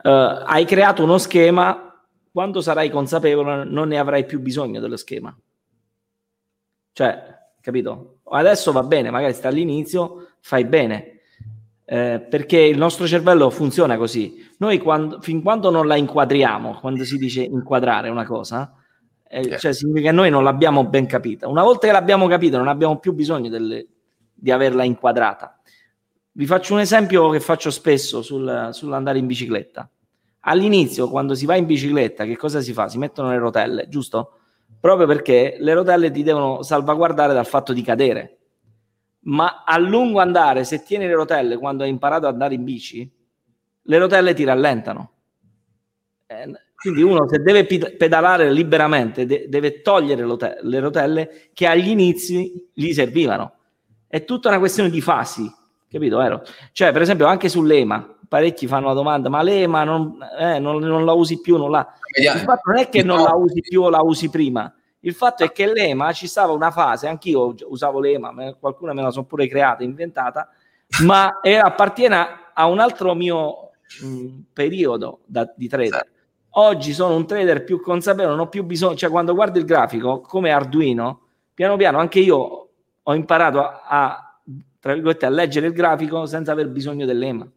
Uh, 0.03 0.09
hai 0.47 0.65
creato 0.65 1.05
uno 1.05 1.19
schema, 1.19 1.95
quando 2.33 2.63
sarai 2.63 2.89
consapevole 2.89 3.65
non 3.65 3.89
ne 3.89 3.99
avrai 3.99 4.25
più 4.25 4.41
bisogno 4.41 4.81
dello 4.81 4.97
schema. 4.97 5.37
Cioè, 6.95 7.32
capito? 7.63 8.19
Adesso 8.25 8.73
va 8.73 8.83
bene, 8.83 9.11
magari 9.11 9.33
sta 9.33 9.49
all'inizio, 9.49 10.35
fai 10.41 10.67
bene, 10.67 11.21
eh, 11.87 12.21
perché 12.29 12.59
il 12.59 12.77
nostro 12.77 13.07
cervello 13.07 13.49
funziona 13.49 13.97
così. 13.97 14.51
Noi 14.59 14.79
quando, 14.79 15.21
fin 15.21 15.41
quando 15.41 15.71
non 15.71 15.87
la 15.87 15.97
inquadriamo, 15.97 16.79
quando 16.81 17.05
si 17.05 17.17
dice 17.17 17.43
inquadrare 17.43 18.11
una 18.11 18.27
cosa, 18.27 18.75
eh, 19.27 19.41
yeah. 19.41 19.59
cioè 19.59 19.73
significa 19.73 20.11
che 20.11 20.15
noi 20.15 20.29
non 20.29 20.45
l'abbiamo 20.45 20.85
ben 20.85 21.07
capita. 21.07 21.49
Una 21.49 21.63
volta 21.63 21.87
che 21.87 21.93
l'abbiamo 21.93 22.27
capita, 22.27 22.59
non 22.59 22.69
abbiamo 22.69 22.99
più 22.99 23.15
bisogno 23.15 23.49
delle, 23.49 23.87
di 24.35 24.51
averla 24.51 24.85
inquadrata. 24.85 25.59
Vi 26.33 26.47
faccio 26.47 26.75
un 26.75 26.81
esempio 26.81 27.31
che 27.31 27.41
faccio 27.41 27.71
spesso 27.71 28.23
sul, 28.23 28.71
sull'andare 28.73 29.19
in 29.19 29.27
bicicletta. 29.27 29.89
All'inizio, 30.41 31.09
quando 31.09 31.35
si 31.35 31.47
va 31.47 31.57
in 31.57 31.67
bicicletta, 31.67 32.25
che 32.25 32.37
cosa 32.37 32.61
si 32.61 32.73
fa? 32.73 32.89
Si 32.89 32.99
mettono 32.99 33.31
le 33.31 33.39
rotelle, 33.39 33.89
giusto? 33.89 34.39
Proprio 34.83 35.07
perché 35.07 35.59
le 35.61 35.75
rotelle 35.75 36.11
ti 36.11 36.25
devono 36.25 36.65
salvaguardare 36.65 37.33
dal 37.33 37.47
fatto 37.47 37.73
di 37.73 37.83
cadere. 37.83 38.39
Ma 39.27 39.63
a 39.65 39.79
lungo 39.79 40.19
andare, 40.19 40.65
se 40.65 40.83
tieni 40.83 41.07
le 41.07 41.15
rotelle 41.15 41.57
quando 41.57 41.85
hai 41.85 41.89
imparato 41.89 42.27
ad 42.27 42.33
andare 42.33 42.55
in 42.55 42.65
bici, 42.65 43.09
le 43.81 43.99
rotelle 43.99 44.35
ti 44.35 44.43
rallentano. 44.43 45.13
Eh, 46.27 46.51
quindi 46.75 47.03
uno 47.03 47.29
se 47.29 47.39
deve 47.39 47.65
pedalare 47.65 48.51
liberamente 48.51 49.25
de- 49.25 49.47
deve 49.49 49.83
togliere 49.83 50.27
le 50.63 50.81
rotelle 50.81 51.51
che 51.53 51.69
agli 51.69 51.91
inizi 51.91 52.69
gli 52.75 52.93
servivano. 52.93 53.53
È 54.09 54.25
tutta 54.25 54.49
una 54.49 54.59
questione 54.59 54.91
di 54.91 55.01
fasi, 55.01 55.49
capito? 55.89 56.17
Vero? 56.17 56.43
Cioè, 56.73 56.91
per 56.91 57.03
esempio, 57.03 57.27
anche 57.27 57.49
sull'EMA, 57.49 58.17
parecchi 58.27 58.67
fanno 58.67 58.89
la 58.89 58.95
domanda, 58.95 59.29
ma 59.29 59.43
l'EMA 59.43 59.85
non, 59.85 60.19
eh, 60.41 60.59
non, 60.59 60.83
non 60.83 61.05
la 61.05 61.13
usi 61.13 61.41
più, 61.41 61.57
non 61.57 61.71
la... 61.71 61.87
Il 62.15 62.41
fatto 62.41 62.71
non 62.71 62.79
è 62.79 62.89
che 62.89 63.03
non 63.03 63.23
la 63.23 63.35
usi 63.35 63.61
più 63.61 63.83
o 63.83 63.89
la 63.89 64.01
usi 64.03 64.29
prima, 64.29 64.73
il 65.05 65.15
fatto 65.15 65.43
è 65.43 65.51
che 65.51 65.67
l'EMA 65.67 66.13
ci 66.13 66.27
stava 66.27 66.53
una 66.53 66.71
fase, 66.71 67.09
anch'io 67.09 67.55
usavo 67.69 67.99
l'EMA, 67.99 68.55
qualcuna 68.59 68.93
me 68.93 69.03
la 69.03 69.11
sono 69.11 69.25
pure 69.25 69.49
creata, 69.49 69.83
inventata, 69.83 70.49
ma 71.05 71.41
era, 71.43 71.65
appartiene 71.65 72.27
a 72.55 72.67
un 72.67 72.79
altro 72.79 73.15
mio 73.15 73.71
mh, 74.01 74.41
periodo 74.53 75.21
da, 75.25 75.53
di 75.57 75.67
trader. 75.67 76.07
Oggi 76.51 76.93
sono 76.93 77.17
un 77.17 77.27
trader 77.27 77.65
più 77.65 77.81
consapevole, 77.81 78.35
non 78.35 78.45
ho 78.45 78.49
più 78.49 78.63
bisogno, 78.63 78.95
cioè 78.95 79.11
quando 79.11 79.35
guardo 79.35 79.59
il 79.59 79.65
grafico 79.65 80.21
come 80.21 80.51
Arduino, 80.51 81.21
piano 81.53 81.77
piano 81.77 81.99
anche 81.99 82.21
io 82.21 82.69
ho 83.03 83.15
imparato 83.15 83.59
a, 83.59 83.83
a, 83.89 84.41
a 84.83 85.29
leggere 85.31 85.67
il 85.67 85.73
grafico 85.73 86.27
senza 86.27 86.53
aver 86.53 86.69
bisogno 86.69 87.07
dell'EMA. 87.07 87.51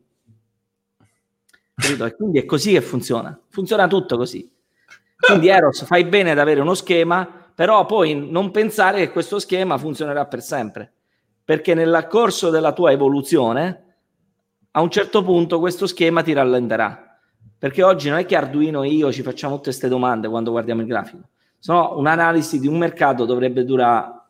Capito? 1.76 2.10
Quindi 2.16 2.40
è 2.40 2.46
così 2.46 2.72
che 2.72 2.82
funziona. 2.82 3.38
Funziona 3.50 3.88
tutto 3.88 4.18
così. 4.18 4.50
Quindi 5.18 5.48
Eros, 5.48 5.86
fai 5.86 6.06
bene 6.06 6.32
ad 6.32 6.40
avere 6.40 6.62
uno 6.62 6.74
schema, 6.74 7.28
però 7.54 7.86
poi 7.86 8.30
non 8.30 8.52
pensare 8.52 9.00
che 9.00 9.12
questo 9.12 9.40
schema 9.40 9.78
funzionerà 9.78 10.26
per 10.26 10.42
sempre, 10.42 10.92
perché 11.44 11.74
nel 11.74 12.08
corso 12.10 12.50
della 12.50 12.74
tua 12.74 12.92
evoluzione, 12.92 13.84
a 14.72 14.82
un 14.82 14.90
certo 14.90 15.24
punto 15.24 15.60
questo 15.60 15.88
schema 15.88 16.22
ti 16.22 16.34
rallenterà. 16.34 17.20
Perché 17.58 17.82
oggi 17.82 18.10
non 18.10 18.20
è 18.20 18.26
che 18.26 18.36
Arduino 18.36 18.84
e 18.84 18.90
io 18.90 19.12
ci 19.12 19.22
facciamo 19.22 19.56
tutte 19.56 19.70
queste 19.70 19.88
domande 19.88 20.28
quando 20.28 20.52
guardiamo 20.52 20.82
il 20.82 20.88
grafico, 20.88 21.30
se 21.58 21.72
no 21.72 21.98
un'analisi 21.98 22.60
di 22.60 22.68
un 22.68 22.78
mercato 22.78 23.26
dovrebbe 23.26 23.64
durare 23.64 24.22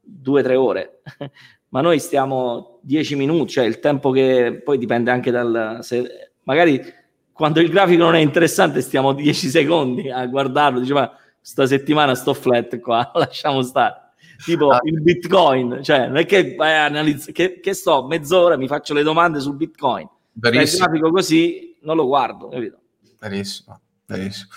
due 0.00 0.40
o 0.40 0.44
tre 0.44 0.54
ore. 0.54 1.00
Ma 1.70 1.80
noi 1.80 1.98
stiamo 1.98 2.78
dieci 2.82 3.16
minuti, 3.16 3.54
cioè 3.54 3.64
il 3.64 3.80
tempo 3.80 4.12
che 4.12 4.60
poi 4.62 4.78
dipende 4.78 5.10
anche 5.10 5.32
dal... 5.32 5.78
Se, 5.80 6.33
magari 6.44 6.82
quando 7.32 7.60
il 7.60 7.68
grafico 7.68 8.04
non 8.04 8.14
è 8.14 8.20
interessante 8.20 8.80
stiamo 8.80 9.12
10 9.12 9.48
secondi 9.48 10.10
a 10.10 10.24
guardarlo, 10.26 10.78
dice 10.78 10.92
ma 10.92 11.12
sta 11.40 11.66
settimana 11.66 12.14
sto 12.14 12.32
flat 12.32 12.78
qua, 12.78 13.10
lasciamo 13.16 13.62
stare. 13.62 14.02
Tipo 14.44 14.70
ah. 14.70 14.80
il 14.84 15.00
Bitcoin, 15.00 15.80
cioè 15.82 16.06
non 16.06 16.16
è 16.16 16.26
che, 16.26 16.54
vai 16.54 16.74
analizz- 16.74 17.32
che, 17.32 17.60
che 17.60 17.74
sto 17.74 18.06
mezz'ora 18.06 18.56
mi 18.56 18.66
faccio 18.66 18.94
le 18.94 19.02
domande 19.02 19.40
sul 19.40 19.56
Bitcoin. 19.56 20.08
Verissimo. 20.32 20.84
Il 20.84 20.90
grafico 20.90 21.10
così 21.10 21.76
non 21.82 21.96
lo 21.96 22.06
guardo, 22.06 22.48
capito? 22.48 22.78
Verissimo, 23.18 23.80
verissimo. 24.06 24.48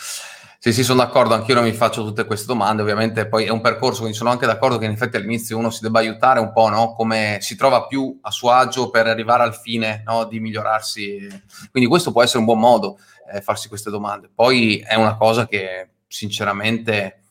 Sì, 0.67 0.73
sì, 0.73 0.83
sono 0.83 1.01
d'accordo, 1.01 1.33
anch'io 1.33 1.53
non 1.53 1.63
mi 1.63 1.71
faccio 1.71 2.03
tutte 2.03 2.25
queste 2.25 2.45
domande, 2.45 2.81
ovviamente 2.81 3.25
poi 3.25 3.45
è 3.45 3.49
un 3.49 3.61
percorso, 3.61 3.99
quindi 3.99 4.17
sono 4.17 4.31
anche 4.31 4.45
d'accordo 4.45 4.77
che 4.77 4.83
in 4.83 4.91
effetti 4.91 5.15
all'inizio 5.15 5.57
uno 5.57 5.69
si 5.69 5.81
debba 5.81 5.99
aiutare 5.99 6.41
un 6.41 6.51
po', 6.51 6.67
no? 6.67 6.93
come 6.93 7.37
si 7.39 7.55
trova 7.55 7.87
più 7.87 8.19
a 8.21 8.31
suo 8.31 8.51
agio 8.51 8.89
per 8.89 9.07
arrivare 9.07 9.43
al 9.43 9.55
fine 9.55 10.03
no? 10.05 10.25
di 10.25 10.41
migliorarsi. 10.41 11.25
Quindi 11.71 11.87
questo 11.87 12.11
può 12.11 12.21
essere 12.21 12.39
un 12.39 12.45
buon 12.45 12.59
modo, 12.59 12.99
eh, 13.31 13.39
farsi 13.39 13.69
queste 13.69 13.89
domande. 13.89 14.29
Poi 14.35 14.83
è 14.85 14.95
una 14.95 15.15
cosa 15.15 15.47
che 15.47 15.91
sinceramente... 16.05 17.21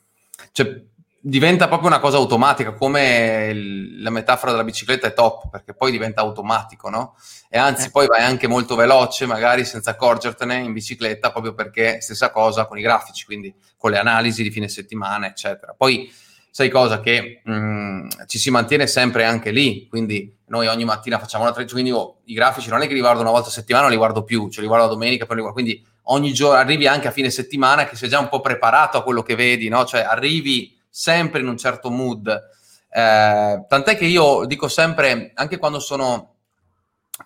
Cioè, 0.52 0.82
diventa 1.28 1.66
proprio 1.66 1.88
una 1.88 1.98
cosa 1.98 2.18
automatica, 2.18 2.72
come 2.72 3.48
il, 3.52 4.00
la 4.00 4.10
metafora 4.10 4.52
della 4.52 4.62
bicicletta 4.62 5.08
è 5.08 5.12
top, 5.12 5.50
perché 5.50 5.74
poi 5.74 5.90
diventa 5.90 6.20
automatico, 6.20 6.88
no? 6.88 7.16
E 7.48 7.58
anzi, 7.58 7.88
eh. 7.88 7.90
poi 7.90 8.06
vai 8.06 8.22
anche 8.22 8.46
molto 8.46 8.76
veloce, 8.76 9.26
magari 9.26 9.64
senza 9.64 9.90
accorgertene 9.90 10.54
in 10.54 10.72
bicicletta, 10.72 11.32
proprio 11.32 11.52
perché 11.52 12.00
stessa 12.00 12.30
cosa 12.30 12.66
con 12.66 12.78
i 12.78 12.82
grafici, 12.82 13.24
quindi 13.24 13.52
con 13.76 13.90
le 13.90 13.98
analisi 13.98 14.44
di 14.44 14.52
fine 14.52 14.68
settimana, 14.68 15.26
eccetera. 15.26 15.74
Poi 15.76 16.08
sai 16.48 16.70
cosa 16.70 17.00
che 17.00 17.42
mh, 17.44 17.52
mm, 17.52 18.08
ci 18.26 18.38
si 18.38 18.50
mantiene 18.50 18.86
sempre 18.86 19.24
anche 19.24 19.50
lì, 19.50 19.88
quindi 19.88 20.32
noi 20.46 20.68
ogni 20.68 20.84
mattina 20.84 21.18
facciamo 21.18 21.42
una 21.42 21.52
traccia, 21.52 21.72
quindi 21.72 21.90
io 21.90 22.18
i 22.26 22.34
grafici 22.34 22.68
non 22.68 22.82
è 22.82 22.86
che 22.86 22.94
li 22.94 23.00
guardo 23.00 23.22
una 23.22 23.32
volta 23.32 23.48
a 23.48 23.52
settimana, 23.52 23.88
li 23.88 23.96
guardo 23.96 24.22
più, 24.22 24.48
cioè 24.48 24.60
li 24.60 24.68
guardo 24.68 24.86
la 24.86 24.92
domenica, 24.92 25.26
poi 25.26 25.36
li 25.36 25.42
guardo, 25.42 25.60
quindi 25.60 25.84
ogni 26.04 26.32
giorno 26.32 26.56
arrivi 26.56 26.86
anche 26.86 27.08
a 27.08 27.10
fine 27.10 27.30
settimana 27.30 27.84
che 27.84 27.96
sei 27.96 28.08
già 28.08 28.20
un 28.20 28.28
po' 28.28 28.40
preparato 28.40 28.96
a 28.96 29.02
quello 29.02 29.22
che 29.22 29.34
vedi, 29.34 29.68
no? 29.68 29.84
Cioè 29.84 30.02
arrivi 30.02 30.75
sempre 30.96 31.40
in 31.40 31.48
un 31.48 31.58
certo 31.58 31.90
mood. 31.90 32.26
Eh, 32.26 33.64
tant'è 33.68 33.96
che 33.98 34.06
io 34.06 34.46
dico 34.46 34.66
sempre, 34.66 35.32
anche 35.34 35.58
quando 35.58 35.78
sono, 35.78 36.36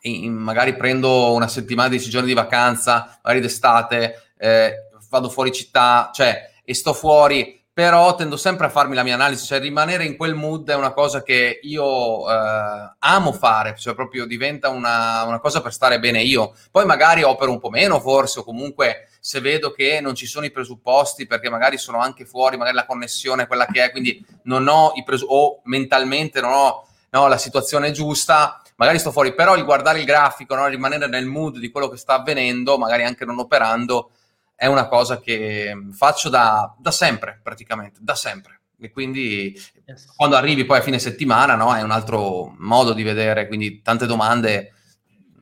in, 0.00 0.34
magari 0.34 0.74
prendo 0.74 1.32
una 1.34 1.46
settimana, 1.46 1.88
dieci 1.88 2.10
giorni 2.10 2.26
di 2.26 2.34
vacanza, 2.34 3.20
magari 3.22 3.40
d'estate, 3.40 4.32
eh, 4.36 4.74
vado 5.08 5.28
fuori 5.28 5.52
città, 5.52 6.10
cioè, 6.12 6.50
e 6.64 6.74
sto 6.74 6.92
fuori, 6.92 7.64
però 7.72 8.16
tendo 8.16 8.36
sempre 8.36 8.66
a 8.66 8.70
farmi 8.70 8.96
la 8.96 9.04
mia 9.04 9.14
analisi, 9.14 9.46
cioè 9.46 9.60
rimanere 9.60 10.04
in 10.04 10.16
quel 10.16 10.34
mood 10.34 10.68
è 10.68 10.74
una 10.74 10.92
cosa 10.92 11.22
che 11.22 11.60
io 11.62 12.28
eh, 12.28 12.94
amo 12.98 13.32
fare, 13.32 13.76
cioè 13.78 13.94
proprio 13.94 14.26
diventa 14.26 14.68
una, 14.68 15.22
una, 15.22 15.38
cosa 15.38 15.62
per 15.62 15.72
stare 15.72 16.00
bene 16.00 16.20
io. 16.22 16.56
Poi 16.72 16.84
magari 16.84 17.22
opero 17.22 17.52
un 17.52 17.60
po' 17.60 17.70
meno 17.70 18.00
forse 18.00 18.40
o 18.40 18.44
comunque 18.44 19.09
se 19.20 19.40
vedo 19.40 19.70
che 19.70 20.00
non 20.00 20.14
ci 20.14 20.26
sono 20.26 20.46
i 20.46 20.50
presupposti 20.50 21.26
perché 21.26 21.50
magari 21.50 21.78
sono 21.78 21.98
anche 21.98 22.24
fuori, 22.24 22.56
magari 22.56 22.76
la 22.76 22.86
connessione 22.86 23.44
è 23.44 23.46
quella 23.46 23.66
che 23.66 23.84
è, 23.84 23.90
quindi 23.90 24.24
non 24.44 24.66
ho 24.66 24.92
i 24.96 25.04
presupposti 25.04 25.34
o 25.34 25.60
mentalmente 25.64 26.40
non 26.40 26.52
ho 26.52 26.86
no, 27.10 27.26
la 27.26 27.38
situazione 27.38 27.90
giusta, 27.90 28.62
magari 28.76 28.98
sto 28.98 29.12
fuori, 29.12 29.34
però 29.34 29.56
il 29.56 29.64
guardare 29.64 29.98
il 29.98 30.04
grafico, 30.04 30.54
no, 30.54 30.66
rimanere 30.66 31.06
nel 31.06 31.26
mood 31.26 31.58
di 31.58 31.70
quello 31.70 31.88
che 31.88 31.96
sta 31.96 32.14
avvenendo, 32.14 32.78
magari 32.78 33.04
anche 33.04 33.24
non 33.24 33.38
operando, 33.38 34.12
è 34.54 34.66
una 34.66 34.88
cosa 34.88 35.20
che 35.20 35.74
faccio 35.92 36.28
da, 36.28 36.74
da 36.78 36.90
sempre, 36.90 37.40
praticamente, 37.42 38.00
da 38.02 38.14
sempre. 38.14 38.60
E 38.78 38.90
quindi 38.90 39.54
yes. 39.84 40.06
quando 40.16 40.36
arrivi 40.36 40.64
poi 40.64 40.78
a 40.78 40.82
fine 40.82 40.98
settimana, 40.98 41.54
no, 41.54 41.74
è 41.74 41.82
un 41.82 41.90
altro 41.90 42.54
modo 42.58 42.92
di 42.92 43.02
vedere, 43.02 43.46
quindi 43.46 43.82
tante 43.82 44.06
domande 44.06 44.72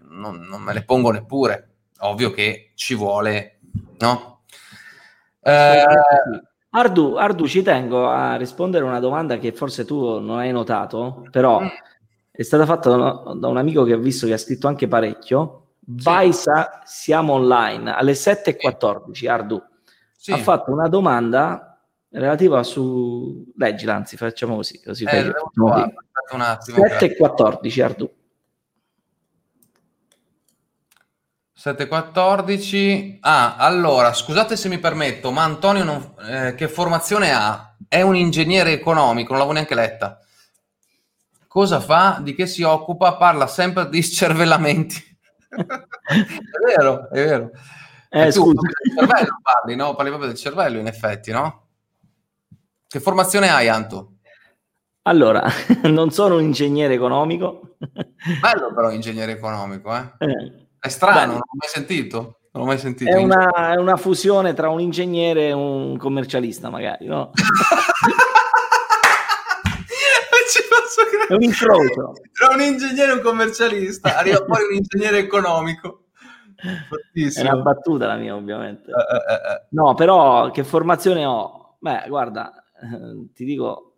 non, 0.09 0.41
non 0.41 0.63
me 0.63 0.73
le 0.73 0.85
pongo 0.85 1.11
neppure. 1.11 1.65
Ovvio 2.01 2.31
che 2.31 2.73
ci 2.75 2.95
vuole 2.95 3.58
no? 3.99 4.43
Eh, 5.41 5.85
Ardu, 6.71 7.15
Ardu, 7.15 7.47
ci 7.47 7.63
tengo 7.63 8.09
a 8.09 8.37
rispondere 8.37 8.85
a 8.85 8.89
una 8.89 9.01
domanda 9.01 9.39
che 9.39 9.53
forse 9.53 9.85
tu 9.85 10.19
non 10.21 10.39
hai 10.39 10.53
notato, 10.53 11.27
però 11.31 11.61
mm. 11.61 11.67
è 12.31 12.43
stata 12.43 12.67
fatta 12.67 12.91
da, 12.91 13.35
da 13.35 13.49
un 13.49 13.57
amico 13.57 13.85
che 13.85 13.95
ho 13.95 13.99
visto 13.99 14.27
che 14.27 14.35
ha 14.35 14.39
scritto 14.39 14.69
anche 14.69 14.87
parecchio, 14.89 15.69
Baisa, 15.91 16.83
siamo 16.85 17.33
online 17.33 17.95
alle 17.95 18.13
7.14. 18.13 19.29
Ardu 19.29 19.63
sì. 20.15 20.33
ha 20.33 20.37
fatto 20.37 20.71
una 20.71 20.87
domanda 20.87 21.81
relativa 22.11 22.63
su. 22.63 23.51
Leggila, 23.57 23.95
anzi, 23.95 24.19
facciamo 24.19 24.57
così. 24.57 24.83
così 24.83 25.05
eh, 25.05 25.09
fai... 25.09 25.33
un 26.35 26.41
attimo. 26.43 26.79
7.14, 26.85 27.83
Ardu. 27.83 28.11
7.14. 31.59 33.19
Ah, 33.21 33.57
allora, 33.57 34.13
scusate 34.13 34.55
se 34.55 34.69
mi 34.69 34.79
permetto, 34.79 35.33
ma 35.33 35.43
Antonio 35.43 35.83
non, 35.83 36.15
eh, 36.21 36.55
che 36.55 36.69
formazione 36.69 37.33
ha? 37.33 37.75
È 37.89 38.01
un 38.01 38.15
ingegnere 38.15 38.73
economico, 38.73 39.31
non 39.31 39.39
l'avevo 39.39 39.55
neanche 39.55 39.75
letta. 39.75 40.21
Cosa 41.49 41.81
fa? 41.81 42.21
Di 42.23 42.35
che 42.35 42.47
si 42.47 42.63
occupa? 42.63 43.17
Parla 43.17 43.49
sempre 43.49 43.89
di 43.89 44.03
scervellamenti. 44.03 45.19
è 45.49 46.77
vero, 46.77 47.11
è 47.11 47.25
vero. 47.25 47.51
Eh, 48.09 48.31
tu 48.31 48.53
del 48.53 48.71
cervello 48.97 49.39
parli, 49.43 49.75
no? 49.75 49.95
Parli 49.97 50.11
proprio 50.11 50.31
del 50.31 50.39
cervello, 50.39 50.79
in 50.79 50.87
effetti, 50.87 51.33
no? 51.33 51.67
Che 52.87 53.01
formazione 53.01 53.51
hai, 53.51 53.69
Anto? 53.69 54.19
Allora, 55.03 55.43
non 55.91 56.13
sono 56.13 56.37
un 56.37 56.43
ingegnere 56.43 56.95
economico. 56.95 57.75
Bello 57.79 58.73
però 58.73 58.93
ingegnere 58.93 59.33
economico, 59.33 59.95
eh? 59.97 60.13
eh 60.19 60.68
è 60.81 60.89
strano, 60.89 61.19
Beh, 61.19 61.27
non 61.27 61.37
l'ho 61.37 61.57
mai 61.59 61.69
sentito. 61.69 62.17
Non 62.53 62.63
l'ho 62.63 62.65
mai 62.65 62.79
sentito. 62.79 63.11
È 63.11 63.17
una, 63.17 63.73
è 63.73 63.77
una, 63.77 63.97
fusione 63.97 64.55
tra 64.55 64.69
un 64.69 64.81
ingegnere 64.81 65.49
e 65.49 65.53
un 65.53 65.97
commercialista, 65.97 66.71
magari, 66.71 67.07
no? 67.07 67.31
è 71.29 71.35
un 71.35 71.43
incrocio. 71.43 72.13
Tra 72.33 72.55
un 72.55 72.61
ingegnere 72.61 73.13
e 73.13 73.15
un 73.15 73.21
commercialista 73.21 74.17
arriva 74.17 74.43
poi 74.45 74.63
un 74.71 74.77
ingegnere 74.77 75.19
economico. 75.19 76.05
Fortissimo. 76.89 77.49
È 77.49 77.53
una 77.53 77.63
battuta 77.63 78.07
la 78.07 78.17
mia, 78.17 78.35
ovviamente. 78.35 78.91
Uh, 78.91 78.95
uh, 78.95 78.97
uh. 78.97 79.85
No, 79.85 79.95
però 79.95 80.51
che 80.51 80.65
formazione 80.65 81.25
ho? 81.25 81.77
Beh, 81.79 82.07
guarda, 82.09 82.65
eh, 82.81 83.33
ti 83.35 83.45
dico, 83.45 83.95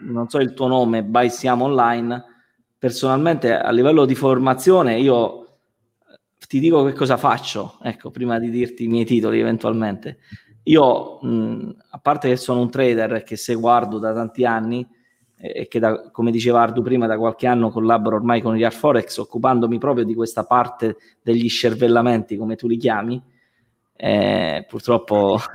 non 0.00 0.28
so 0.28 0.38
il 0.38 0.54
tuo 0.54 0.66
nome, 0.66 1.04
by 1.04 1.30
Siamo 1.30 1.66
Online. 1.66 2.24
Personalmente, 2.78 3.56
a 3.56 3.70
livello 3.70 4.04
di 4.04 4.14
formazione, 4.14 4.98
io 4.98 5.45
ti 6.46 6.60
dico 6.60 6.84
che 6.84 6.92
cosa 6.92 7.16
faccio, 7.16 7.78
ecco, 7.82 8.10
prima 8.10 8.38
di 8.38 8.50
dirti 8.50 8.84
i 8.84 8.88
miei 8.88 9.04
titoli 9.04 9.40
eventualmente. 9.40 10.18
Io, 10.64 11.18
mh, 11.20 11.76
a 11.90 11.98
parte 11.98 12.28
che 12.28 12.36
sono 12.36 12.60
un 12.60 12.70
trader 12.70 13.22
che 13.22 13.36
seguo 13.36 13.70
Ardu 13.70 13.98
da 13.98 14.12
tanti 14.12 14.44
anni 14.44 14.86
e 15.38 15.68
che, 15.68 15.78
da, 15.78 16.10
come 16.10 16.30
diceva 16.30 16.62
Ardu 16.62 16.82
prima, 16.82 17.06
da 17.06 17.18
qualche 17.18 17.46
anno 17.46 17.70
collaboro 17.70 18.16
ormai 18.16 18.40
con 18.40 18.54
gli 18.54 18.64
Art 18.64 18.76
Forex, 18.76 19.16
occupandomi 19.18 19.78
proprio 19.78 20.04
di 20.04 20.14
questa 20.14 20.44
parte 20.44 20.96
degli 21.22 21.48
scervellamenti, 21.48 22.36
come 22.36 22.56
tu 22.56 22.66
li 22.68 22.76
chiami. 22.76 23.22
Eh, 23.98 24.64
purtroppo 24.68 25.38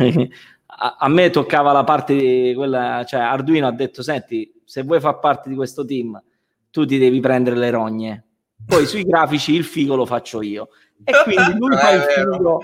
a, 0.65 0.97
a, 0.99 1.07
me 1.09 1.29
toccava 1.29 1.71
la 1.71 1.83
parte 1.83 2.15
di 2.15 2.53
quella, 2.55 3.03
cioè 3.05 3.19
Arduino 3.19 3.67
ha 3.67 3.71
detto, 3.71 4.01
senti, 4.01 4.51
se 4.63 4.83
vuoi 4.83 4.99
far 4.99 5.19
parte 5.19 5.49
di 5.49 5.55
questo 5.55 5.85
team, 5.85 6.21
tu 6.69 6.85
ti 6.85 6.97
devi 6.97 7.19
prendere 7.19 7.57
le 7.57 7.69
rogne 7.69 8.25
poi 8.65 8.85
sui 8.85 9.03
grafici 9.03 9.53
il 9.53 9.63
figo 9.63 9.95
lo 9.95 10.05
faccio 10.05 10.41
io. 10.41 10.69
E 11.03 11.11
quindi 11.23 11.57
lui 11.57 11.75
fa, 11.77 11.91
il 11.91 12.01
figo, 12.01 12.61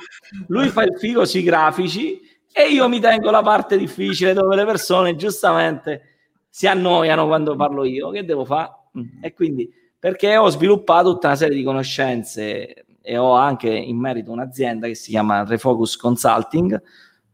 lui 0.47 0.67
fa 0.69 0.83
il 0.83 0.97
figo 0.97 1.25
sui 1.25 1.43
grafici 1.43 2.21
e 2.51 2.69
io 2.69 2.87
mi 2.87 2.99
tengo 2.99 3.29
la 3.31 3.41
parte 3.41 3.77
difficile 3.77 4.33
dove 4.33 4.55
le 4.55 4.65
persone 4.65 5.15
giustamente 5.15 6.01
si 6.49 6.67
annoiano 6.67 7.27
quando 7.27 7.55
parlo 7.55 7.83
io. 7.83 8.09
Che 8.09 8.25
devo 8.25 8.45
fare? 8.45 8.71
Mm. 8.97 9.23
E 9.23 9.33
quindi 9.33 9.69
perché 9.99 10.37
ho 10.37 10.49
sviluppato 10.49 11.11
tutta 11.13 11.27
una 11.27 11.35
serie 11.35 11.55
di 11.55 11.63
conoscenze 11.63 12.85
e 13.01 13.17
ho 13.17 13.33
anche 13.33 13.69
in 13.69 13.97
merito 13.97 14.31
un'azienda 14.31 14.87
che 14.87 14.95
si 14.95 15.11
chiama 15.11 15.43
Refocus 15.43 15.95
Consulting 15.95 16.81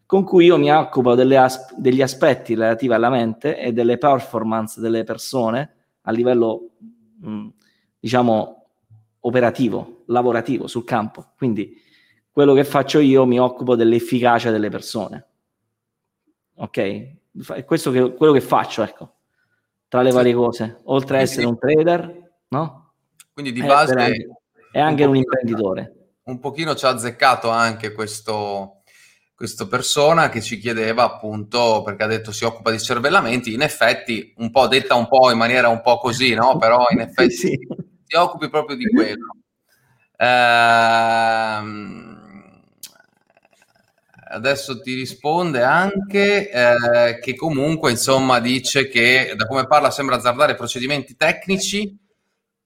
con 0.06 0.24
cui 0.24 0.46
io 0.46 0.58
mi 0.58 0.72
occupo 0.72 1.12
as- 1.12 1.74
degli 1.76 2.02
aspetti 2.02 2.54
relativi 2.54 2.94
alla 2.94 3.10
mente 3.10 3.58
e 3.58 3.74
delle 3.74 3.98
performance 3.98 4.80
delle 4.80 5.04
persone 5.04 5.74
a 6.02 6.12
livello 6.12 6.70
mh, 7.20 7.30
mm, 7.32 7.48
diciamo, 8.04 8.66
operativo, 9.22 10.04
lavorativo 10.08 10.68
sul 10.68 10.84
campo. 10.84 11.32
Quindi 11.38 11.82
quello 12.30 12.54
che 12.54 12.66
faccio 12.66 13.00
io 13.00 13.26
mi 13.26 13.40
occupo 13.40 13.78
dell'efficacia 13.78 14.52
delle 14.52 14.68
persone. 14.68 15.28
Ok? 16.56 16.78
È 17.48 17.64
questo 17.64 17.92
che, 17.92 18.14
quello 18.14 18.34
che 18.34 18.42
faccio, 18.42 18.84
ecco, 18.84 19.14
tra 19.88 20.02
le 20.02 20.12
varie 20.12 20.34
cose. 20.34 20.82
Oltre 20.86 21.20
a 21.20 21.22
essere 21.22 21.46
un 21.46 21.58
trader, 21.58 22.32
no? 22.50 22.94
Quindi 23.32 23.54
di 23.54 23.62
base... 23.62 24.28
È 24.70 24.80
anche 24.82 25.04
un, 25.04 25.12
un 25.12 25.16
imprenditore. 25.18 26.16
Un 26.24 26.40
pochino 26.40 26.76
ci 26.76 26.84
ha 26.84 26.90
azzeccato 26.90 27.48
anche 27.48 27.94
questo, 27.94 28.82
questa 29.34 29.66
persona 29.68 30.28
che 30.28 30.42
ci 30.42 30.58
chiedeva 30.58 31.04
appunto, 31.04 31.84
perché 31.86 32.04
ha 32.04 32.08
detto 32.08 32.34
si 32.34 32.44
occupa 32.44 32.72
di 32.72 32.80
cervellamenti, 32.80 33.54
in 33.54 33.62
effetti 33.62 34.34
un 34.38 34.52
po' 34.52 34.68
detta 34.68 34.96
un 34.96 35.08
po' 35.08 35.32
in 35.32 35.38
maniera 35.38 35.70
un 35.70 35.82
po' 35.82 36.00
così, 36.00 36.34
no? 36.34 36.58
Però 36.58 36.84
in 36.90 37.00
effetti 37.02 37.32
sì 37.32 37.92
ti 38.14 38.16
occupi 38.16 38.48
proprio 38.48 38.78
di 38.78 38.86
quello. 38.86 39.36
Ehm, 40.18 41.62
adesso 44.30 44.80
ti 44.82 44.94
risponde 44.94 45.64
anche 45.64 46.50
eh, 46.52 47.20
che 47.20 47.36
comunque 47.36 47.90
insomma 47.90 48.40
dice 48.40 48.88
che 48.88 49.34
da 49.36 49.48
come 49.48 49.66
parla 49.66 49.90
sembra 49.90 50.16
azzardare 50.16 50.56
procedimenti 50.56 51.16
tecnici 51.16 52.00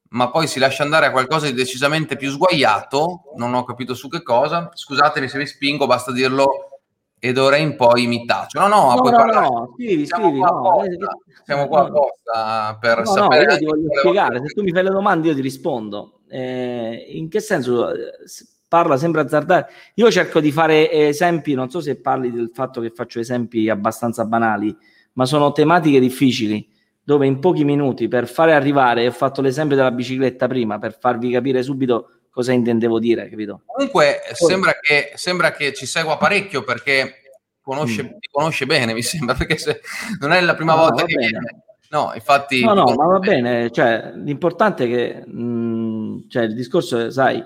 ma 0.09 0.29
poi 0.29 0.47
si 0.47 0.59
lascia 0.59 0.83
andare 0.83 1.05
a 1.07 1.11
qualcosa 1.11 1.47
di 1.47 1.53
decisamente 1.53 2.15
più 2.15 2.29
sguaiato. 2.29 3.33
Non 3.35 3.53
ho 3.53 3.63
capito 3.63 3.93
su 3.93 4.07
che 4.07 4.23
cosa. 4.23 4.69
Scusatemi 4.73 5.27
se 5.27 5.37
vi 5.37 5.45
spingo 5.45 5.85
basta 5.85 6.11
dirlo 6.11 6.76
e 7.19 7.31
d'ora 7.33 7.57
in 7.57 7.75
poi 7.75 8.07
mi 8.07 8.25
taccio. 8.25 8.59
No, 8.59 8.67
no, 8.67 8.93
no, 8.95 9.09
no, 9.09 9.25
no, 9.25 9.73
scrivi, 9.73 10.05
siamo 10.05 10.25
scrivi, 10.25 10.39
qua 10.39 10.49
no, 10.49 10.57
apposta, 10.57 11.17
siamo 11.43 11.67
qua 11.67 11.81
apposta 11.81 12.77
per 12.79 12.97
no, 12.99 13.05
sapere... 13.05 13.45
No, 13.45 13.51
io 13.51 13.57
ti 13.57 13.65
voglio 13.65 13.89
spiegare, 13.97 14.41
se 14.45 14.53
tu 14.53 14.63
mi 14.63 14.71
fai 14.71 14.83
le 14.83 14.89
domande 14.89 15.27
io 15.27 15.35
ti 15.35 15.41
rispondo. 15.41 16.19
Eh, 16.29 17.05
in 17.09 17.29
che 17.29 17.39
senso 17.39 17.89
parla 18.67 18.97
sempre 18.97 19.21
azzardare? 19.21 19.67
Io 19.95 20.11
cerco 20.11 20.39
di 20.39 20.51
fare 20.51 20.91
esempi, 20.91 21.53
non 21.53 21.69
so 21.69 21.81
se 21.81 21.99
parli 21.99 22.31
del 22.31 22.51
fatto 22.53 22.81
che 22.81 22.91
faccio 22.91 23.19
esempi 23.19 23.69
abbastanza 23.69 24.25
banali, 24.25 24.75
ma 25.13 25.25
sono 25.25 25.51
tematiche 25.51 25.99
difficili 25.99 26.75
dove 27.07 27.25
in 27.25 27.39
pochi 27.39 27.63
minuti 27.63 28.09
per 28.09 28.27
fare 28.27 28.53
arrivare, 28.53 29.07
ho 29.07 29.11
fatto 29.11 29.39
l'esempio 29.39 29.77
della 29.77 29.91
bicicletta 29.91 30.45
prima, 30.45 30.77
per 30.77 30.97
farvi 30.99 31.31
capire 31.31 31.63
subito 31.63 32.16
cosa 32.37 32.51
intendevo 32.51 32.99
dire, 32.99 33.29
capito? 33.29 33.63
Comunque 33.65 34.19
sembra 34.33 34.77
che, 34.79 35.13
sembra 35.15 35.53
che 35.53 35.73
ci 35.73 35.87
segua 35.87 36.17
parecchio 36.17 36.63
perché 36.63 37.31
conosce, 37.63 38.03
mm. 38.03 38.07
ti 38.19 38.27
conosce 38.29 38.67
bene, 38.67 38.93
mi 38.93 39.01
sembra, 39.01 39.33
perché 39.33 39.57
se 39.57 39.81
non 40.19 40.31
è 40.33 40.39
la 40.41 40.53
prima 40.53 40.75
no, 40.75 40.81
volta 40.81 41.03
che 41.03 41.15
bene. 41.15 41.27
viene. 41.29 41.63
No, 41.89 42.11
infatti... 42.13 42.63
No, 42.63 42.75
no, 42.75 42.93
ma 42.93 43.07
va 43.07 43.17
bene, 43.17 43.71
cioè, 43.71 44.11
l'importante 44.13 44.83
è 44.83 44.87
che, 44.87 45.23
mh, 45.25 45.41
mm, 45.41 46.17
cioè, 46.29 46.43
il 46.43 46.53
discorso, 46.53 47.09
sai, 47.09 47.43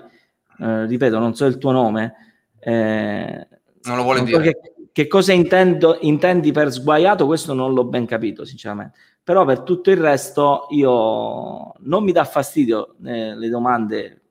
eh, 0.58 0.84
ripeto, 0.84 1.18
non 1.18 1.34
so 1.34 1.46
il 1.46 1.56
tuo 1.56 1.70
nome, 1.70 2.14
eh, 2.60 3.48
non 3.84 3.96
lo 3.96 4.02
vuole 4.02 4.18
non 4.18 4.26
dire. 4.26 4.42
Che, 4.42 4.58
che 4.92 5.06
cosa 5.06 5.32
intendo, 5.32 5.96
intendi 6.02 6.52
per 6.52 6.70
sguaiato, 6.70 7.24
questo 7.24 7.54
non 7.54 7.72
l'ho 7.72 7.84
ben 7.84 8.04
capito, 8.04 8.44
sinceramente. 8.44 8.98
Però 9.24 9.46
per 9.46 9.60
tutto 9.60 9.90
il 9.90 9.96
resto 9.96 10.66
io 10.68 11.72
non 11.78 12.04
mi 12.04 12.12
dà 12.12 12.24
fastidio 12.24 12.96
eh, 13.06 13.34
le 13.34 13.48
domande 13.48 14.21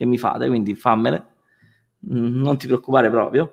che 0.00 0.06
mi 0.06 0.16
fate, 0.16 0.46
quindi 0.46 0.74
fammele, 0.74 1.26
mm, 2.10 2.40
non 2.40 2.56
ti 2.56 2.66
preoccupare 2.66 3.10
proprio. 3.10 3.52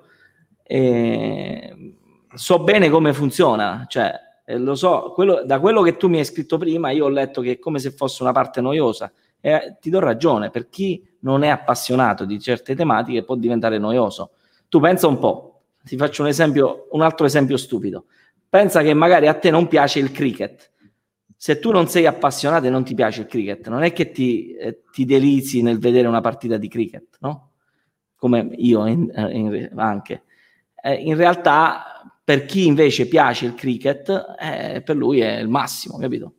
E 0.62 1.94
so 2.32 2.58
bene 2.60 2.88
come 2.88 3.12
funziona, 3.12 3.84
cioè 3.86 4.14
lo 4.56 4.74
so, 4.74 5.12
quello, 5.14 5.42
da 5.44 5.60
quello 5.60 5.82
che 5.82 5.98
tu 5.98 6.08
mi 6.08 6.16
hai 6.16 6.24
scritto 6.24 6.56
prima, 6.56 6.88
io 6.88 7.04
ho 7.04 7.10
letto 7.10 7.42
che 7.42 7.52
è 7.52 7.58
come 7.58 7.78
se 7.78 7.90
fosse 7.90 8.22
una 8.22 8.32
parte 8.32 8.62
noiosa 8.62 9.12
e 9.38 9.76
ti 9.78 9.90
do 9.90 9.98
ragione, 9.98 10.48
per 10.48 10.70
chi 10.70 11.06
non 11.20 11.42
è 11.42 11.48
appassionato 11.48 12.24
di 12.24 12.40
certe 12.40 12.74
tematiche 12.74 13.24
può 13.24 13.34
diventare 13.34 13.76
noioso. 13.76 14.30
Tu 14.70 14.80
pensa 14.80 15.06
un 15.06 15.18
po', 15.18 15.64
ti 15.84 15.98
faccio 15.98 16.22
un 16.22 16.28
esempio, 16.28 16.88
un 16.92 17.02
altro 17.02 17.26
esempio 17.26 17.58
stupido. 17.58 18.06
Pensa 18.48 18.80
che 18.80 18.94
magari 18.94 19.28
a 19.28 19.34
te 19.34 19.50
non 19.50 19.68
piace 19.68 19.98
il 19.98 20.12
cricket, 20.12 20.70
se 21.40 21.60
tu 21.60 21.70
non 21.70 21.86
sei 21.86 22.04
appassionato 22.04 22.66
e 22.66 22.70
non 22.70 22.82
ti 22.82 22.94
piace 22.94 23.20
il 23.20 23.28
cricket, 23.28 23.68
non 23.68 23.84
è 23.84 23.92
che 23.92 24.10
ti, 24.10 24.54
eh, 24.54 24.82
ti 24.90 25.04
delizi 25.04 25.62
nel 25.62 25.78
vedere 25.78 26.08
una 26.08 26.20
partita 26.20 26.56
di 26.56 26.66
cricket, 26.66 27.18
no? 27.20 27.52
Come 28.16 28.50
io 28.56 28.84
in, 28.86 29.08
eh, 29.14 29.30
in, 29.30 29.70
anche. 29.76 30.24
Eh, 30.82 30.94
in 30.94 31.14
realtà, 31.14 32.12
per 32.24 32.44
chi 32.44 32.66
invece 32.66 33.06
piace 33.06 33.46
il 33.46 33.54
cricket, 33.54 34.34
eh, 34.36 34.82
per 34.84 34.96
lui 34.96 35.20
è 35.20 35.38
il 35.38 35.46
massimo, 35.46 35.96
capito? 35.96 36.32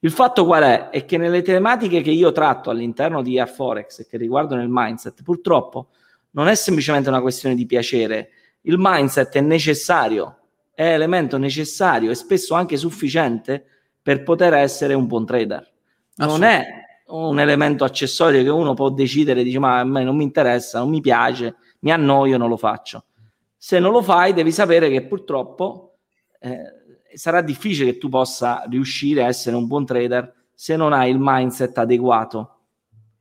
Il 0.00 0.10
fatto 0.10 0.44
qual 0.44 0.64
è? 0.64 0.88
È 0.88 1.04
che 1.04 1.16
nelle 1.16 1.42
tematiche 1.42 2.02
che 2.02 2.10
io 2.10 2.32
tratto 2.32 2.70
all'interno 2.70 3.22
di 3.22 3.38
Air 3.38 3.48
Forex 3.48 4.00
e 4.00 4.06
che 4.08 4.16
riguardano 4.16 4.62
il 4.62 4.68
mindset, 4.68 5.22
purtroppo 5.22 5.90
non 6.30 6.48
è 6.48 6.56
semplicemente 6.56 7.08
una 7.08 7.20
questione 7.20 7.54
di 7.54 7.66
piacere. 7.66 8.30
Il 8.62 8.78
mindset 8.78 9.32
è 9.36 9.40
necessario, 9.40 10.38
è 10.74 10.92
elemento 10.92 11.38
necessario 11.38 12.10
e 12.10 12.16
spesso 12.16 12.54
anche 12.54 12.76
sufficiente 12.76 13.66
per 14.02 14.22
poter 14.22 14.54
essere 14.54 14.94
un 14.94 15.06
buon 15.06 15.26
trader. 15.26 15.68
Non 16.16 16.42
è 16.42 16.66
un 17.06 17.40
elemento 17.40 17.84
accessorio 17.84 18.42
che 18.42 18.48
uno 18.50 18.74
può 18.74 18.90
decidere, 18.90 19.42
dice 19.42 19.58
ma 19.58 19.80
a 19.80 19.84
me 19.84 20.04
non 20.04 20.16
mi 20.16 20.22
interessa, 20.22 20.78
non 20.78 20.90
mi 20.90 21.00
piace, 21.00 21.56
mi 21.80 21.92
annoio, 21.92 22.36
non 22.36 22.48
lo 22.48 22.56
faccio. 22.56 23.04
Se 23.56 23.78
non 23.78 23.92
lo 23.92 24.02
fai 24.02 24.32
devi 24.32 24.52
sapere 24.52 24.88
che 24.88 25.06
purtroppo 25.06 25.96
eh, 26.40 26.62
sarà 27.14 27.42
difficile 27.42 27.92
che 27.92 27.98
tu 27.98 28.08
possa 28.08 28.64
riuscire 28.68 29.24
a 29.24 29.28
essere 29.28 29.56
un 29.56 29.66
buon 29.66 29.84
trader 29.84 30.32
se 30.54 30.76
non 30.76 30.92
hai 30.92 31.10
il 31.10 31.18
mindset 31.18 31.76
adeguato 31.78 32.58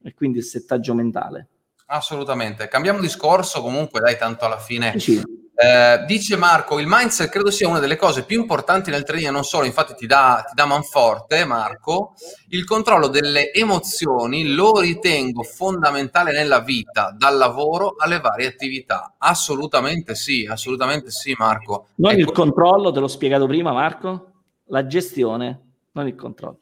e 0.04 0.14
quindi 0.14 0.40
il 0.40 0.44
settaggio 0.44 0.94
mentale. 0.94 1.48
Assolutamente. 1.88 2.68
Cambiamo 2.68 3.00
discorso 3.00 3.62
comunque, 3.62 4.00
dai, 4.00 4.18
tanto 4.18 4.46
alla 4.46 4.60
fine. 4.60 5.00
Sì. 5.00 5.22
Eh, 5.62 6.05
dice 6.05 6.38
Marco, 6.38 6.80
il 6.80 6.88
mindset 6.88 7.30
credo 7.30 7.51
sia 7.51 7.68
una 7.68 7.80
delle 7.80 7.97
cose 7.97 8.24
più 8.24 8.39
importanti 8.39 8.91
nel 8.91 9.03
trading, 9.03 9.30
non 9.30 9.43
solo, 9.43 9.66
infatti 9.66 9.93
ti 9.93 10.05
dà, 10.05 10.41
ti 10.47 10.53
dà 10.53 10.66
manforte, 10.66 11.43
Marco, 11.43 12.14
il 12.51 12.64
controllo 12.64 13.07
delle 13.07 13.51
emozioni 13.51 14.53
lo 14.53 14.80
ritengo 14.80 15.43
fondamentale 15.43 16.32
nella 16.32 16.62
vita, 16.62 17.14
dal 17.14 17.36
lavoro 17.36 17.95
alle 17.97 18.22
varie 18.22 18.47
attività. 18.47 19.16
Assolutamente 19.18 20.16
sì, 20.16 20.47
assolutamente 20.49 21.12
sì, 21.12 21.36
Marco. 21.38 21.88
Non 21.95 22.12
ecco. 22.12 22.22
il 22.22 22.32
controllo, 22.32 22.93
te 22.93 23.01
l'ho 23.01 23.10
spiegato 23.10 23.45
prima, 23.45 23.74
Marco, 23.74 24.32
la 24.68 24.88
gestione, 24.88 25.74
non 25.91 26.07
il 26.07 26.16
controllo. 26.16 26.60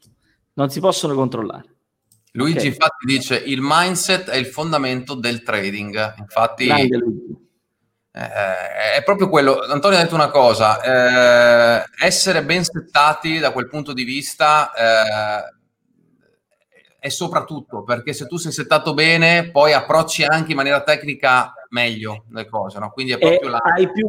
Non 0.54 0.72
si 0.72 0.80
possono 0.80 1.14
controllare. 1.14 1.76
Luigi 2.32 2.58
okay. 2.58 2.70
infatti 2.70 3.06
dice 3.06 3.36
il 3.36 3.60
mindset 3.62 4.30
è 4.30 4.38
il 4.38 4.48
fondamento 4.48 5.14
del 5.14 5.44
trading. 5.44 6.16
Infatti 6.18 6.66
Grande, 6.66 7.00
eh, 8.18 8.98
è 8.98 9.04
proprio 9.04 9.30
quello. 9.30 9.60
Antonio 9.62 9.98
ha 9.98 10.02
detto 10.02 10.16
una 10.16 10.32
cosa, 10.32 10.82
eh, 10.82 11.84
essere 12.00 12.44
ben 12.44 12.64
settati 12.64 13.38
da 13.38 13.52
quel 13.52 13.68
punto 13.68 13.94
di 13.94 14.04
vista 14.04 14.72
eh, 14.74 15.56
è 17.00 17.10
soprattutto 17.10 17.84
perché 17.84 18.14
se 18.14 18.26
tu 18.26 18.38
sei 18.38 18.52
settato 18.52 18.96
bene 18.96 19.52
poi 19.52 19.74
approcci 19.74 20.24
anche 20.24 20.52
in 20.52 20.58
maniera 20.58 20.82
tecnica 20.82 21.54
meglio 21.70 22.26
le 22.32 22.48
cose, 22.48 22.80
no? 22.80 22.90
quindi 22.92 23.14
è 23.14 23.20
proprio 23.20 23.50
la... 23.50 23.58
Hai 23.58 23.92
più, 23.92 24.08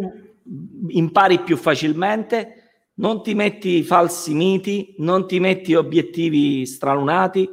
impari 0.89 1.41
più 1.41 1.59
facilmente, 1.59 2.71
non 2.95 3.23
ti 3.23 3.35
metti 3.35 3.83
falsi 3.83 4.33
miti, 4.33 4.95
non 4.99 5.27
ti 5.27 5.39
metti 5.39 5.75
obiettivi 5.75 6.65
stralunati, 6.65 7.49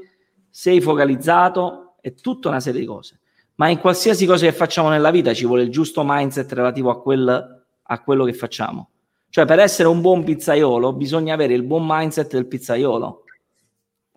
sei 0.49 0.79
focalizzato, 0.79 1.95
è 1.99 2.13
tutta 2.13 2.47
una 2.47 2.61
serie 2.61 2.79
di 2.79 2.85
cose. 2.85 3.19
Ma 3.55 3.69
in 3.69 3.79
qualsiasi 3.79 4.25
cosa 4.25 4.45
che 4.45 4.53
facciamo 4.53 4.89
nella 4.89 5.11
vita 5.11 5.33
ci 5.33 5.45
vuole 5.45 5.63
il 5.63 5.69
giusto 5.69 6.03
mindset 6.05 6.51
relativo 6.51 6.89
a, 6.89 7.01
quel, 7.01 7.63
a 7.81 8.01
quello 8.01 8.25
che 8.25 8.33
facciamo. 8.33 8.89
Cioè, 9.29 9.45
per 9.45 9.59
essere 9.59 9.87
un 9.87 10.01
buon 10.01 10.23
pizzaiolo 10.23 10.93
bisogna 10.93 11.33
avere 11.33 11.53
il 11.53 11.63
buon 11.63 11.83
mindset 11.85 12.31
del 12.31 12.47
pizzaiolo. 12.47 13.23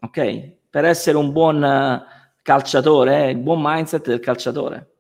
Ok? 0.01 0.53
Per 0.71 0.85
essere 0.85 1.17
un 1.17 1.33
buon 1.33 1.65
eh, 1.65 2.05
calciatore, 2.43 3.25
eh, 3.25 3.31
il 3.31 3.39
buon 3.39 3.61
mindset 3.63 4.07
del 4.07 4.21
calciatore. 4.21 4.93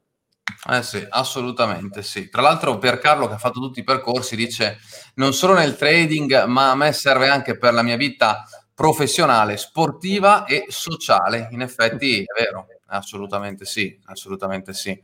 Eh 0.70 0.82
sì, 0.82 1.06
assolutamente 1.08 2.02
sì. 2.02 2.28
Tra 2.28 2.42
l'altro 2.42 2.78
per 2.78 2.98
Carlo 2.98 3.28
che 3.28 3.34
ha 3.34 3.38
fatto 3.38 3.60
tutti 3.60 3.80
i 3.80 3.84
percorsi 3.84 4.34
dice 4.34 4.78
non 5.14 5.32
solo 5.32 5.54
nel 5.54 5.76
trading 5.76 6.44
ma 6.44 6.70
a 6.70 6.74
me 6.74 6.92
serve 6.92 7.28
anche 7.28 7.56
per 7.56 7.72
la 7.72 7.82
mia 7.82 7.96
vita 7.96 8.44
professionale, 8.74 9.56
sportiva 9.56 10.44
e 10.46 10.66
sociale. 10.68 11.48
In 11.52 11.62
effetti 11.62 12.20
è 12.20 12.40
vero, 12.40 12.66
assolutamente 12.88 13.64
sì, 13.64 13.98
assolutamente 14.06 14.72
sì. 14.72 15.00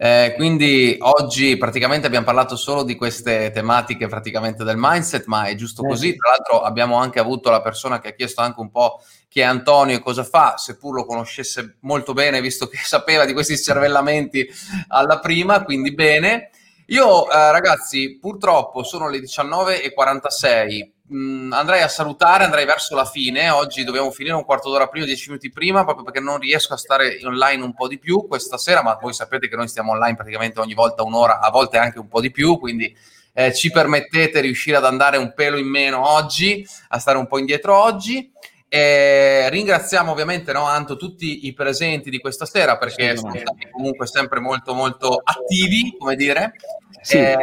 Eh, 0.00 0.34
quindi 0.36 0.96
oggi 1.00 1.56
praticamente 1.56 2.06
abbiamo 2.06 2.24
parlato 2.24 2.54
solo 2.54 2.84
di 2.84 2.94
queste 2.94 3.50
tematiche 3.50 4.06
praticamente 4.06 4.62
del 4.62 4.76
mindset, 4.78 5.26
ma 5.26 5.46
è 5.46 5.56
giusto 5.56 5.82
così. 5.82 6.14
Tra 6.14 6.30
l'altro 6.30 6.60
abbiamo 6.62 6.96
anche 6.96 7.18
avuto 7.18 7.50
la 7.50 7.60
persona 7.60 7.98
che 7.98 8.08
ha 8.08 8.12
chiesto 8.12 8.40
anche 8.40 8.60
un 8.60 8.70
po' 8.70 9.00
chi 9.28 9.40
è 9.40 9.42
Antonio 9.42 9.96
e 9.96 10.00
cosa 10.00 10.22
fa, 10.22 10.56
seppur 10.56 10.94
lo 10.94 11.04
conoscesse 11.04 11.78
molto 11.80 12.12
bene, 12.12 12.40
visto 12.40 12.68
che 12.68 12.78
sapeva 12.82 13.24
di 13.24 13.32
questi 13.32 13.58
cervellamenti 13.58 14.48
alla 14.88 15.18
prima, 15.18 15.64
quindi 15.64 15.92
bene. 15.92 16.50
Io 16.86 17.28
eh, 17.28 17.50
ragazzi, 17.50 18.18
purtroppo 18.20 18.84
sono 18.84 19.08
le 19.08 19.18
19.46 19.18 20.90
mh, 21.08 21.16
mm, 21.16 21.52
andrei 21.52 21.82
a 21.82 21.88
salutare, 21.88 22.44
andrei 22.44 22.64
verso 22.64 22.94
la 22.94 23.04
fine. 23.04 23.50
Oggi 23.50 23.84
dobbiamo 23.84 24.10
finire 24.10 24.34
un 24.34 24.44
quarto 24.44 24.70
d'ora 24.70 24.88
prima, 24.88 25.06
dieci 25.06 25.28
minuti 25.28 25.50
prima, 25.50 25.84
proprio 25.84 26.04
perché 26.04 26.20
non 26.20 26.38
riesco 26.38 26.74
a 26.74 26.76
stare 26.76 27.18
online 27.24 27.62
un 27.62 27.74
po' 27.74 27.88
di 27.88 27.98
più 27.98 28.26
questa 28.26 28.58
sera, 28.58 28.82
ma 28.82 28.98
voi 29.00 29.12
sapete 29.12 29.48
che 29.48 29.56
noi 29.56 29.68
stiamo 29.68 29.92
online 29.92 30.16
praticamente 30.16 30.60
ogni 30.60 30.74
volta 30.74 31.02
un'ora, 31.02 31.40
a 31.40 31.50
volte 31.50 31.78
anche 31.78 31.98
un 31.98 32.08
po' 32.08 32.20
di 32.20 32.30
più, 32.30 32.58
quindi 32.58 32.94
eh, 33.32 33.54
ci 33.54 33.70
permettete 33.70 34.40
di 34.40 34.46
riuscire 34.46 34.76
ad 34.76 34.84
andare 34.84 35.16
un 35.16 35.32
pelo 35.34 35.56
in 35.56 35.68
meno 35.68 36.08
oggi, 36.08 36.66
a 36.88 36.98
stare 36.98 37.18
un 37.18 37.26
po' 37.26 37.38
indietro 37.38 37.76
oggi. 37.76 38.32
E 38.70 39.48
ringraziamo 39.48 40.12
ovviamente 40.12 40.52
no, 40.52 40.64
Anto 40.64 40.96
tutti 40.96 41.46
i 41.46 41.54
presenti 41.54 42.10
di 42.10 42.18
questa 42.18 42.44
sera 42.44 42.76
perché 42.76 43.16
sono 43.16 43.34
stati 43.34 43.70
comunque 43.70 44.06
sempre 44.06 44.40
molto 44.40 44.74
molto 44.74 45.22
attivi, 45.24 45.96
come 45.98 46.16
dire. 46.16 46.52
Sì. 47.00 47.16
E 47.16 47.36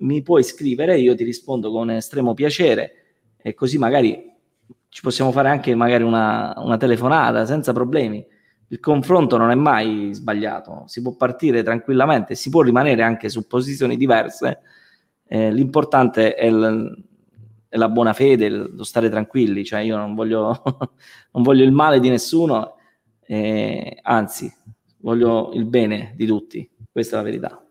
mi 0.00 0.22
puoi 0.22 0.42
scrivere, 0.42 0.98
io 0.98 1.14
ti 1.14 1.22
rispondo 1.22 1.70
con 1.70 1.92
estremo 1.92 2.34
piacere 2.34 2.92
e 3.36 3.54
così 3.54 3.78
magari 3.78 4.34
ci 4.88 5.00
possiamo 5.00 5.30
fare 5.30 5.50
anche 5.50 5.76
magari 5.76 6.02
una, 6.02 6.54
una 6.56 6.76
telefonata 6.76 7.46
senza 7.46 7.72
problemi. 7.72 8.26
Il 8.70 8.80
confronto 8.80 9.36
non 9.36 9.52
è 9.52 9.54
mai 9.54 10.10
sbagliato, 10.12 10.82
si 10.86 11.02
può 11.02 11.14
partire 11.14 11.62
tranquillamente, 11.62 12.34
si 12.34 12.50
può 12.50 12.62
rimanere 12.62 13.04
anche 13.04 13.28
su 13.28 13.46
posizioni 13.46 13.96
diverse 13.96 14.58
eh, 15.28 15.52
l'importante 15.52 16.34
è, 16.34 16.46
il, 16.46 17.04
è, 17.68 17.76
la 17.76 17.88
buona 17.88 18.12
fede, 18.12 18.48
lo 18.48 18.82
stare 18.82 19.08
tranquilli, 19.08 19.64
cioè 19.64 19.80
io 19.80 19.96
non 19.96 20.14
voglio, 20.14 20.62
non 21.32 21.42
voglio 21.42 21.64
il 21.64 21.72
male 21.72 22.00
di 22.00 22.08
nessuno, 22.08 22.76
eh, 23.26 23.98
anzi 24.02 24.52
voglio 24.98 25.50
il 25.52 25.66
bene 25.66 26.14
di 26.16 26.26
tutti, 26.26 26.68
questa 26.90 27.16
è 27.16 27.18
la 27.18 27.24
verità. 27.24 27.62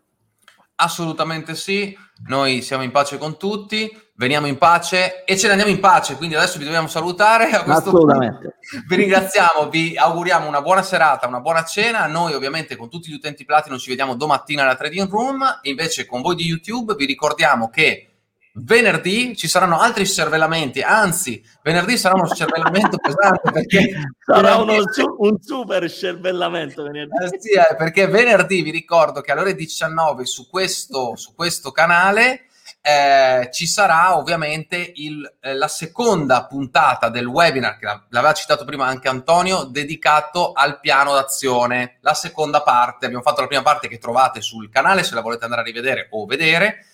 Assolutamente 0.76 1.56
sì, 1.56 1.98
noi 2.28 2.62
siamo 2.62 2.84
in 2.84 2.92
pace 2.92 3.18
con 3.18 3.38
tutti, 3.38 3.90
veniamo 4.18 4.48
in 4.48 4.58
pace 4.58 5.24
e 5.24 5.38
ce 5.38 5.46
ne 5.46 5.54
andiamo 5.54 5.72
in 5.72 5.80
pace, 5.80 6.16
quindi 6.16 6.36
adesso 6.36 6.58
vi 6.58 6.66
dobbiamo 6.66 6.88
salutare. 6.88 7.50
Assolutamente. 7.52 8.58
Punto. 8.70 8.86
Vi 8.88 8.96
ringraziamo, 8.96 9.70
vi 9.70 9.96
auguriamo 9.96 10.48
una 10.48 10.62
buona 10.62 10.82
serata, 10.82 11.28
una 11.28 11.40
buona 11.40 11.64
cena. 11.64 12.06
Noi 12.08 12.34
ovviamente 12.34 12.76
con 12.76 12.90
tutti 12.90 13.10
gli 13.10 13.16
utenti 13.16 13.46
Platinum 13.46 13.78
ci 13.78 13.90
vediamo 13.90 14.16
domattina 14.16 14.64
alla 14.64 14.76
Trading 14.76 15.10
Room, 15.10 15.60
invece 15.64 16.06
con 16.06 16.22
voi 16.22 16.36
di 16.36 16.46
YouTube 16.46 16.96
vi 16.96 17.06
ricordiamo 17.06 17.70
che 17.70 18.12
venerdì 18.60 19.36
ci 19.36 19.48
saranno 19.48 19.80
altri 19.80 20.08
cervellamenti, 20.08 20.82
anzi, 20.82 21.44
venerdì 21.62 21.96
sarà 21.96 22.16
uno 22.16 22.28
cervellamento 22.28 22.98
pesante 22.98 23.52
perché 23.52 24.12
sarà 24.18 24.56
uno, 24.56 24.74
un 25.20 25.38
super 25.40 25.88
cervellamento 25.92 26.82
venerdì. 26.82 27.24
Eh 27.24 27.40
sì, 27.40 27.52
eh, 27.52 27.76
perché 27.76 28.08
venerdì 28.08 28.64
vi 28.64 28.72
ricordo 28.72 29.22
che 29.22 29.32
alle 29.32 29.42
ore 29.42 29.56
19 29.56 30.26
su 30.26 30.50
questo, 30.50 31.16
su 31.16 31.36
questo 31.36 31.72
canale 31.72 32.47
eh, 32.88 33.50
ci 33.52 33.68
sarà 33.68 34.16
ovviamente 34.16 34.94
il, 34.96 35.30
eh, 35.42 35.54
la 35.56 35.68
seconda 35.68 36.46
puntata 36.46 37.10
del 37.10 37.26
webinar 37.26 37.78
che 37.78 37.86
l'aveva 37.86 38.32
citato 38.32 38.64
prima 38.64 38.86
anche 38.86 39.10
Antonio, 39.10 39.64
dedicato 39.64 40.54
al 40.54 40.80
piano 40.80 41.14
d'azione. 41.14 41.98
La 42.00 42.14
seconda 42.14 42.62
parte, 42.62 43.04
abbiamo 43.04 43.24
fatto 43.24 43.42
la 43.42 43.48
prima 43.48 43.62
parte 43.62 43.90
che 43.90 43.98
trovate 43.98 44.40
sul 44.40 44.70
canale 44.70 45.04
se 45.04 45.16
la 45.16 45.22
volete 45.22 45.44
andare 45.44 45.64
a 45.64 45.66
rivedere 45.66 46.08
o 46.12 46.26
vedere 46.26 46.86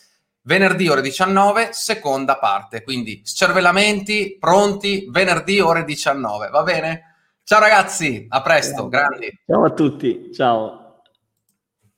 venerdì 0.46 0.89
ore 0.89 1.02
19, 1.02 1.70
seconda 1.74 2.39
parte. 2.39 2.82
Quindi 2.82 3.22
scervellamenti 3.24 4.38
pronti 4.39 5.06
venerdì 5.12 5.60
ore 5.60 5.84
19, 5.84 6.50
va 6.50 6.64
bene? 6.64 7.02
Ciao 7.44 7.60
ragazzi, 7.60 8.26
a 8.30 8.41
presto, 8.41 8.88
grandi. 8.88 9.32
Ciao 9.46 9.64
a 9.64 9.70
tutti, 9.70 10.32
ciao. 10.34 10.83